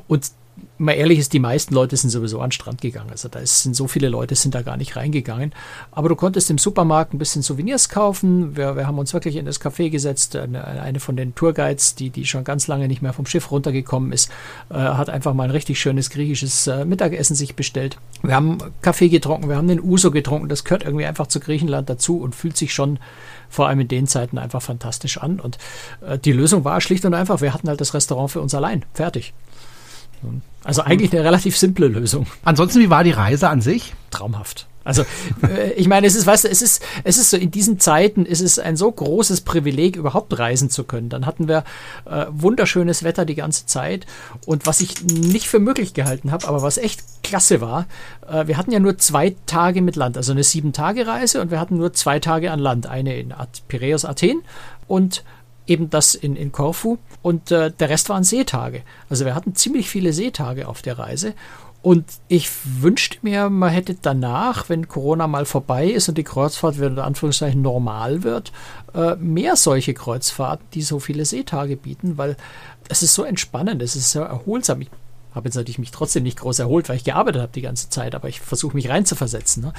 und 0.08 0.32
mal 0.80 0.94
ehrlich 0.94 1.20
ist, 1.20 1.34
die 1.34 1.40
meisten 1.40 1.76
Leute 1.76 1.96
sind 1.98 2.10
sowieso 2.10 2.40
an 2.40 2.48
den 2.48 2.54
Strand 2.54 2.82
gegangen. 2.82 3.12
Also 3.12 3.28
da 3.28 3.46
sind 3.46 3.76
so 3.76 3.88
viele 3.88 4.10
Leute 4.10 4.36
sind 4.36 4.56
da 4.56 4.62
gar 4.62 4.78
nicht 4.78 4.96
reingegangen. 4.96 5.54
Aber 5.92 6.10
du 6.10 6.16
konntest 6.16 6.50
im 6.50 6.58
Supermarkt 6.58 7.14
ein 7.14 7.20
bisschen 7.20 7.42
Souvenirs 7.42 7.90
kaufen. 7.90 8.56
Wir, 8.56 8.76
wir 8.76 8.88
haben 8.88 8.98
uns 8.98 9.14
wirklich 9.14 9.36
in 9.36 9.46
das 9.46 9.62
Café 9.62 9.90
gesetzt. 9.90 10.36
Eine, 10.36 10.64
eine, 10.66 11.00
von 11.00 11.16
den 11.16 11.36
Tourguides, 11.36 11.96
die, 11.96 12.10
die 12.10 12.26
schon 12.26 12.44
ganz 12.44 12.68
lange 12.68 12.88
nicht 12.88 13.02
mehr 13.02 13.14
vom 13.14 13.26
Schiff 13.26 13.52
runtergekommen 13.52 14.12
ist, 14.12 14.32
äh, 14.70 14.76
hat 14.76 15.10
einfach 15.10 15.34
mal 15.34 15.44
ein 15.44 15.52
richtig 15.52 15.80
schönes 15.80 16.10
griechisches 16.10 16.68
äh, 16.68 16.86
Mittagessen 16.86 17.36
sich 17.36 17.56
bestellt. 17.56 17.98
Wir 18.24 18.36
haben 18.36 18.58
Kaffee 18.82 19.10
getrunken, 19.10 19.50
wir 19.50 19.58
haben 19.58 19.68
den 19.68 19.82
Uso 19.82 20.12
getrunken. 20.12 20.48
Das 20.48 20.64
gehört 20.64 20.84
irgendwie 20.84 21.06
einfach 21.06 21.28
zu 21.28 21.40
Griechenland 21.40 21.90
dazu 21.90 22.20
und 22.20 22.36
fühlt 22.36 22.58
sich 22.58 22.74
schon 22.74 23.00
vor 23.50 23.68
allem 23.68 23.82
in 23.82 23.88
den 23.88 24.08
Zeiten 24.08 24.38
einfach 24.38 24.62
fantastisch 24.62 25.18
an. 25.18 25.40
Und 25.40 25.58
äh, 26.02 26.18
die 26.18 26.32
Lösung 26.32 26.64
war 26.64 26.80
schlicht 26.80 27.04
und 27.04 27.14
einfach, 27.14 27.42
wir 27.42 27.54
hatten 27.54 27.68
halt 27.68 27.82
das 27.82 27.94
Restaurant 27.94 28.32
für 28.32 28.42
uns 28.42 28.54
allein. 28.56 28.86
Fertig. 28.94 29.34
Also 30.64 30.82
eigentlich 30.82 31.12
eine 31.12 31.24
relativ 31.24 31.58
simple 31.58 31.88
Lösung. 31.88 32.28
Ansonsten, 32.44 32.80
wie 32.80 32.90
war 32.90 33.04
die 33.04 33.12
Reise 33.12 33.50
an 33.50 33.62
sich? 33.62 33.94
Traumhaft. 34.12 34.68
Also 34.84 35.04
äh, 35.44 35.74
ich 35.74 35.88
meine, 35.88 36.08
es 36.08 36.16
ist, 36.16 36.26
weißt 36.26 36.46
du, 36.46 36.48
es 36.50 36.62
ist, 36.62 36.82
es 37.04 37.18
ist 37.18 37.30
so 37.30 37.38
in 37.38 37.52
diesen 37.52 37.80
Zeiten 37.80 38.26
ist 38.26 38.42
es 38.42 38.60
ein 38.60 38.76
so 38.76 38.92
großes 38.92 39.42
Privileg, 39.42 39.96
überhaupt 39.96 40.38
reisen 40.40 40.70
zu 40.70 40.84
können. 40.84 41.10
Dann 41.10 41.26
hatten 41.26 41.48
wir 41.48 41.64
äh, 42.06 42.26
wunderschönes 42.32 43.04
Wetter 43.04 43.26
die 43.26 43.36
ganze 43.36 43.66
Zeit 43.66 44.08
und 44.46 44.66
was 44.66 44.82
ich 44.82 45.04
nicht 45.04 45.48
für 45.48 45.60
möglich 45.60 45.94
gehalten 45.94 46.32
habe, 46.32 46.48
aber 46.48 46.62
was 46.62 46.78
echt 46.78 47.04
klasse 47.24 47.62
war, 47.62 47.86
äh, 48.28 48.48
wir 48.48 48.58
hatten 48.58 48.72
ja 48.72 48.80
nur 48.80 48.98
zwei 48.98 49.36
Tage 49.46 49.82
mit 49.82 49.96
Land, 49.96 50.18
also 50.18 50.32
eine 50.32 50.44
sieben 50.44 50.74
Tage 50.74 51.06
Reise 51.06 51.42
und 51.42 51.52
wir 51.52 51.60
hatten 51.60 51.78
nur 51.78 51.94
zwei 51.94 52.20
Tage 52.20 52.52
an 52.52 52.60
Land, 52.60 52.88
eine 52.88 53.16
in 53.20 53.34
Piräus 53.68 54.06
Athen 54.06 54.42
und 54.88 55.24
eben 55.70 55.90
das 55.90 56.16
in, 56.16 56.36
in 56.36 56.52
Korfu 56.52 56.98
und 57.22 57.52
äh, 57.52 57.72
der 57.72 57.90
Rest 57.90 58.10
waren 58.10 58.24
Seetage. 58.24 58.82
Also 59.10 59.26
wir 59.26 59.36
hatten 59.36 59.56
ziemlich 59.56 59.90
viele 59.90 60.14
Seetage 60.14 60.68
auf 60.68 60.82
der 60.82 61.00
Reise 61.00 61.34
und 61.82 62.06
ich 62.28 62.50
wünschte 62.82 63.20
mir, 63.22 63.50
man 63.50 63.70
hätte 63.70 63.96
danach, 64.02 64.68
wenn 64.68 64.90
Corona 64.90 65.28
mal 65.28 65.46
vorbei 65.46 65.88
ist 65.88 66.10
und 66.10 66.18
die 66.18 66.26
Kreuzfahrt 66.26 66.78
wieder 66.78 66.88
in 66.88 67.00
Anführungszeichen 67.00 67.62
normal 67.62 68.24
wird, 68.24 68.52
äh, 68.94 69.16
mehr 69.16 69.56
solche 69.56 69.94
Kreuzfahrten, 69.94 70.66
die 70.74 70.82
so 70.82 71.00
viele 71.00 71.24
Seetage 71.24 71.78
bieten, 71.78 72.18
weil 72.18 72.36
es 72.90 73.02
ist 73.02 73.14
so 73.14 73.24
entspannend, 73.24 73.82
es 73.82 73.96
ist 73.96 74.12
so 74.12 74.20
erholsam. 74.20 74.82
Ich 74.82 74.90
habe 75.34 75.48
jetzt 75.48 75.56
natürlich 75.56 75.78
mich 75.78 75.92
trotzdem 75.92 76.24
nicht 76.24 76.40
groß 76.40 76.60
erholt, 76.60 76.90
weil 76.90 76.96
ich 76.96 77.04
gearbeitet 77.04 77.42
habe 77.42 77.52
die 77.54 77.62
ganze 77.62 77.90
Zeit, 77.90 78.16
aber 78.16 78.30
ich 78.30 78.42
versuche 78.42 78.76
mich 78.76 78.90
reinzuversetzen. 78.90 79.64
Ne? 79.64 79.74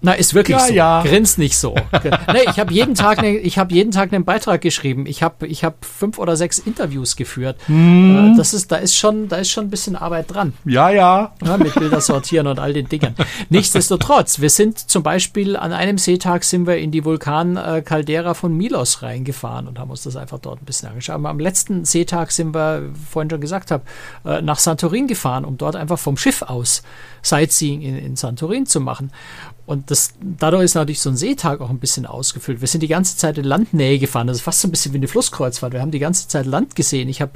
Na, 0.00 0.12
ist 0.12 0.34
wirklich 0.34 0.56
ja, 0.56 0.66
so. 0.66 0.74
Ja. 0.74 1.02
Grinst 1.02 1.38
nicht 1.38 1.58
so. 1.58 1.74
nee, 2.32 2.44
ich 2.48 2.60
habe 2.60 2.72
jeden 2.72 2.94
Tag, 2.94 3.20
ne, 3.20 3.36
ich 3.36 3.58
habe 3.58 3.74
jeden 3.74 3.90
Tag 3.90 4.12
einen 4.12 4.24
Beitrag 4.24 4.60
geschrieben. 4.60 5.06
Ich 5.06 5.22
habe, 5.22 5.46
ich 5.48 5.64
habe 5.64 5.76
fünf 5.80 6.18
oder 6.18 6.36
sechs 6.36 6.58
Interviews 6.58 7.16
geführt. 7.16 7.56
Hm. 7.66 8.34
Das 8.36 8.54
ist, 8.54 8.70
da 8.70 8.76
ist 8.76 8.94
schon, 8.94 9.28
da 9.28 9.36
ist 9.36 9.50
schon 9.50 9.64
ein 9.64 9.70
bisschen 9.70 9.96
Arbeit 9.96 10.32
dran. 10.32 10.52
Ja, 10.64 10.90
ja. 10.90 11.32
ja 11.44 11.56
mit 11.56 11.74
Bilder 11.74 12.00
sortieren 12.00 12.46
und 12.46 12.60
all 12.60 12.72
den 12.72 12.88
Dingern. 12.88 13.16
Nichtsdestotrotz, 13.48 14.40
wir 14.40 14.50
sind 14.50 14.78
zum 14.78 15.02
Beispiel 15.02 15.56
an 15.56 15.72
einem 15.72 15.98
Seetag 15.98 16.44
sind 16.44 16.66
wir 16.66 16.78
in 16.78 16.92
die 16.92 17.04
Vulkan-Caldera 17.04 18.34
von 18.34 18.56
Milos 18.56 19.02
reingefahren 19.02 19.66
und 19.66 19.78
haben 19.78 19.90
uns 19.90 20.04
das 20.04 20.16
einfach 20.16 20.38
dort 20.38 20.62
ein 20.62 20.64
bisschen 20.64 20.88
angeschaut. 20.88 21.16
Aber 21.16 21.30
am 21.30 21.40
letzten 21.40 21.84
Seetag 21.84 22.30
sind 22.30 22.54
wir, 22.54 22.90
vorhin 23.10 23.28
schon 23.30 23.40
gesagt 23.40 23.70
habe, 23.70 23.82
äh, 24.24 24.40
nach 24.40 24.58
Santo 24.58 24.83
Santorin 24.84 25.06
gefahren, 25.06 25.46
um 25.46 25.56
dort 25.56 25.76
einfach 25.76 25.98
vom 25.98 26.18
Schiff 26.18 26.42
aus 26.42 26.82
Sightseeing 27.22 27.80
in, 27.80 27.96
in 27.96 28.16
Santorin 28.16 28.66
zu 28.66 28.80
machen. 28.80 29.10
Und 29.66 29.90
das, 29.90 30.12
dadurch 30.20 30.64
ist 30.64 30.74
natürlich 30.74 31.00
so 31.00 31.08
ein 31.08 31.16
Seetag 31.16 31.60
auch 31.60 31.70
ein 31.70 31.78
bisschen 31.78 32.04
ausgefüllt. 32.04 32.60
Wir 32.60 32.68
sind 32.68 32.82
die 32.82 32.88
ganze 32.88 33.16
Zeit 33.16 33.38
in 33.38 33.44
Landnähe 33.44 33.98
gefahren. 33.98 34.26
Das 34.26 34.36
ist 34.36 34.42
fast 34.42 34.60
so 34.60 34.68
ein 34.68 34.70
bisschen 34.70 34.92
wie 34.92 34.98
eine 34.98 35.08
Flusskreuzfahrt. 35.08 35.72
Wir 35.72 35.80
haben 35.80 35.90
die 35.90 35.98
ganze 35.98 36.28
Zeit 36.28 36.44
Land 36.44 36.76
gesehen. 36.76 37.08
Ich 37.08 37.22
habe 37.22 37.32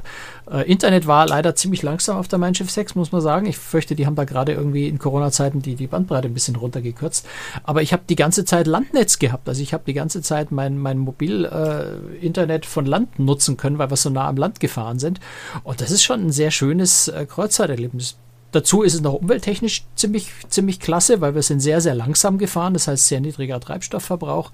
äh, 0.51 0.69
Internet 0.69 1.07
war 1.07 1.27
leider 1.27 1.55
ziemlich 1.55 1.81
langsam 1.81 2.17
auf 2.17 2.27
der 2.27 2.37
Mein 2.37 2.53
Schiff 2.53 2.69
6, 2.69 2.95
muss 2.95 3.11
man 3.11 3.21
sagen. 3.21 3.47
Ich 3.47 3.57
fürchte, 3.57 3.95
die 3.95 4.05
haben 4.05 4.15
da 4.15 4.25
gerade 4.25 4.53
irgendwie 4.53 4.87
in 4.87 4.99
Corona-Zeiten 4.99 5.61
die, 5.61 5.75
die 5.75 5.87
Bandbreite 5.87 6.27
ein 6.27 6.33
bisschen 6.33 6.55
runtergekürzt. 6.55 7.25
Aber 7.63 7.81
ich 7.81 7.93
habe 7.93 8.03
die 8.07 8.15
ganze 8.15 8.45
Zeit 8.45 8.67
Landnetz 8.67 9.17
gehabt. 9.17 9.49
Also 9.49 9.63
ich 9.63 9.73
habe 9.73 9.83
die 9.87 9.93
ganze 9.93 10.21
Zeit 10.21 10.51
mein, 10.51 10.77
mein 10.77 10.99
Mobil-Internet 10.99 12.65
äh, 12.65 12.67
von 12.67 12.85
Land 12.85 13.17
nutzen 13.17 13.57
können, 13.57 13.79
weil 13.79 13.89
wir 13.89 13.97
so 13.97 14.09
nah 14.11 14.27
am 14.27 14.37
Land 14.37 14.59
gefahren 14.59 14.99
sind. 14.99 15.19
Und 15.63 15.81
das 15.81 15.89
ist 15.89 16.03
schon 16.03 16.27
ein 16.27 16.31
sehr 16.31 16.51
schönes 16.51 17.07
äh, 17.07 17.25
Kreuzfahrterlebnis 17.25 18.17
Dazu 18.51 18.81
ist 18.81 18.95
es 18.95 19.01
noch 19.01 19.13
umwelttechnisch 19.13 19.83
ziemlich, 19.95 20.31
ziemlich 20.49 20.79
klasse, 20.79 21.21
weil 21.21 21.35
wir 21.35 21.43
sind 21.43 21.59
sehr, 21.59 21.81
sehr 21.81 21.93
langsam 21.93 22.37
gefahren, 22.37 22.73
das 22.73 22.87
heißt 22.87 23.07
sehr 23.07 23.21
niedriger 23.21 23.59
Treibstoffverbrauch. 23.59 24.51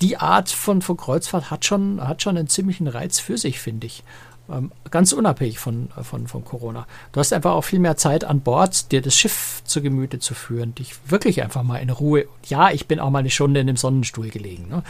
Die 0.00 0.16
Art 0.16 0.50
von, 0.50 0.82
von 0.82 0.96
Kreuzfahrt 0.96 1.50
hat 1.50 1.64
schon, 1.64 2.06
hat 2.06 2.22
schon 2.22 2.36
einen 2.36 2.48
ziemlichen 2.48 2.86
Reiz 2.86 3.18
für 3.18 3.38
sich, 3.38 3.58
finde 3.58 3.86
ich. 3.86 4.04
Ähm, 4.48 4.70
ganz 4.90 5.12
unabhängig 5.12 5.58
von, 5.58 5.88
von, 6.02 6.28
von 6.28 6.44
Corona. 6.44 6.86
Du 7.10 7.18
hast 7.18 7.32
einfach 7.32 7.52
auch 7.52 7.64
viel 7.64 7.80
mehr 7.80 7.96
Zeit 7.96 8.22
an 8.22 8.40
Bord, 8.40 8.92
dir 8.92 9.02
das 9.02 9.16
Schiff 9.16 9.62
zu 9.64 9.82
Gemüte 9.82 10.20
zu 10.20 10.34
führen, 10.34 10.72
dich 10.74 10.94
wirklich 11.08 11.42
einfach 11.42 11.64
mal 11.64 11.78
in 11.78 11.90
Ruhe. 11.90 12.26
Ja, 12.46 12.70
ich 12.70 12.86
bin 12.86 13.00
auch 13.00 13.10
mal 13.10 13.18
eine 13.18 13.30
Stunde 13.30 13.58
in 13.58 13.66
dem 13.66 13.76
Sonnenstuhl 13.76 14.28
gelegen. 14.28 14.68
Ne? 14.68 14.82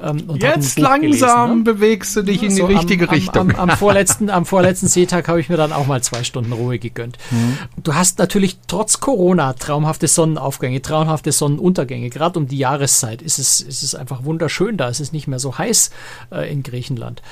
Ähm, 0.00 0.30
Jetzt 0.38 0.78
langsam 0.78 1.00
gelesen, 1.00 1.58
ne? 1.58 1.64
bewegst 1.64 2.14
du 2.14 2.22
dich 2.22 2.42
in 2.44 2.54
die 2.54 2.62
richtige 2.62 3.08
am, 3.08 3.14
Richtung. 3.14 3.50
Am, 3.50 3.56
am, 3.56 3.70
am, 3.70 3.76
vorletzten, 3.76 4.30
am 4.30 4.46
vorletzten 4.46 4.86
Seetag 4.86 5.26
habe 5.26 5.40
ich 5.40 5.48
mir 5.48 5.56
dann 5.56 5.72
auch 5.72 5.86
mal 5.86 6.02
zwei 6.02 6.22
Stunden 6.22 6.52
Ruhe 6.52 6.78
gegönnt. 6.78 7.18
Mhm. 7.32 7.58
Du 7.82 7.94
hast 7.94 8.20
natürlich 8.20 8.58
trotz 8.68 9.00
Corona 9.00 9.54
traumhafte 9.54 10.06
Sonnenaufgänge, 10.06 10.82
traumhafte 10.82 11.32
Sonnenuntergänge. 11.32 12.10
Gerade 12.10 12.38
um 12.38 12.46
die 12.46 12.58
Jahreszeit 12.58 13.22
ist 13.22 13.40
es, 13.40 13.60
ist 13.60 13.82
es 13.82 13.96
einfach 13.96 14.24
wunderschön 14.24 14.76
da. 14.76 14.88
Es 14.88 15.00
ist 15.00 15.12
nicht 15.12 15.26
mehr 15.26 15.40
so 15.40 15.58
heiß 15.58 15.90
äh, 16.30 16.50
in 16.52 16.62
Griechenland. 16.62 17.22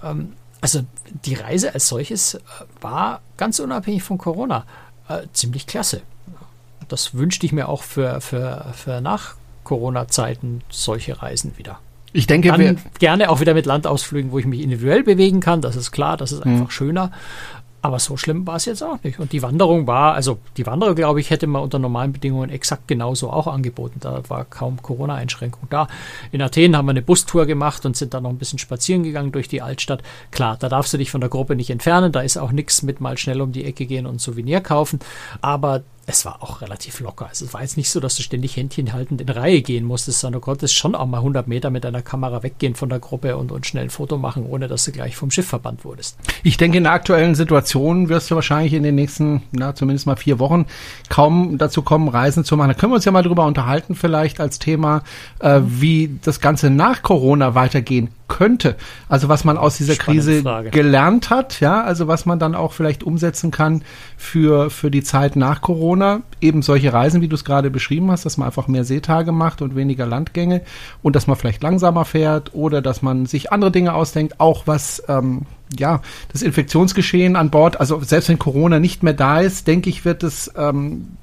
Ähm, 0.00 0.28
also 0.64 0.80
die 1.26 1.34
Reise 1.34 1.74
als 1.74 1.88
solches 1.88 2.36
äh, 2.36 2.38
war 2.80 3.20
ganz 3.36 3.58
unabhängig 3.58 4.02
von 4.02 4.16
Corona 4.16 4.64
äh, 5.10 5.26
ziemlich 5.34 5.66
klasse. 5.66 6.00
Das 6.88 7.12
wünschte 7.12 7.44
ich 7.44 7.52
mir 7.52 7.68
auch 7.68 7.82
für, 7.82 8.22
für, 8.22 8.72
für 8.72 9.02
nach 9.02 9.34
Corona-Zeiten 9.64 10.62
solche 10.70 11.20
Reisen 11.20 11.58
wieder. 11.58 11.80
Ich 12.14 12.26
denke, 12.26 12.48
Dann 12.48 12.78
gerne 12.98 13.28
auch 13.28 13.40
wieder 13.40 13.52
mit 13.52 13.66
Landausflügen, 13.66 14.32
wo 14.32 14.38
ich 14.38 14.46
mich 14.46 14.62
individuell 14.62 15.02
bewegen 15.02 15.40
kann. 15.40 15.60
Das 15.60 15.76
ist 15.76 15.90
klar, 15.90 16.16
das 16.16 16.32
ist 16.32 16.46
einfach 16.46 16.66
mhm. 16.66 16.70
schöner. 16.70 17.12
Aber 17.84 17.98
so 17.98 18.16
schlimm 18.16 18.46
war 18.46 18.56
es 18.56 18.64
jetzt 18.64 18.82
auch 18.82 18.96
nicht. 19.02 19.20
Und 19.20 19.32
die 19.32 19.42
Wanderung 19.42 19.86
war, 19.86 20.14
also 20.14 20.38
die 20.56 20.64
Wanderung, 20.64 20.94
glaube 20.94 21.20
ich, 21.20 21.28
hätte 21.28 21.46
man 21.46 21.62
unter 21.62 21.78
normalen 21.78 22.14
Bedingungen 22.14 22.48
exakt 22.48 22.88
genauso 22.88 23.28
auch 23.28 23.46
angeboten. 23.46 24.00
Da 24.00 24.22
war 24.28 24.46
kaum 24.46 24.80
Corona-Einschränkung 24.80 25.68
da. 25.68 25.86
In 26.32 26.40
Athen 26.40 26.78
haben 26.78 26.86
wir 26.86 26.92
eine 26.92 27.02
Bustour 27.02 27.44
gemacht 27.44 27.84
und 27.84 27.94
sind 27.94 28.14
dann 28.14 28.22
noch 28.22 28.30
ein 28.30 28.38
bisschen 28.38 28.58
spazieren 28.58 29.02
gegangen 29.02 29.32
durch 29.32 29.48
die 29.48 29.60
Altstadt. 29.60 30.02
Klar, 30.30 30.56
da 30.58 30.70
darfst 30.70 30.94
du 30.94 30.96
dich 30.96 31.10
von 31.10 31.20
der 31.20 31.28
Gruppe 31.28 31.56
nicht 31.56 31.68
entfernen. 31.68 32.10
Da 32.10 32.22
ist 32.22 32.38
auch 32.38 32.52
nichts 32.52 32.82
mit 32.82 33.02
mal 33.02 33.18
schnell 33.18 33.42
um 33.42 33.52
die 33.52 33.66
Ecke 33.66 33.84
gehen 33.84 34.06
und 34.06 34.18
Souvenir 34.18 34.62
kaufen. 34.62 35.00
Aber 35.42 35.82
es 36.06 36.24
war 36.24 36.42
auch 36.42 36.60
relativ 36.60 37.00
locker. 37.00 37.26
Also 37.28 37.46
es 37.46 37.54
war 37.54 37.62
jetzt 37.62 37.76
nicht 37.76 37.90
so, 37.90 38.00
dass 38.00 38.16
du 38.16 38.22
ständig 38.22 38.56
Händchen 38.56 38.92
haltend 38.92 39.20
in 39.20 39.28
Reihe 39.28 39.62
gehen 39.62 39.84
musstest, 39.84 40.20
sondern 40.20 40.40
du 40.40 40.44
konntest 40.44 40.74
schon 40.74 40.94
auch 40.94 41.06
mal 41.06 41.18
100 41.18 41.48
Meter 41.48 41.70
mit 41.70 41.84
deiner 41.84 42.02
Kamera 42.02 42.42
weggehen 42.42 42.74
von 42.74 42.88
der 42.88 42.98
Gruppe 42.98 43.36
und, 43.36 43.52
und 43.52 43.66
schnell 43.66 43.84
ein 43.84 43.90
Foto 43.90 44.18
machen, 44.18 44.46
ohne 44.46 44.68
dass 44.68 44.84
du 44.84 44.92
gleich 44.92 45.16
vom 45.16 45.30
Schiff 45.30 45.46
verbannt 45.46 45.84
wurdest. 45.84 46.18
Ich 46.42 46.56
denke, 46.56 46.78
in 46.78 46.84
der 46.84 46.92
aktuellen 46.92 47.34
Situation 47.34 48.08
wirst 48.08 48.30
du 48.30 48.34
wahrscheinlich 48.34 48.74
in 48.74 48.82
den 48.82 48.94
nächsten, 48.94 49.42
na, 49.52 49.74
zumindest 49.74 50.06
mal 50.06 50.16
vier 50.16 50.38
Wochen 50.38 50.66
kaum 51.08 51.56
dazu 51.58 51.82
kommen, 51.82 52.08
Reisen 52.08 52.44
zu 52.44 52.56
machen. 52.56 52.68
Da 52.68 52.74
können 52.74 52.92
wir 52.92 52.96
uns 52.96 53.04
ja 53.04 53.12
mal 53.12 53.22
drüber 53.22 53.46
unterhalten, 53.46 53.94
vielleicht 53.94 54.40
als 54.40 54.58
Thema, 54.58 55.02
äh, 55.40 55.60
wie 55.64 56.18
das 56.22 56.40
Ganze 56.40 56.70
nach 56.70 57.02
Corona 57.02 57.54
weitergehen 57.54 58.10
könnte. 58.28 58.76
Also 59.08 59.28
was 59.28 59.44
man 59.44 59.56
aus 59.56 59.76
dieser 59.76 59.94
Spannende 59.94 60.24
Krise 60.24 60.42
Frage. 60.42 60.70
gelernt 60.70 61.30
hat, 61.30 61.60
ja, 61.60 61.82
also 61.82 62.08
was 62.08 62.26
man 62.26 62.38
dann 62.38 62.54
auch 62.54 62.72
vielleicht 62.72 63.02
umsetzen 63.02 63.50
kann 63.50 63.82
für, 64.16 64.70
für 64.70 64.90
die 64.90 65.02
Zeit 65.02 65.36
nach 65.36 65.60
Corona. 65.60 66.22
Eben 66.40 66.62
solche 66.62 66.92
Reisen, 66.92 67.20
wie 67.20 67.28
du 67.28 67.34
es 67.34 67.44
gerade 67.44 67.70
beschrieben 67.70 68.10
hast, 68.10 68.24
dass 68.24 68.36
man 68.36 68.46
einfach 68.46 68.68
mehr 68.68 68.84
Seetage 68.84 69.32
macht 69.32 69.62
und 69.62 69.76
weniger 69.76 70.06
Landgänge 70.06 70.62
und 71.02 71.16
dass 71.16 71.26
man 71.26 71.36
vielleicht 71.36 71.62
langsamer 71.62 72.04
fährt 72.04 72.54
oder 72.54 72.82
dass 72.82 73.02
man 73.02 73.26
sich 73.26 73.52
andere 73.52 73.70
Dinge 73.70 73.94
ausdenkt, 73.94 74.40
auch 74.40 74.66
was 74.66 75.02
ähm, 75.08 75.42
ja, 75.78 76.00
das 76.32 76.42
Infektionsgeschehen 76.42 77.36
an 77.36 77.50
Bord, 77.50 77.80
also 77.80 78.00
selbst 78.00 78.28
wenn 78.28 78.38
Corona 78.38 78.78
nicht 78.78 79.02
mehr 79.02 79.14
da 79.14 79.40
ist, 79.40 79.66
denke 79.66 79.90
ich, 79.90 80.04
wird 80.04 80.22
es 80.22 80.52
ähm, 80.56 81.16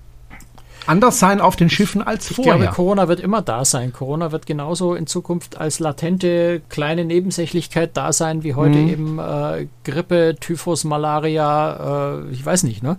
anders 0.87 1.19
sein 1.19 1.41
auf 1.41 1.55
den 1.55 1.69
Schiffen 1.69 2.01
als 2.01 2.29
ich 2.29 2.35
vorher. 2.35 2.55
Ich 2.55 2.61
glaube, 2.61 2.75
Corona 2.75 3.07
wird 3.07 3.19
immer 3.19 3.41
da 3.41 3.65
sein. 3.65 3.93
Corona 3.93 4.31
wird 4.31 4.45
genauso 4.45 4.95
in 4.95 5.07
Zukunft 5.07 5.57
als 5.57 5.79
latente 5.79 6.61
kleine 6.69 7.05
Nebensächlichkeit 7.05 7.95
da 7.95 8.13
sein, 8.13 8.43
wie 8.43 8.55
heute 8.55 8.77
mhm. 8.77 8.89
eben 8.89 9.19
äh, 9.19 9.67
Grippe, 9.83 10.35
Typhus, 10.39 10.83
Malaria, 10.83 12.19
äh, 12.19 12.31
ich 12.31 12.45
weiß 12.45 12.63
nicht, 12.63 12.83
ne? 12.83 12.97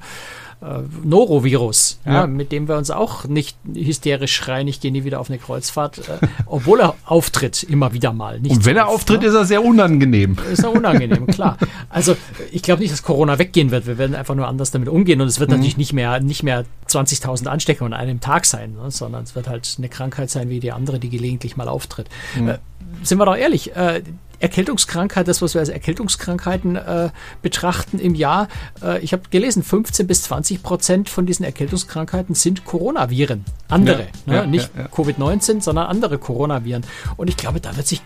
Äh, 0.63 0.83
Norovirus, 1.05 1.99
ja. 2.05 2.13
ja. 2.13 2.27
mit 2.27 2.53
dem 2.53 2.69
wir 2.69 2.77
uns 2.77 2.91
auch 2.91 3.25
nicht 3.25 3.57
hysterisch 3.75 4.35
schreien, 4.35 4.69
ich 4.69 4.81
gehe 4.81 4.93
nie 4.93 5.05
wieder 5.05 5.21
auf 5.21 5.29
eine 5.29 5.39
Kreuzfahrt, 5.39 6.09
äh, 6.09 6.27
obwohl 6.47 6.81
er 6.81 6.95
auftritt, 7.05 7.63
immer 7.65 7.93
wieder 7.93 8.13
mal. 8.13 8.41
Nicht 8.41 8.53
Und 8.53 8.65
wenn 8.65 8.77
er 8.77 8.89
auftritt, 8.89 9.23
ne? 9.23 9.29
ist 9.29 9.35
er 9.35 9.45
sehr 9.45 9.65
unangenehm. 9.65 10.37
Ist 10.51 10.63
er 10.63 10.73
unangenehm, 10.73 11.27
klar. 11.27 11.59
Also 11.89 12.17
ich 12.53 12.63
glaube 12.63 12.81
nicht, 12.81 12.93
dass 12.93 13.03
Corona 13.03 13.39
weggehen 13.39 13.71
wird. 13.71 13.87
Wir 13.87 13.99
werden 13.99 14.15
einfach 14.15 14.35
nur 14.35 14.47
anders 14.47 14.71
damit 14.71 14.89
umgehen 14.89 15.21
und 15.21 15.27
es 15.27 15.41
wird 15.41 15.51
mhm. 15.51 15.57
natürlich 15.57 15.77
nicht 15.77 15.93
mehr, 15.93 16.21
nicht 16.21 16.43
mehr 16.43 16.65
20.000 16.89 17.47
Ansteckungen 17.47 17.93
an 17.93 18.01
einem 18.01 18.21
Tag 18.21 18.47
sein, 18.47 18.75
ne? 18.75 18.91
sondern 18.91 19.25
es 19.25 19.35
wird 19.35 19.49
halt 19.49 19.75
eine 19.79 19.89
Krankheit 19.89 20.31
sein 20.31 20.49
wie 20.49 20.61
die 20.61 20.73
andere, 20.73 20.99
die 20.99 21.11
gelegentlich 21.11 21.57
mal 21.57 21.69
auftritt. 21.69 22.09
Mhm. 22.39 22.49
Äh, 22.49 22.59
sind 23.03 23.19
wir 23.19 23.27
doch 23.27 23.37
ehrlich, 23.37 23.75
äh, 23.75 24.03
Erkältungskrankheit, 24.43 25.29
das, 25.29 25.41
was 25.41 25.55
wir 25.55 25.61
als 25.61 25.69
Erkältungskrankheiten 25.69 26.77
äh, 26.77 27.11
betrachten 27.43 27.99
im 27.99 28.15
Jahr. 28.15 28.49
Äh, 28.83 28.99
ich 29.01 29.13
habe 29.13 29.23
gelesen, 29.31 29.63
15 29.63 30.07
bis 30.07 30.23
20 30.25 30.63
Prozent 30.63 31.09
von 31.09 31.27
diesen 31.27 31.45
Erkältungskrankheiten 31.45 32.35
sind 32.35 32.65
Coronaviren. 32.65 33.45
Andere. 33.69 34.09
Ja, 34.27 34.33
ne? 34.33 34.37
ja, 34.37 34.47
Nicht 34.47 34.71
ja, 34.77 34.87
Covid-19, 34.87 35.63
sondern 35.63 35.87
andere 35.87 36.19
Coronaviren. 36.19 36.85
Und 37.17 37.29
ich 37.29 37.37
glaube, 37.37 37.61
da 37.61 37.77
wird 37.77 37.87
sich 37.87 38.03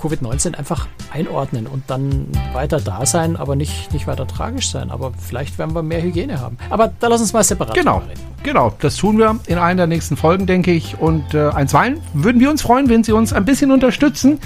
Covid-19 0.00 0.54
einfach 0.54 0.86
einordnen 1.12 1.66
und 1.66 1.82
dann 1.88 2.28
weiter 2.52 2.80
da 2.80 3.04
sein, 3.04 3.36
aber 3.36 3.54
nicht, 3.54 3.92
nicht 3.92 4.06
weiter 4.06 4.26
tragisch 4.26 4.70
sein. 4.70 4.90
Aber 4.90 5.12
vielleicht 5.18 5.58
werden 5.58 5.74
wir 5.74 5.82
mehr 5.82 6.02
Hygiene 6.02 6.40
haben. 6.40 6.56
Aber 6.70 6.92
da 7.00 7.08
lass 7.08 7.20
uns 7.20 7.32
mal 7.32 7.44
separat 7.44 7.74
genau, 7.74 7.98
reden. 7.98 8.20
Genau, 8.42 8.72
das 8.80 8.96
tun 8.96 9.18
wir 9.18 9.38
in 9.46 9.58
einer 9.58 9.76
der 9.76 9.86
nächsten 9.88 10.16
Folgen, 10.16 10.46
denke 10.46 10.72
ich. 10.72 10.98
Und 10.98 11.34
äh, 11.34 11.48
einstweilen 11.48 12.00
würden 12.14 12.40
wir 12.40 12.48
uns 12.48 12.62
freuen, 12.62 12.88
wenn 12.88 13.04
Sie 13.04 13.12
uns 13.12 13.32
ein 13.32 13.44
bisschen 13.44 13.70
unterstützen. 13.72 14.38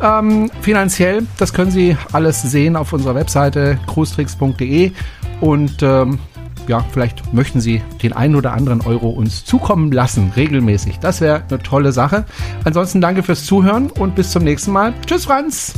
Ähm, 0.00 0.50
finanziell, 0.60 1.26
das 1.38 1.52
können 1.52 1.70
Sie 1.70 1.96
alles 2.12 2.42
sehen 2.42 2.76
auf 2.76 2.92
unserer 2.92 3.14
Webseite 3.14 3.78
cruestricks.de 3.86 4.92
und 5.40 5.82
ähm, 5.82 6.18
ja, 6.68 6.84
vielleicht 6.92 7.32
möchten 7.32 7.60
Sie 7.60 7.82
den 8.02 8.12
einen 8.12 8.36
oder 8.36 8.52
anderen 8.52 8.82
Euro 8.82 9.08
uns 9.08 9.44
zukommen 9.44 9.90
lassen, 9.90 10.32
regelmäßig. 10.36 10.98
Das 11.00 11.20
wäre 11.20 11.42
eine 11.48 11.58
tolle 11.60 11.92
Sache. 11.92 12.26
Ansonsten 12.64 13.00
danke 13.00 13.22
fürs 13.22 13.44
Zuhören 13.44 13.90
und 13.90 14.14
bis 14.14 14.30
zum 14.30 14.44
nächsten 14.44 14.72
Mal. 14.72 14.92
Tschüss, 15.06 15.24
Franz! 15.24 15.74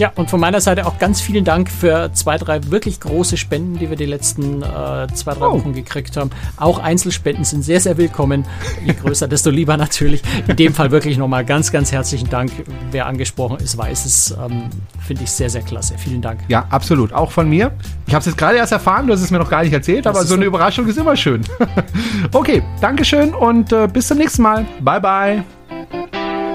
Ja, 0.00 0.10
und 0.14 0.30
von 0.30 0.40
meiner 0.40 0.62
Seite 0.62 0.86
auch 0.86 0.98
ganz 0.98 1.20
vielen 1.20 1.44
Dank 1.44 1.70
für 1.70 2.10
zwei, 2.14 2.38
drei 2.38 2.70
wirklich 2.70 3.00
große 3.00 3.36
Spenden, 3.36 3.78
die 3.78 3.90
wir 3.90 3.98
die 3.98 4.06
letzten 4.06 4.62
äh, 4.62 5.06
zwei, 5.12 5.34
drei 5.34 5.48
oh. 5.48 5.52
Wochen 5.52 5.74
gekriegt 5.74 6.16
haben. 6.16 6.30
Auch 6.56 6.78
Einzelspenden 6.78 7.44
sind 7.44 7.62
sehr, 7.62 7.80
sehr 7.80 7.98
willkommen. 7.98 8.46
Je 8.82 8.94
größer, 8.94 9.28
desto 9.28 9.50
lieber 9.50 9.76
natürlich. 9.76 10.22
In 10.48 10.56
dem 10.56 10.72
Fall 10.72 10.90
wirklich 10.90 11.18
nochmal 11.18 11.44
ganz, 11.44 11.70
ganz 11.70 11.92
herzlichen 11.92 12.30
Dank. 12.30 12.50
Wer 12.90 13.04
angesprochen 13.04 13.58
ist, 13.58 13.76
weiß 13.76 14.06
es. 14.06 14.30
Ähm, 14.30 14.70
Finde 15.06 15.24
ich 15.24 15.30
sehr, 15.32 15.50
sehr 15.50 15.60
klasse. 15.60 15.96
Vielen 15.98 16.22
Dank. 16.22 16.40
Ja, 16.48 16.64
absolut. 16.70 17.12
Auch 17.12 17.30
von 17.30 17.50
mir. 17.50 17.70
Ich 18.06 18.14
habe 18.14 18.20
es 18.20 18.26
jetzt 18.26 18.38
gerade 18.38 18.56
erst 18.56 18.72
erfahren, 18.72 19.06
du 19.06 19.12
hast 19.12 19.20
es 19.20 19.30
mir 19.30 19.38
noch 19.38 19.50
gar 19.50 19.64
nicht 19.64 19.74
erzählt, 19.74 20.06
das 20.06 20.16
aber 20.16 20.24
so 20.24 20.34
eine 20.34 20.46
Überraschung 20.46 20.88
ist 20.88 20.96
immer 20.96 21.14
schön. 21.14 21.42
okay, 22.32 22.62
Dankeschön 22.80 23.34
und 23.34 23.70
äh, 23.70 23.86
bis 23.86 24.08
zum 24.08 24.16
nächsten 24.16 24.40
Mal. 24.40 24.64
Bye, 24.80 24.98
bye. 24.98 25.44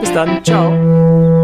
Bis 0.02 0.12
dann. 0.12 0.44
Ciao. 0.44 1.35